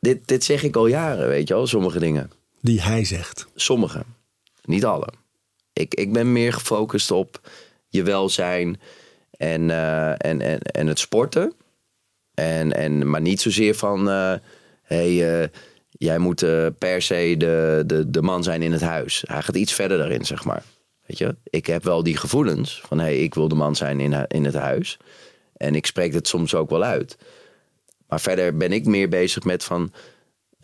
dit, 0.00 0.28
dit 0.28 0.44
zeg 0.44 0.62
ik 0.62 0.76
al 0.76 0.86
jaren, 0.86 1.28
weet 1.28 1.48
je 1.48 1.54
wel, 1.54 1.66
sommige 1.66 1.98
dingen. 1.98 2.30
Die 2.60 2.82
hij 2.82 3.04
zegt. 3.04 3.46
Sommige, 3.54 4.02
niet 4.64 4.84
alle. 4.84 5.08
Ik, 5.72 5.94
ik 5.94 6.12
ben 6.12 6.32
meer 6.32 6.52
gefocust 6.52 7.10
op 7.10 7.40
je 7.88 8.02
welzijn 8.02 8.80
en, 9.30 9.70
eh, 9.70 10.08
en, 10.10 10.40
en, 10.40 10.60
en 10.60 10.86
het 10.86 10.98
sporten. 10.98 11.52
En, 12.38 12.72
en, 12.72 13.10
maar 13.10 13.20
niet 13.20 13.40
zozeer 13.40 13.74
van, 13.74 14.10
eh 14.10 14.34
hey, 14.82 15.42
eh, 15.42 15.48
jij 15.90 16.18
moet 16.18 16.42
eh, 16.42 16.66
per 16.78 17.02
se 17.02 17.34
de, 17.38 17.82
de, 17.86 18.10
de 18.10 18.22
man 18.22 18.42
zijn 18.42 18.62
in 18.62 18.72
het 18.72 18.80
huis. 18.80 19.24
Hij 19.26 19.42
gaat 19.42 19.56
iets 19.56 19.72
verder 19.72 19.98
daarin, 19.98 20.24
zeg 20.24 20.44
maar. 20.44 20.62
Weet 21.06 21.18
je, 21.18 21.36
ik 21.44 21.66
heb 21.66 21.84
wel 21.84 22.02
die 22.02 22.16
gevoelens 22.16 22.80
van, 22.86 22.98
hey, 22.98 23.18
ik 23.18 23.34
wil 23.34 23.48
de 23.48 23.54
man 23.54 23.76
zijn 23.76 24.00
in, 24.00 24.26
in 24.28 24.44
het 24.44 24.54
huis. 24.54 24.96
En 25.56 25.74
ik 25.74 25.86
spreek 25.86 26.12
het 26.12 26.28
soms 26.28 26.54
ook 26.54 26.70
wel 26.70 26.82
uit. 26.82 27.16
Maar 28.08 28.20
verder 28.20 28.56
ben 28.56 28.72
ik 28.72 28.84
meer 28.84 29.08
bezig 29.08 29.44
met 29.44 29.64
van, 29.64 29.92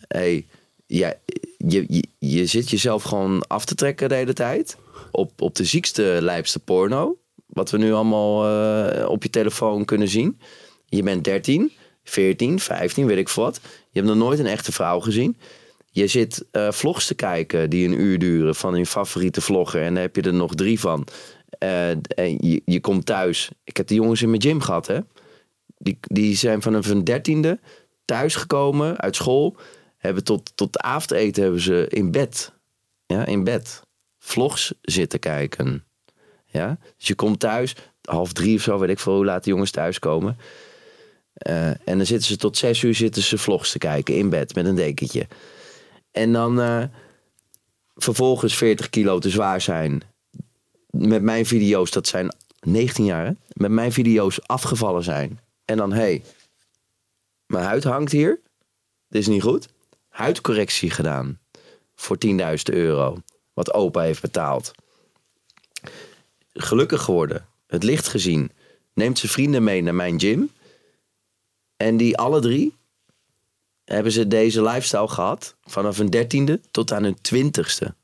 hey, 0.09 0.47
je, 0.87 1.17
je, 1.57 2.05
je 2.19 2.47
zit 2.47 2.71
jezelf 2.71 3.03
gewoon 3.03 3.47
af 3.47 3.65
te 3.65 3.75
trekken 3.75 4.09
de 4.09 4.15
hele 4.15 4.33
tijd. 4.33 4.77
Op, 5.11 5.41
op 5.41 5.55
de 5.55 5.65
ziekste, 5.65 6.19
lijpste 6.21 6.59
porno. 6.59 7.19
Wat 7.47 7.71
we 7.71 7.79
nu 7.79 7.93
allemaal 7.93 8.39
op 9.07 9.23
je 9.23 9.31
telefoon 9.31 9.85
kunnen 9.85 10.09
zien. 10.09 10.39
Je 10.97 11.03
bent 11.03 11.25
13, 11.25 11.73
14, 12.05 12.61
15, 12.61 13.07
weet 13.07 13.19
ik 13.19 13.29
wat. 13.29 13.61
Je 13.65 14.01
hebt 14.01 14.07
nog 14.07 14.17
nooit 14.17 14.39
een 14.39 14.47
echte 14.47 14.73
vrouw 14.73 15.01
gezien. 15.01 15.37
Je 15.91 16.07
zit 16.07 16.45
eh, 16.51 16.71
vlogs 16.71 17.07
te 17.07 17.15
kijken 17.15 17.71
die 17.71 17.89
een 17.89 18.01
uur 18.01 18.19
duren 18.19 18.55
van 18.55 18.75
je 18.75 18.87
favoriete 18.87 19.41
vlogger. 19.41 19.83
En 19.83 19.95
daar 19.95 20.03
heb 20.03 20.17
je 20.17 20.23
er 20.23 20.35
nog 20.35 20.55
drie 20.55 20.81
van. 20.81 21.07
Eh, 21.59 21.91
en 21.91 22.39
je, 22.41 22.63
je 22.65 22.81
komt 22.81 23.07
thuis. 23.07 23.51
Ik 23.65 23.77
heb 23.77 23.87
de 23.87 23.95
jongens 23.95 24.23
in 24.23 24.31
mijn 24.31 24.43
gym 24.43 24.61
gehad, 24.61 24.87
hè. 24.87 24.99
Die, 25.77 25.99
die 26.01 26.37
zijn 26.37 26.63
vanaf 26.63 26.87
hun 26.87 27.05
dertiende 27.05 27.61
thuisgekomen 28.05 29.01
uit 29.01 29.17
school. 29.17 29.57
Hebben 29.97 30.25
tot, 30.25 30.53
tot 30.55 30.73
de 30.73 30.81
avondeten 30.81 31.43
hebben 31.43 31.61
ze 31.61 31.87
in 31.89 32.11
bed. 32.11 32.53
Ja, 33.07 33.27
in 33.27 33.45
bed. 33.45 33.83
Vlogs 34.19 34.75
zitten 34.81 35.19
kijken. 35.19 35.85
Ja, 36.45 36.79
dus 36.97 37.07
je 37.07 37.15
komt 37.15 37.41
thuis, 37.41 37.75
half 38.03 38.33
drie 38.33 38.57
of 38.57 38.63
zo, 38.63 38.79
weet 38.79 38.91
ik 38.91 38.99
veel 38.99 39.15
hoe 39.15 39.25
laat 39.25 39.45
de 39.45 39.51
jongens 39.51 39.71
thuiskomen. 39.71 40.37
Eh, 41.35 41.69
en 41.69 41.97
dan 41.97 42.07
zitten 42.07 42.29
ze 42.29 42.37
tot 42.37 42.57
zes 42.57 42.83
uur 42.83 42.95
zitten 42.95 43.23
ze 43.23 43.39
vlogs 43.39 43.73
te 43.73 43.79
kijken 43.79 44.15
in 44.15 44.29
bed 44.29 44.55
met 44.55 44.67
een 44.67 44.75
dekentje. 44.75 45.27
En 46.11 46.33
dan 46.33 46.61
eh, 46.61 46.85
vervolgens 47.95 48.57
40 48.57 48.91
kilo 48.91 49.19
te 49.19 49.31
zwaar 49.31 49.61
zijn. 49.61 50.03
Met 50.91 51.23
mijn 51.23 51.47
video's, 51.47 51.91
dat 51.91 52.07
zijn 52.07 52.35
19 52.61 53.05
jaar, 53.05 53.27
hè? 53.27 53.33
met 53.53 53.71
mijn 53.71 53.93
video's 53.93 54.41
afgevallen 54.47 55.03
zijn. 55.03 55.41
En 55.65 55.77
dan, 55.77 55.93
hé, 55.93 55.99
hey, 55.99 56.23
mijn 57.47 57.65
huid 57.65 57.85
hangt 57.85 58.13
hier. 58.13 58.41
Dit 59.09 59.21
is 59.21 59.29
niet 59.29 59.43
goed. 59.43 59.69
Huidcorrectie 60.09 60.91
gedaan. 60.91 61.39
Voor 61.95 62.19
10.000 62.27 62.35
euro. 62.65 63.23
Wat 63.53 63.73
opa 63.73 64.01
heeft 64.01 64.21
betaald. 64.21 64.73
Gelukkig 66.53 67.03
geworden. 67.03 67.47
Het 67.67 67.83
licht 67.83 68.09
gezien. 68.09 68.51
Neemt 68.95 69.19
zijn 69.19 69.33
vrienden 69.33 69.65
mee 69.65 69.83
naar 69.83 69.95
mijn 69.95 70.21
gym. 70.21 70.51
En 71.85 71.97
die 71.97 72.17
alle 72.17 72.41
drie 72.41 72.75
hebben 73.85 74.13
ze 74.13 74.29
deze 74.29 74.63
lifestyle 74.63 75.09
gehad. 75.09 75.57
Vanaf 75.65 75.97
hun 75.97 76.11
dertiende 76.11 76.61
tot 76.71 76.93
aan 76.93 77.03
hun 77.03 77.17
twintigste. 77.21 77.95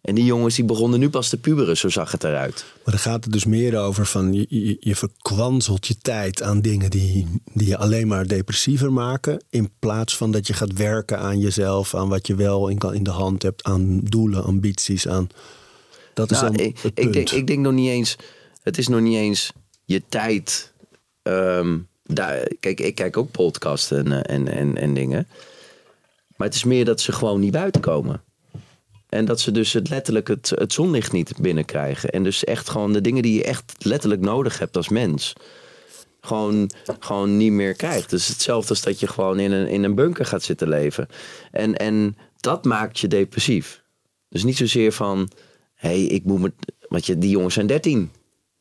En 0.00 0.14
die 0.14 0.24
jongens 0.24 0.54
die 0.54 0.64
begonnen 0.64 1.00
nu 1.00 1.10
pas 1.10 1.28
te 1.28 1.36
puberen, 1.36 1.76
zo 1.76 1.88
zag 1.88 2.12
het 2.12 2.24
eruit. 2.24 2.64
Maar 2.84 2.94
dan 2.94 2.98
gaat 2.98 3.24
het 3.24 3.32
dus 3.32 3.44
meer 3.44 3.78
over 3.78 4.06
van 4.06 4.32
je, 4.32 4.46
je, 4.48 4.76
je 4.80 4.96
verkwanselt 4.96 5.86
je 5.86 5.98
tijd 5.98 6.42
aan 6.42 6.60
dingen 6.60 6.90
die, 6.90 7.26
die 7.52 7.68
je 7.68 7.76
alleen 7.76 8.06
maar 8.06 8.26
depressiever 8.26 8.92
maken. 8.92 9.44
In 9.50 9.70
plaats 9.78 10.16
van 10.16 10.30
dat 10.30 10.46
je 10.46 10.52
gaat 10.52 10.72
werken 10.72 11.18
aan 11.18 11.40
jezelf, 11.40 11.94
aan 11.94 12.08
wat 12.08 12.26
je 12.26 12.34
wel 12.34 12.68
in, 12.68 12.78
in 12.92 13.02
de 13.02 13.10
hand 13.10 13.42
hebt, 13.42 13.62
aan 13.62 14.00
doelen, 14.00 14.44
ambities, 14.44 15.08
aan. 15.08 15.28
Dat 16.14 16.30
is 16.30 16.40
Nou, 16.40 16.56
dan 16.56 16.66
ik, 16.66 16.78
het 16.78 16.98
ik, 16.98 17.12
denk, 17.12 17.30
ik 17.30 17.46
denk 17.46 17.60
nog 17.60 17.72
niet 17.72 17.88
eens. 17.88 18.16
Het 18.62 18.78
is 18.78 18.88
nog 18.88 19.00
niet 19.00 19.16
eens 19.16 19.52
je 19.84 20.02
tijd. 20.08 20.72
ehm, 21.22 21.78
daar, 22.08 22.48
kijk, 22.60 22.80
ik 22.80 22.94
kijk 22.94 23.16
ook 23.16 23.30
podcasts 23.30 23.90
en, 23.90 24.12
eh, 24.12 24.34
en, 24.36 24.48
en, 24.48 24.76
en 24.76 24.94
dingen. 24.94 25.28
Maar 26.36 26.46
het 26.46 26.56
is 26.56 26.64
meer 26.64 26.84
dat 26.84 27.00
ze 27.00 27.12
gewoon 27.12 27.40
niet 27.40 27.52
buiten 27.52 27.80
komen. 27.80 28.22
En 29.08 29.24
dat 29.24 29.40
ze 29.40 29.50
dus 29.50 29.72
het 29.72 29.88
letterlijk 29.88 30.28
het, 30.28 30.52
het 30.54 30.72
zonlicht 30.72 31.12
niet 31.12 31.32
binnenkrijgen. 31.40 32.10
En 32.10 32.22
dus 32.22 32.44
echt 32.44 32.68
gewoon 32.68 32.92
de 32.92 33.00
dingen 33.00 33.22
die 33.22 33.34
je 33.34 33.44
echt 33.44 33.74
letterlijk 33.78 34.20
nodig 34.20 34.58
hebt 34.58 34.76
als 34.76 34.88
mens. 34.88 35.32
Gewoon, 36.20 36.70
gewoon 36.98 37.36
niet 37.36 37.52
meer 37.52 37.74
krijgt. 37.74 38.10
Dus 38.10 38.28
hetzelfde 38.28 38.68
als 38.68 38.82
dat 38.82 39.00
je 39.00 39.06
gewoon 39.06 39.38
in 39.38 39.52
een, 39.52 39.68
in 39.68 39.84
een 39.84 39.94
bunker 39.94 40.26
gaat 40.26 40.42
zitten 40.42 40.68
leven. 40.68 41.08
En, 41.50 41.76
en 41.76 42.16
dat 42.36 42.64
maakt 42.64 42.98
je 42.98 43.08
depressief. 43.08 43.82
Dus 44.28 44.44
niet 44.44 44.56
zozeer 44.56 44.92
van, 44.92 45.30
hé, 45.74 45.88
hey, 45.88 46.02
ik 46.02 46.24
moet 46.24 46.40
me. 46.40 46.52
Want 46.88 47.06
je, 47.06 47.18
die 47.18 47.30
jongens 47.30 47.54
zijn 47.54 47.66
13. 47.66 48.10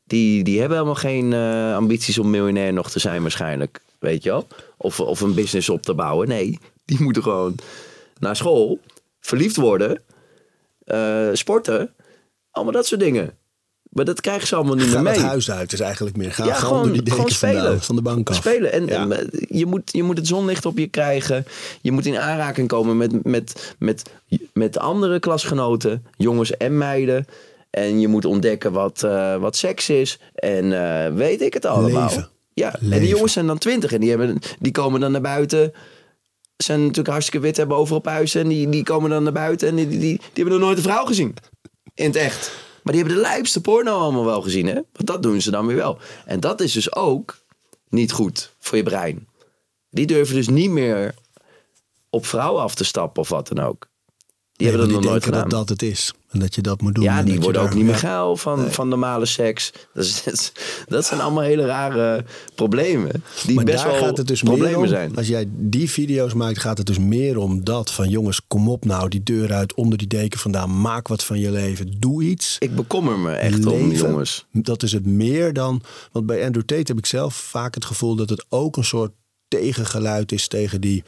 Die, 0.07 0.43
die 0.43 0.59
hebben 0.59 0.77
helemaal 0.77 0.99
geen 0.99 1.33
eh, 1.33 1.75
ambities 1.75 2.17
om 2.17 2.29
miljonair 2.29 2.73
nog 2.73 2.89
te 2.91 2.99
zijn, 2.99 3.21
waarschijnlijk. 3.21 3.79
Weet 3.99 4.23
je 4.23 4.29
wel? 4.29 4.47
Of, 4.77 4.99
of 4.99 5.21
een 5.21 5.33
business 5.33 5.69
op 5.69 5.81
te 5.81 5.93
bouwen. 5.93 6.27
Nee, 6.27 6.59
die 6.85 7.01
moeten 7.01 7.23
gewoon 7.23 7.55
naar 8.19 8.35
school, 8.35 8.79
verliefd 9.19 9.55
worden, 9.55 10.01
eh, 10.85 11.27
sporten. 11.33 11.93
Allemaal 12.51 12.73
dat 12.73 12.85
soort 12.87 13.01
dingen. 13.01 13.33
Maar 13.89 14.05
dat 14.05 14.21
krijgen 14.21 14.47
ze 14.47 14.55
allemaal 14.55 14.75
niet 14.75 14.85
meer 14.85 14.95
het 14.95 15.03
mee. 15.03 15.19
huis 15.19 15.51
uit 15.51 15.73
is 15.73 15.79
eigenlijk 15.79 16.17
meer. 16.17 16.31
Ga 16.33 16.45
Ja, 16.45 16.53
gewoon, 16.53 16.93
door 16.93 17.03
die 17.03 17.13
gewoon 17.13 17.29
spelen. 17.29 17.81
van 17.81 17.95
de 17.95 18.01
bank 18.01 18.29
af. 18.29 18.35
Spelen. 18.35 18.71
En, 18.71 18.85
Ja. 18.85 19.01
en, 19.01 19.11
eh, 19.11 19.41
je, 19.49 19.65
moet, 19.65 19.91
je 19.91 20.03
moet 20.03 20.17
het 20.17 20.27
zonlicht 20.27 20.65
op 20.65 20.77
je 20.77 20.87
krijgen. 20.87 21.45
Je 21.81 21.91
moet 21.91 22.05
in 22.05 22.17
aanraking 22.17 22.67
komen 22.67 22.97
met, 22.97 23.23
met, 23.23 23.73
met, 23.79 24.03
met 24.53 24.77
andere 24.77 25.19
klasgenoten, 25.19 26.05
jongens 26.17 26.57
en 26.57 26.77
meiden. 26.77 27.25
En 27.78 27.99
je 27.99 28.07
moet 28.07 28.25
ontdekken 28.25 28.71
wat, 28.71 29.03
eh, 29.03 29.36
wat 29.36 29.55
seks 29.55 29.89
is. 29.89 30.19
En 30.36 30.73
eh, 30.73 31.13
weet 31.13 31.41
ik 31.41 31.53
het 31.53 31.65
allemaal. 31.65 32.07
Leven. 32.07 32.30
Ja, 32.53 32.80
en 32.80 32.99
die 32.99 33.07
jongens 33.07 33.34
zijn 33.34 33.47
dan 33.47 33.57
twintig 33.57 33.91
en 33.91 33.99
die, 33.99 34.09
hebben, 34.09 34.39
die 34.59 34.71
komen 34.71 34.99
dan 34.99 35.11
naar 35.11 35.21
buiten. 35.21 35.73
Zijn 36.57 36.80
natuurlijk 36.80 37.07
hartstikke 37.07 37.45
wit, 37.45 37.57
hebben 37.57 37.78
overal 37.78 37.99
puisten. 37.99 38.41
En 38.41 38.47
die, 38.47 38.69
die 38.69 38.84
komen 38.84 39.09
dan 39.09 39.23
naar 39.23 39.34
buiten 39.34 39.67
en 39.67 39.75
die, 39.75 39.88
die, 39.88 39.99
die, 39.99 40.17
die 40.17 40.30
hebben 40.34 40.53
nog 40.53 40.61
nooit 40.61 40.78
een 40.78 40.84
vrouw 40.84 41.05
gezien. 41.05 41.36
In 41.93 42.05
het 42.05 42.15
echt. 42.15 42.51
Maar 42.84 42.93
die 42.93 43.03
hebben 43.03 43.21
de 43.21 43.28
lijpste 43.30 43.61
porno 43.61 43.97
allemaal 43.97 44.25
wel 44.25 44.41
gezien, 44.41 44.67
hè? 44.67 44.73
Want 44.73 45.05
dat 45.05 45.23
doen 45.23 45.41
ze 45.41 45.51
dan 45.51 45.67
weer 45.67 45.75
wel. 45.75 45.97
En 46.25 46.39
dat 46.39 46.61
is 46.61 46.71
dus 46.71 46.95
ook 46.95 47.38
niet 47.89 48.11
goed 48.11 48.53
voor 48.59 48.78
je 48.78 48.84
brein. 48.84 49.28
Die 49.89 50.05
durven 50.05 50.36
dus 50.36 50.47
niet 50.47 50.69
meer 50.69 51.13
op 52.09 52.25
vrouwen 52.25 52.61
af 52.61 52.75
te 52.75 52.84
stappen 52.84 53.21
of 53.21 53.30
wat 53.30 53.47
dan 53.47 53.59
ook. 53.59 53.88
Die 54.57 54.67
hebben 54.67 54.87
dat 54.87 54.95
nog 54.95 55.05
nooit 55.05 55.23
gedaan. 55.23 55.41
dat 55.41 55.51
dat 55.51 55.69
het 55.69 55.81
is. 55.81 56.13
En 56.29 56.39
dat 56.39 56.55
je 56.55 56.61
dat 56.61 56.81
moet 56.81 56.95
doen. 56.95 57.03
Ja, 57.03 57.23
die 57.23 57.39
worden 57.39 57.61
ook 57.61 57.73
niet 57.73 57.85
meer 57.85 57.95
geil 57.95 58.37
van, 58.37 58.71
van 58.71 58.87
normale 58.87 59.25
seks. 59.25 59.71
Dat, 59.93 60.05
is, 60.05 60.51
dat, 60.87 61.05
zijn 61.05 61.21
allemaal 61.21 61.43
hele 61.43 61.65
rare 61.65 62.25
problemen. 62.55 63.23
Die 63.45 63.55
Maar 63.55 63.63
best 63.63 63.83
daar 63.83 63.91
wel 63.91 64.01
gaat 64.01 64.17
het 64.17 64.27
dus 64.27 64.41
problemen 64.41 64.71
meer 64.71 64.79
om. 64.79 64.87
zijn. 64.87 65.15
Als 65.15 65.27
jij 65.27 65.45
die 65.49 65.89
video's 65.89 66.33
maakt, 66.33 66.59
gaat 66.59 66.77
het 66.77 66.87
dus 66.87 66.97
meer 66.99 67.37
om 67.37 67.63
dat. 67.63 67.91
Van 67.91 68.09
jongens, 68.09 68.41
kom 68.47 68.69
op 68.69 68.85
nou, 68.85 69.09
die 69.09 69.23
deur 69.23 69.53
uit, 69.53 69.73
onder 69.73 69.97
die 69.97 70.07
deken 70.07 70.39
vandaan. 70.39 70.81
Maak 70.81 71.07
wat 71.07 71.23
van 71.23 71.39
je 71.39 71.51
leven. 71.51 71.95
Doe 71.99 72.23
iets. 72.23 72.55
Ik 72.59 72.75
bekommer 72.75 73.19
me 73.19 73.31
echt 73.31 73.65
om 73.65 73.77
die 73.77 73.87
Leven. 73.87 74.09
jongens. 74.09 74.45
Dat 74.51 74.83
is 74.83 74.91
het 74.91 75.05
meer 75.05 75.53
dan. 75.53 75.81
Want 76.11 76.25
bij 76.25 76.45
Andrew 76.45 76.63
Tate 76.63 76.83
heb 76.85 76.97
ik 76.97 77.05
zelf 77.05 77.35
vaak 77.35 77.73
het 77.73 77.85
gevoel 77.85 78.15
dat 78.15 78.29
het 78.29 78.45
ook 78.49 78.77
een 78.77 78.83
soort 78.83 79.11
tegengeluid 79.47 80.31
is 80.31 80.47
tegen 80.47 80.81
die. 80.81 81.03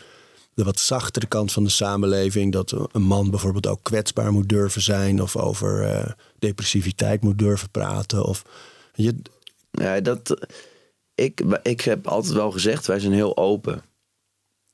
De 0.54 0.64
wat 0.64 0.80
zachtere 0.80 1.28
kant 1.28 1.52
van 1.52 1.64
de 1.64 1.70
samenleving. 1.70 2.52
Dat 2.52 2.90
een 2.92 3.02
man 3.02 3.30
bijvoorbeeld 3.30 3.68
ook 3.68 3.84
kwetsbaar 3.84 4.32
moet 4.32 4.50
durven 4.50 4.82
zijn. 4.82 5.22
Of 5.22 5.36
over 5.36 5.84
eh, 5.84 6.12
depressiviteit 6.40 7.22
moet 7.22 7.38
durven 7.38 7.70
praten. 7.70 8.26
Of, 8.26 8.44
je, 8.94 9.16
Ja, 9.72 10.00
dat, 10.00 10.48
ik, 11.16 11.42
ik 11.64 11.82
heb 11.82 12.08
altijd 12.08 12.34
wel 12.34 12.52
gezegd, 12.52 12.88
wij 12.88 13.00
zijn 13.00 13.14
heel 13.14 13.38
open. 13.38 13.84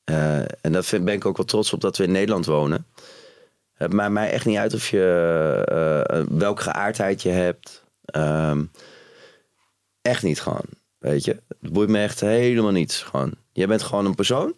Eh, 0.03 0.39
en 0.39 0.71
daar 0.71 0.87
ben 0.91 1.13
ik 1.13 1.25
ook 1.25 1.37
wel 1.37 1.45
trots 1.45 1.73
op 1.73 1.81
dat 1.81 1.97
we 1.97 2.03
in 2.03 2.11
Nederland 2.11 2.45
wonen. 2.45 2.85
Het 3.73 3.93
maakt 3.93 4.11
mij 4.11 4.31
echt 4.31 4.45
niet 4.45 4.57
uit 4.57 4.73
of 4.73 4.89
je 4.89 5.63
eh, 6.07 6.37
welke 6.37 6.61
geaardheid 6.61 7.21
je 7.21 7.29
hebt. 7.29 7.83
Ehm, 8.05 8.63
echt 10.01 10.23
niet 10.23 10.41
gewoon, 10.41 10.65
weet 10.97 11.23
je. 11.23 11.41
Het 11.61 11.73
boeit 11.73 11.89
me 11.89 11.99
echt 11.99 12.19
helemaal 12.19 12.71
niets. 12.71 13.01
Gewoon. 13.01 13.33
Je 13.51 13.67
bent 13.67 13.83
gewoon 13.83 14.05
een 14.05 14.15
persoon. 14.15 14.53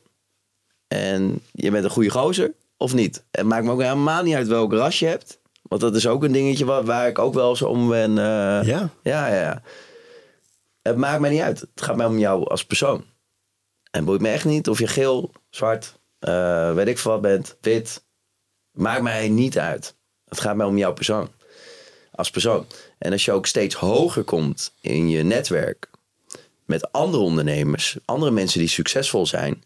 En 0.88 1.42
je 1.52 1.72
bent 1.72 1.84
een 1.84 1.90
goede 1.90 2.10
gozer 2.10 2.54
of 2.78 2.94
niet. 2.94 3.24
Het 3.32 3.46
maakt 3.46 3.66
me 3.66 3.72
ook 3.72 3.82
helemaal 3.82 4.24
niet 4.24 4.36
uit 4.36 4.48
welke 4.48 4.76
ras 4.76 5.00
je 5.00 5.06
hebt. 5.06 5.40
Want 5.62 5.82
dat 5.82 5.96
is 5.96 6.08
ook 6.08 6.24
een 6.24 6.32
dingetje 6.32 6.66
waar, 6.66 6.84
waar 6.84 7.08
ik 7.08 7.20
ook 7.20 7.34
wel 7.34 7.50
eens 7.50 7.62
om 7.62 7.90
ben. 7.90 8.18
eh, 8.18 8.24
Ja? 8.68 8.90
Ja, 9.04 9.28
ja, 9.28 9.42
ja. 9.42 9.62
Het 10.82 10.98
maakt 10.98 11.20
mij 11.20 11.30
niet 11.30 11.42
uit. 11.42 11.60
Het 11.60 11.82
gaat 11.82 11.96
mij 11.96 12.06
om 12.06 12.18
jou 12.20 12.48
als 12.50 12.66
persoon. 12.66 13.04
En 13.92 14.06
boeit 14.06 14.22
me 14.22 14.30
echt 14.30 14.46
niet 14.46 14.70
of 14.70 14.80
je 14.80 14.88
geel, 14.88 15.32
zwart, 15.50 16.00
eh, 16.20 16.74
weet 16.74 16.88
ik 16.88 16.98
veel 16.98 17.12
wat 17.12 17.22
bent, 17.22 17.58
wit. 17.62 18.06
Maakt 18.72 19.02
mij 19.02 19.30
niet 19.30 19.60
uit. 19.60 19.96
Het 20.28 20.40
gaat 20.40 20.56
mij 20.56 20.66
om 20.66 20.78
jouw 20.78 20.94
persoon. 20.94 21.30
Als 22.12 22.30
persoon. 22.30 22.66
En 22.98 23.12
als 23.12 23.26
je 23.26 23.32
ook 23.32 23.46
steeds 23.46 23.76
hoger 23.76 24.24
komt 24.24 24.74
in 24.82 25.10
je 25.10 25.24
netwerk 25.24 25.90
met 26.66 26.92
andere 26.92 27.24
ondernemers, 27.24 27.98
andere 28.06 28.32
mensen 28.32 28.60
die 28.60 28.68
succesvol 28.70 29.26
zijn, 29.26 29.64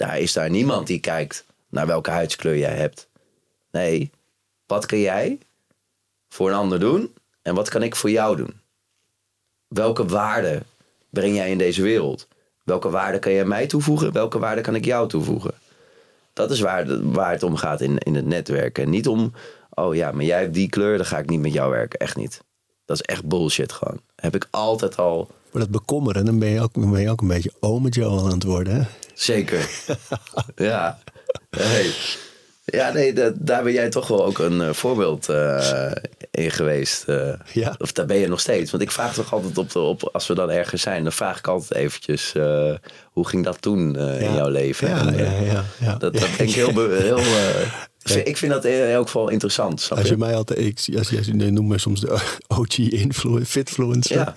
daar 0.00 0.18
is 0.18 0.32
daar 0.32 0.50
niemand 0.50 0.86
die 0.86 1.00
kijkt 1.00 1.44
naar 1.68 1.86
welke 1.86 2.10
huidskleur 2.10 2.58
jij 2.58 2.74
hebt. 2.76 3.08
Nee, 3.70 4.10
wat 4.66 4.86
kan 4.86 4.98
jij 4.98 5.38
voor 6.28 6.48
een 6.48 6.56
ander 6.56 6.80
doen 6.80 7.14
en 7.42 7.54
wat 7.54 7.68
kan 7.68 7.82
ik 7.82 7.96
voor 7.96 8.10
jou 8.10 8.36
doen? 8.36 8.60
welke 9.70 10.06
waarde 10.06 10.62
breng 11.10 11.34
jij 11.34 11.50
in 11.50 11.58
deze 11.58 11.82
wereld? 11.82 12.28
Welke 12.62 12.90
waarde 12.90 13.18
kan 13.18 13.32
jij 13.32 13.44
mij 13.44 13.66
toevoegen? 13.66 14.12
Welke 14.12 14.38
waarde 14.38 14.60
kan 14.60 14.74
ik 14.74 14.84
jou 14.84 15.08
toevoegen? 15.08 15.54
Dat 16.32 16.50
is 16.50 16.60
waar, 16.60 17.10
waar 17.12 17.32
het 17.32 17.42
om 17.42 17.56
gaat 17.56 17.80
in, 17.80 17.98
in 17.98 18.14
het 18.14 18.26
netwerken. 18.26 18.90
Niet 18.90 19.08
om, 19.08 19.32
oh 19.70 19.94
ja, 19.94 20.12
maar 20.12 20.24
jij 20.24 20.40
hebt 20.40 20.54
die 20.54 20.68
kleur, 20.68 20.96
dan 20.96 21.06
ga 21.06 21.18
ik 21.18 21.28
niet 21.28 21.40
met 21.40 21.52
jou 21.52 21.70
werken. 21.70 21.98
Echt 21.98 22.16
niet. 22.16 22.42
Dat 22.84 22.96
is 22.96 23.02
echt 23.02 23.24
bullshit 23.24 23.72
gewoon. 23.72 24.00
Heb 24.16 24.34
ik 24.34 24.48
altijd 24.50 24.96
al. 24.96 25.28
Maar 25.52 25.62
dat 25.62 25.70
bekommeren, 25.70 26.24
dan 26.24 26.38
ben 26.38 26.48
je 26.48 26.60
ook, 26.60 26.72
ben 26.72 27.00
je 27.00 27.10
ook 27.10 27.20
een 27.20 27.28
beetje 27.28 27.52
ome 27.60 27.88
Joe 27.88 28.20
aan 28.20 28.30
het 28.30 28.44
worden? 28.44 28.88
Zeker. 29.20 29.70
ja. 30.56 30.98
Hey. 31.50 31.90
Ja, 32.64 32.92
nee, 32.92 33.12
dat, 33.12 33.34
daar 33.36 33.62
ben 33.62 33.72
jij 33.72 33.88
toch 33.88 34.08
wel 34.08 34.24
ook 34.24 34.38
een 34.38 34.60
uh, 34.60 34.72
voorbeeld 34.72 35.28
uh, 35.28 35.90
in 36.30 36.50
geweest. 36.50 37.04
Uh, 37.06 37.32
ja. 37.52 37.74
Of 37.78 37.92
daar 37.92 38.06
ben 38.06 38.16
je 38.16 38.28
nog 38.28 38.40
steeds. 38.40 38.70
Want 38.70 38.82
ik 38.82 38.90
vraag 38.90 39.14
toch 39.14 39.32
altijd 39.32 39.58
op, 39.58 39.70
de, 39.70 39.78
op 39.78 40.08
als 40.12 40.26
we 40.26 40.34
dan 40.34 40.50
ergens 40.50 40.82
zijn, 40.82 41.02
dan 41.02 41.12
vraag 41.12 41.38
ik 41.38 41.46
altijd 41.46 41.80
eventjes, 41.80 42.32
hoe 43.12 43.28
ging 43.28 43.44
dat 43.44 43.62
toen 43.62 43.92
ja. 43.92 44.08
in 44.08 44.34
jouw 44.34 44.48
leven? 44.48 44.88
Ja, 44.88 45.06
en, 45.06 45.16
ja, 45.16 45.52
ja, 45.52 45.64
ja, 45.80 45.94
Dat, 45.94 46.12
dat 46.12 46.12
denk 46.12 46.38
ik 46.38 46.54
heel... 46.54 46.90
heel 46.90 47.18
ik 48.24 48.36
vind 48.36 48.52
dat 48.52 48.64
in 48.64 48.82
elk 48.82 49.06
geval 49.06 49.28
interessant. 49.28 49.88
Als 49.90 50.08
je, 50.08 50.16
mij 50.16 50.34
altijd, 50.34 50.58
ik, 50.58 50.98
als 50.98 51.08
je, 51.08 51.24
je 51.24 51.50
noemt 51.50 51.68
me 51.68 51.78
soms 51.78 52.00
de 52.00 52.18
OG 52.58 52.78
influ, 52.78 53.44
fitfluencer, 53.44 54.16
ja. 54.16 54.32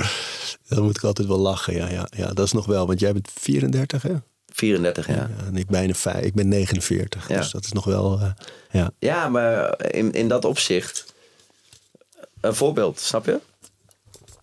dan 0.67 0.83
moet 0.83 0.97
ik 0.97 1.03
altijd 1.03 1.27
wel 1.27 1.39
lachen. 1.39 1.75
Ja, 1.75 1.89
ja, 1.89 2.07
ja, 2.17 2.33
dat 2.33 2.45
is 2.45 2.51
nog 2.51 2.65
wel, 2.65 2.87
want 2.87 2.99
jij 2.99 3.13
bent 3.13 3.29
34 3.39 4.01
hè? 4.01 4.13
34 4.53 5.07
jaar. 5.07 5.17
Ja, 5.17 5.45
en 5.45 5.57
ik, 5.57 5.67
bijna 5.67 5.93
vijf, 5.93 6.25
ik 6.25 6.33
ben 6.33 6.47
49, 6.47 7.29
ja. 7.29 7.37
dus 7.37 7.51
dat 7.51 7.63
is 7.65 7.71
nog 7.71 7.85
wel... 7.85 8.19
Uh, 8.19 8.31
ja. 8.71 8.91
ja, 8.99 9.29
maar 9.29 9.81
in, 9.91 10.11
in 10.11 10.27
dat 10.27 10.45
opzicht... 10.45 11.13
Een 12.41 12.55
voorbeeld, 12.55 12.99
snap 12.99 13.25
je? 13.25 13.39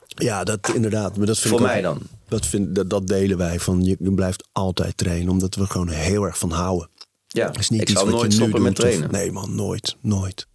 Ja, 0.07 0.45
dat 0.45 0.71
inderdaad. 0.75 1.17
Maar 1.17 1.27
dat 1.27 1.39
vind 1.39 1.55
Voor 1.55 1.61
ik 1.63 1.67
mij 1.67 1.77
ook, 1.77 1.83
dan. 1.99 2.03
Dat, 2.29 2.47
vind, 2.47 2.75
dat, 2.75 2.91
dat 2.91 3.07
delen 3.07 3.37
wij. 3.39 3.61
Van, 3.61 3.85
je, 3.85 3.97
je 4.01 4.13
blijft 4.13 4.49
altijd 4.53 4.97
trainen, 4.97 5.29
omdat 5.29 5.55
we 5.55 5.67
gewoon 5.67 5.89
heel 5.89 6.25
erg 6.25 6.39
van 6.39 6.51
houden. 6.51 6.89
Ja, 7.27 7.53
is 7.59 7.69
niet 7.71 7.81
ik 7.81 7.89
iets 7.89 7.99
zal 8.01 8.11
wat 8.11 8.19
nooit 8.21 8.33
je 8.33 8.39
stoppen 8.39 8.63
met 8.63 8.73
of- 8.73 8.79
trainen. 8.85 9.11
nee 9.11 9.33
man, 9.33 9.55
nooit, 9.55 9.97
nooit. 10.01 10.47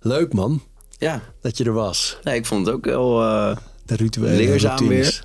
Leuk 0.00 0.32
man, 0.32 0.62
Ja, 0.98 1.22
dat 1.40 1.56
je 1.56 1.64
er 1.64 1.72
was. 1.72 2.18
nee, 2.22 2.36
ik 2.36 2.46
vond 2.46 2.66
het 2.66 2.74
ook 2.74 2.84
wel 2.84 3.22
uh, 3.22 3.56
De 3.84 3.96
rituelen. 3.96 4.36
leerzaam 4.36 4.76
routines. 4.76 5.20
weer. 5.20 5.24